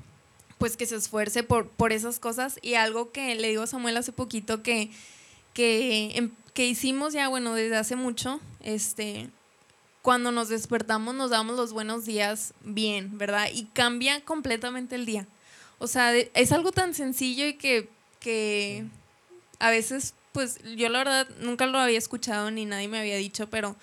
pues 0.58 0.76
que 0.76 0.86
se 0.86 0.98
esfuerce 0.98 1.42
por, 1.44 1.70
por 1.70 1.92
esas 1.92 2.20
cosas. 2.20 2.60
Y 2.62 2.76
algo 2.76 3.12
que 3.12 3.36
le 3.36 3.50
digo 3.50 3.64
a 3.64 3.68
Samuel 3.68 3.98
hace 3.98 4.12
poquito 4.12 4.62
que, 4.62 4.92
que, 5.60 6.12
em, 6.16 6.32
que 6.54 6.68
hicimos 6.68 7.12
ya, 7.12 7.28
bueno, 7.28 7.54
desde 7.54 7.76
hace 7.76 7.98
mucho, 7.98 8.40
este, 8.62 9.30
cuando 10.02 10.32
nos 10.32 10.48
despertamos 10.48 11.14
nos 11.16 11.32
damos 11.32 11.58
los 11.58 11.74
buenos 11.74 12.06
días 12.06 12.54
bien, 12.64 13.18
¿verdad? 13.18 13.50
Y 13.54 13.66
cambia 13.66 14.24
completamente 14.24 14.96
el 14.96 15.06
día. 15.06 15.28
O 15.78 15.88
sea, 15.88 16.16
es 16.16 16.54
algo 16.54 16.72
tan 16.72 16.94
sencillo 16.94 17.46
y 17.46 17.56
que, 17.56 17.90
que 18.22 18.86
a 19.60 19.70
veces, 19.70 20.14
pues 20.32 20.62
yo 20.78 20.88
la 20.88 21.00
verdad 21.00 21.28
nunca 21.42 21.66
lo 21.66 21.78
había 21.78 21.98
escuchado 21.98 22.52
ni 22.52 22.64
nadie 22.64 22.88
me 22.88 23.00
había 23.00 23.18
dicho, 23.18 23.50
pero, 23.50 23.76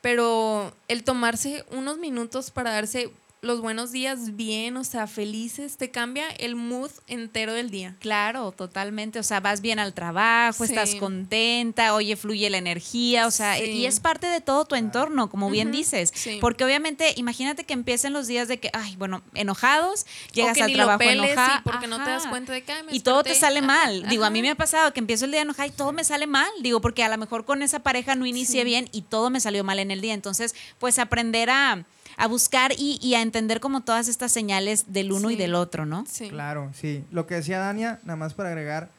pero 0.00 0.74
el 0.88 1.04
tomarse 1.04 1.66
unos 1.70 1.98
minutos 1.98 2.50
para 2.50 2.70
darse 2.70 3.12
los 3.42 3.62
buenos 3.62 3.90
días 3.90 4.36
bien, 4.36 4.76
o 4.76 4.84
sea, 4.84 5.06
felices, 5.06 5.78
te 5.78 5.90
cambia 5.90 6.28
el 6.28 6.56
mood 6.56 6.90
entero 7.06 7.54
del 7.54 7.70
día. 7.70 7.96
Claro, 7.98 8.52
totalmente. 8.52 9.18
O 9.18 9.22
sea, 9.22 9.40
vas 9.40 9.62
bien 9.62 9.78
al 9.78 9.94
trabajo, 9.94 10.62
estás 10.62 10.94
contenta, 10.96 11.94
oye, 11.94 12.16
fluye 12.16 12.50
la 12.50 12.58
energía, 12.58 13.26
o 13.26 13.30
sea, 13.30 13.58
y 13.58 13.86
es 13.86 14.00
parte 14.00 14.26
de 14.26 14.40
todo 14.40 14.66
tu 14.66 14.74
entorno, 14.74 15.30
como 15.30 15.48
bien 15.48 15.72
dices. 15.72 16.12
Porque 16.40 16.64
obviamente, 16.64 17.14
imagínate 17.16 17.64
que 17.64 17.72
empiecen 17.72 18.12
los 18.12 18.26
días 18.26 18.46
de 18.46 18.60
que, 18.60 18.70
ay, 18.74 18.96
bueno, 18.96 19.22
enojados, 19.34 20.04
llegas 20.32 20.60
al 20.60 20.72
trabajo 20.72 21.02
enojado. 21.02 21.62
porque 21.64 21.86
no 21.86 22.02
te 22.04 22.10
das 22.10 22.26
cuenta 22.26 22.52
de 22.52 22.62
que 22.62 22.74
Y 22.92 23.00
todo 23.00 23.22
te 23.22 23.34
sale 23.34 23.62
mal. 23.62 24.06
Digo, 24.08 24.24
a 24.24 24.30
mí 24.30 24.42
me 24.42 24.50
ha 24.50 24.54
pasado 24.54 24.92
que 24.92 25.00
empiezo 25.00 25.24
el 25.24 25.30
día 25.30 25.42
enojada 25.42 25.66
y 25.66 25.70
todo 25.70 25.92
me 25.92 26.04
sale 26.04 26.26
mal. 26.26 26.50
Digo, 26.60 26.80
porque 26.80 27.04
a 27.04 27.08
lo 27.08 27.16
mejor 27.16 27.46
con 27.46 27.62
esa 27.62 27.78
pareja 27.80 28.14
no 28.14 28.26
inicié 28.26 28.64
bien 28.64 28.88
y 28.92 29.02
todo 29.02 29.30
me 29.30 29.40
salió 29.40 29.64
mal 29.64 29.78
en 29.78 29.90
el 29.90 30.02
día. 30.02 30.12
Entonces, 30.12 30.54
pues 30.78 30.98
aprender 30.98 31.48
a 31.48 31.84
a 32.20 32.26
buscar 32.26 32.72
y, 32.76 33.14
a 33.14 33.22
entender 33.22 33.60
como 33.60 33.80
todas 33.80 34.06
estas 34.06 34.30
señales 34.30 34.92
del 34.92 35.10
uno 35.10 35.30
y 35.30 35.36
del 35.36 35.54
otro, 35.54 35.86
¿no? 35.86 36.04
Sí. 36.06 36.28
Claro, 36.28 36.70
sí. 36.74 37.02
Lo 37.10 37.26
que 37.26 37.36
decía 37.36 37.58
Dania, 37.58 37.98
nada 38.02 38.16
más 38.16 38.34
para 38.34 38.50
agregar, 38.50 38.90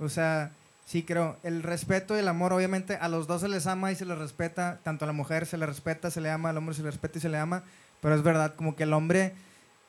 o 0.00 0.08
sea, 0.08 0.50
sí 0.84 1.04
creo, 1.04 1.36
el 1.44 1.62
respeto 1.62 2.16
y 2.16 2.18
el 2.18 2.26
amor, 2.26 2.52
obviamente 2.52 2.96
a 2.96 3.08
los 3.08 3.28
dos 3.28 3.42
se 3.42 3.48
les 3.48 3.68
ama 3.68 3.92
y 3.92 3.94
se 3.94 4.04
les 4.04 4.18
respeta, 4.18 4.80
tanto 4.82 5.04
a 5.04 5.06
la 5.06 5.12
mujer 5.12 5.46
se 5.46 5.56
le 5.56 5.64
respeta, 5.64 6.10
se 6.10 6.20
le 6.20 6.28
ama, 6.28 6.50
al 6.50 6.56
hombre 6.56 6.74
se 6.74 6.82
le 6.82 6.90
respeta 6.90 7.18
y 7.18 7.20
se 7.20 7.28
le 7.28 7.38
ama, 7.38 7.62
pero 8.00 8.16
es 8.16 8.22
verdad, 8.22 8.56
como 8.56 8.74
que 8.74 8.82
el 8.82 8.92
hombre, 8.92 9.34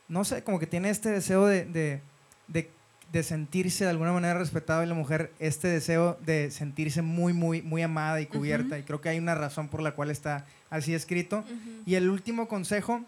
no 0.08 0.24
sé, 0.24 0.44
como 0.44 0.60
que 0.60 0.68
tiene 0.68 0.92
este 0.92 1.10
deseo 1.10 1.48
de, 1.48 1.66
de, 1.66 2.02
de 2.48 2.70
de 3.12 3.24
sentirse 3.24 3.86
de 3.86 3.90
alguna 3.90 4.12
manera 4.12 4.38
respetado 4.38 4.84
y 4.84 4.86
la 4.86 4.94
mujer 4.94 5.32
este 5.40 5.70
deseo 5.70 6.18
de 6.26 6.52
sentirse 6.52 7.02
muy, 7.02 7.34
muy, 7.34 7.62
muy 7.62 7.82
amada 7.82 8.20
y 8.20 8.26
cubierta. 8.26 8.78
Y 8.78 8.84
creo 8.84 9.00
que 9.00 9.10
hay 9.10 9.18
una 9.18 9.34
razón 9.34 9.70
por 9.70 9.82
la 9.82 9.94
cual 9.94 10.12
está 10.12 10.46
así 10.70 10.94
escrito. 10.94 11.44
Y 11.86 11.96
el 11.96 12.10
último 12.10 12.48
consejo, 12.48 13.04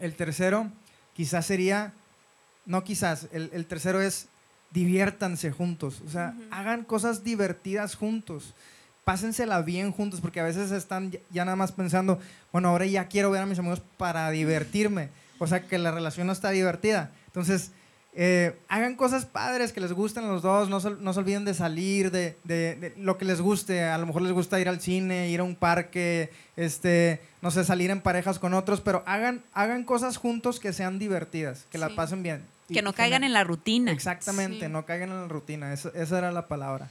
el 0.00 0.14
tercero, 0.14 0.70
quizás 1.14 1.46
sería, 1.46 1.92
no 2.66 2.84
quizás, 2.84 3.28
el, 3.32 3.66
tercero 3.66 4.00
es 4.00 4.28
diviértanse 4.70 5.50
juntos. 5.50 6.02
O 6.06 6.10
sea, 6.10 6.34
hagan 6.50 6.84
cosas 6.84 7.24
divertidas 7.24 7.94
juntos. 7.94 8.54
Pásensela 9.04 9.62
bien 9.62 9.90
juntos, 9.90 10.20
porque 10.20 10.40
a 10.40 10.44
veces 10.44 10.70
están 10.70 11.12
ya 11.30 11.44
nada 11.44 11.56
más 11.56 11.72
pensando, 11.72 12.20
bueno, 12.52 12.68
ahora 12.68 12.84
ya 12.84 13.08
quiero 13.08 13.30
ver 13.30 13.42
a 13.42 13.46
mis 13.46 13.58
amigos 13.58 13.82
para 13.96 14.30
divertirme. 14.30 15.08
O 15.38 15.46
sea, 15.46 15.66
que 15.66 15.78
la 15.78 15.90
relación 15.90 16.26
no 16.26 16.32
está 16.32 16.50
divertida. 16.50 17.12
Entonces, 17.26 17.72
eh, 18.14 18.58
hagan 18.68 18.96
cosas 18.96 19.26
padres 19.26 19.72
que 19.72 19.80
les 19.80 19.92
gusten 19.92 20.24
a 20.24 20.28
los 20.28 20.42
dos, 20.42 20.68
no 20.68 20.80
se, 20.80 20.90
no 20.90 21.12
se 21.12 21.20
olviden 21.20 21.44
de 21.44 21.54
salir, 21.54 22.10
de, 22.10 22.36
de, 22.44 22.94
lo 22.96 23.18
que 23.18 23.24
les 23.24 23.40
guste. 23.40 23.84
A 23.84 23.98
lo 23.98 24.06
mejor 24.06 24.22
les 24.22 24.32
gusta 24.32 24.58
ir 24.58 24.68
al 24.68 24.80
cine, 24.80 25.30
ir 25.30 25.40
a 25.40 25.44
un 25.44 25.54
parque, 25.54 26.30
este, 26.56 27.20
no 27.42 27.50
sé, 27.50 27.64
salir 27.64 27.90
en 27.90 28.00
parejas 28.00 28.38
con 28.38 28.54
otros, 28.54 28.80
pero 28.80 29.02
hagan, 29.06 29.42
hagan 29.52 29.84
cosas 29.84 30.16
juntos 30.16 30.58
que 30.58 30.72
sean 30.72 30.98
divertidas, 30.98 31.66
que 31.70 31.78
la 31.78 31.90
pasen 31.90 32.22
bien. 32.22 32.44
Que 32.72 32.82
no 32.82 32.92
caigan 32.92 33.24
en 33.24 33.32
la 33.32 33.44
rutina. 33.44 33.92
Exactamente, 33.92 34.68
no 34.68 34.84
caigan 34.84 35.10
en 35.10 35.22
la 35.22 35.28
rutina, 35.28 35.72
esa 35.72 36.18
era 36.18 36.32
la 36.32 36.48
palabra. 36.48 36.90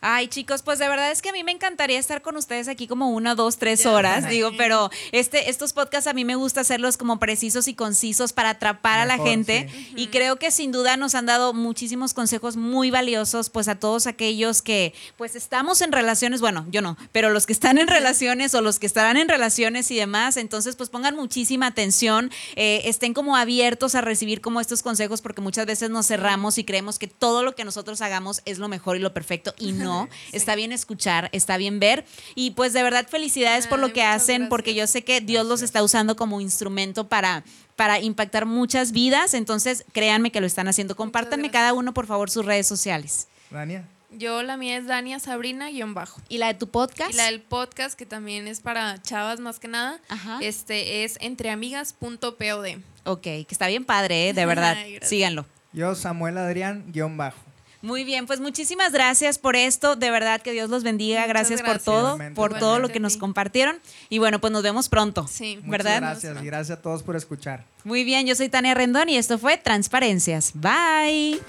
Ay, 0.00 0.28
chicos, 0.28 0.62
pues 0.62 0.78
de 0.78 0.88
verdad 0.88 1.10
es 1.10 1.22
que 1.22 1.30
a 1.30 1.32
mí 1.32 1.42
me 1.42 1.50
encantaría 1.50 1.98
estar 1.98 2.22
con 2.22 2.36
ustedes 2.36 2.68
aquí 2.68 2.86
como 2.86 3.10
una, 3.10 3.34
dos, 3.34 3.58
tres 3.58 3.84
horas, 3.84 4.28
digo, 4.28 4.52
pero 4.56 4.90
este, 5.10 5.50
estos 5.50 5.72
podcasts 5.72 6.06
a 6.06 6.12
mí 6.12 6.24
me 6.24 6.36
gusta 6.36 6.60
hacerlos 6.60 6.96
como 6.96 7.18
precisos 7.18 7.66
y 7.66 7.74
concisos 7.74 8.32
para 8.32 8.50
atrapar 8.50 9.00
a 9.00 9.06
la 9.06 9.18
gente. 9.18 9.68
y 9.96 10.06
creo 10.06 10.36
que 10.36 10.52
sin 10.52 10.70
duda 10.70 10.96
nos 10.96 11.16
han 11.16 11.26
dado 11.26 11.52
muchísimos 11.52 12.14
consejos 12.14 12.56
muy 12.56 12.92
valiosos, 12.92 13.50
pues 13.50 13.66
a 13.66 13.74
todos 13.74 14.06
aquellos 14.06 14.62
que 14.62 14.94
pues 15.16 15.34
estamos 15.34 15.80
en 15.80 15.90
relaciones, 15.90 16.40
bueno, 16.40 16.64
yo 16.70 16.80
no, 16.80 16.96
pero 17.10 17.30
los 17.30 17.46
que 17.46 17.52
están 17.52 17.76
en 17.78 17.88
relaciones 17.88 18.54
o 18.54 18.60
los 18.60 18.78
que 18.78 18.86
estarán 18.86 19.16
en 19.16 19.28
relaciones 19.28 19.90
y 19.90 19.96
demás, 19.96 20.36
entonces 20.36 20.76
pues 20.76 20.90
pongan 20.90 21.16
muchísima 21.16 21.66
atención, 21.66 22.30
eh, 22.54 22.82
estén 22.84 23.14
como 23.14 23.36
abiertos 23.36 23.96
a 23.96 24.00
recibir 24.00 24.40
como 24.42 24.60
estos 24.60 24.84
consejos 24.84 25.22
porque 25.22 25.40
muchas 25.40 25.66
veces 25.66 25.90
nos 25.90 26.06
cerramos 26.06 26.56
y 26.56 26.62
creemos 26.62 27.00
que 27.00 27.08
todo 27.08 27.42
lo 27.42 27.56
que 27.56 27.64
nosotros 27.64 28.00
hagamos 28.00 28.42
es 28.44 28.58
lo 28.58 28.68
mejor 28.68 28.96
y 28.96 29.00
lo 29.00 29.12
perfecto 29.12 29.54
y 29.58 29.72
no 29.72 29.87
Está 30.32 30.54
bien 30.54 30.72
escuchar, 30.72 31.28
está 31.32 31.56
bien 31.56 31.80
ver. 31.80 32.04
Y 32.34 32.52
pues 32.52 32.72
de 32.72 32.82
verdad 32.82 33.06
felicidades 33.08 33.66
por 33.66 33.78
lo 33.78 33.92
que 33.92 34.02
hacen, 34.02 34.48
porque 34.48 34.74
yo 34.74 34.86
sé 34.86 35.02
que 35.02 35.20
Dios 35.20 35.46
los 35.46 35.62
está 35.62 35.82
usando 35.82 36.16
como 36.16 36.40
instrumento 36.40 37.08
para 37.08 37.44
para 37.76 38.00
impactar 38.00 38.44
muchas 38.44 38.90
vidas, 38.90 39.34
entonces 39.34 39.84
créanme 39.92 40.32
que 40.32 40.40
lo 40.40 40.48
están 40.48 40.66
haciendo. 40.66 40.96
Compártanme 40.96 41.52
cada 41.52 41.72
uno, 41.72 41.94
por 41.94 42.06
favor, 42.06 42.28
sus 42.28 42.44
redes 42.44 42.66
sociales. 42.66 43.28
Dania. 43.50 43.86
Yo 44.10 44.42
la 44.42 44.56
mía 44.56 44.78
es 44.78 44.86
Dania 44.86 45.20
Sabrina 45.20 45.68
guion 45.68 45.94
bajo. 45.94 46.20
¿Y 46.28 46.38
la 46.38 46.48
de 46.48 46.54
tu 46.54 46.68
podcast? 46.68 47.12
Y 47.12 47.16
la 47.16 47.26
del 47.26 47.40
podcast, 47.40 47.96
que 47.96 48.06
también 48.06 48.48
es 48.48 48.60
para 48.60 49.00
chavas 49.02 49.38
más 49.38 49.60
que 49.60 49.68
nada, 49.68 50.00
este 50.40 51.04
es 51.04 51.18
entreamigas.pod. 51.20 52.66
Ok, 53.04 53.22
que 53.22 53.46
está 53.50 53.66
bien 53.68 53.84
padre, 53.84 54.30
¿eh? 54.30 54.32
de 54.32 54.46
verdad. 54.46 54.76
Síganlo. 55.02 55.46
Yo, 55.72 55.94
Samuel 55.94 56.38
Adrián 56.38 56.90
guion 56.90 57.16
bajo. 57.16 57.38
Muy 57.80 58.02
bien, 58.04 58.26
pues 58.26 58.40
muchísimas 58.40 58.92
gracias 58.92 59.38
por 59.38 59.54
esto. 59.54 59.94
De 59.94 60.10
verdad 60.10 60.42
que 60.42 60.52
Dios 60.52 60.68
los 60.68 60.82
bendiga. 60.82 61.26
Gracias, 61.26 61.62
por 61.62 61.78
todo, 61.78 62.18
por 62.34 62.58
todo 62.58 62.78
lo 62.80 62.88
que 62.88 62.98
nos 62.98 63.16
compartieron. 63.16 63.78
Y 64.08 64.18
bueno, 64.18 64.40
pues 64.40 64.52
nos 64.52 64.62
vemos 64.62 64.88
pronto. 64.88 65.26
Sí, 65.28 65.60
¿verdad? 65.64 66.00
gracias 66.00 66.42
y 66.42 66.46
gracias 66.46 66.78
a 66.78 66.82
todos 66.82 67.02
por 67.02 67.16
escuchar. 67.16 67.64
Muy 67.84 68.04
bien, 68.04 68.26
yo 68.26 68.34
soy 68.34 68.48
Tania 68.48 68.74
Rendón 68.74 69.08
y 69.08 69.16
esto 69.16 69.38
fue 69.38 69.56
Transparencias. 69.56 70.52
Bye. 70.54 71.40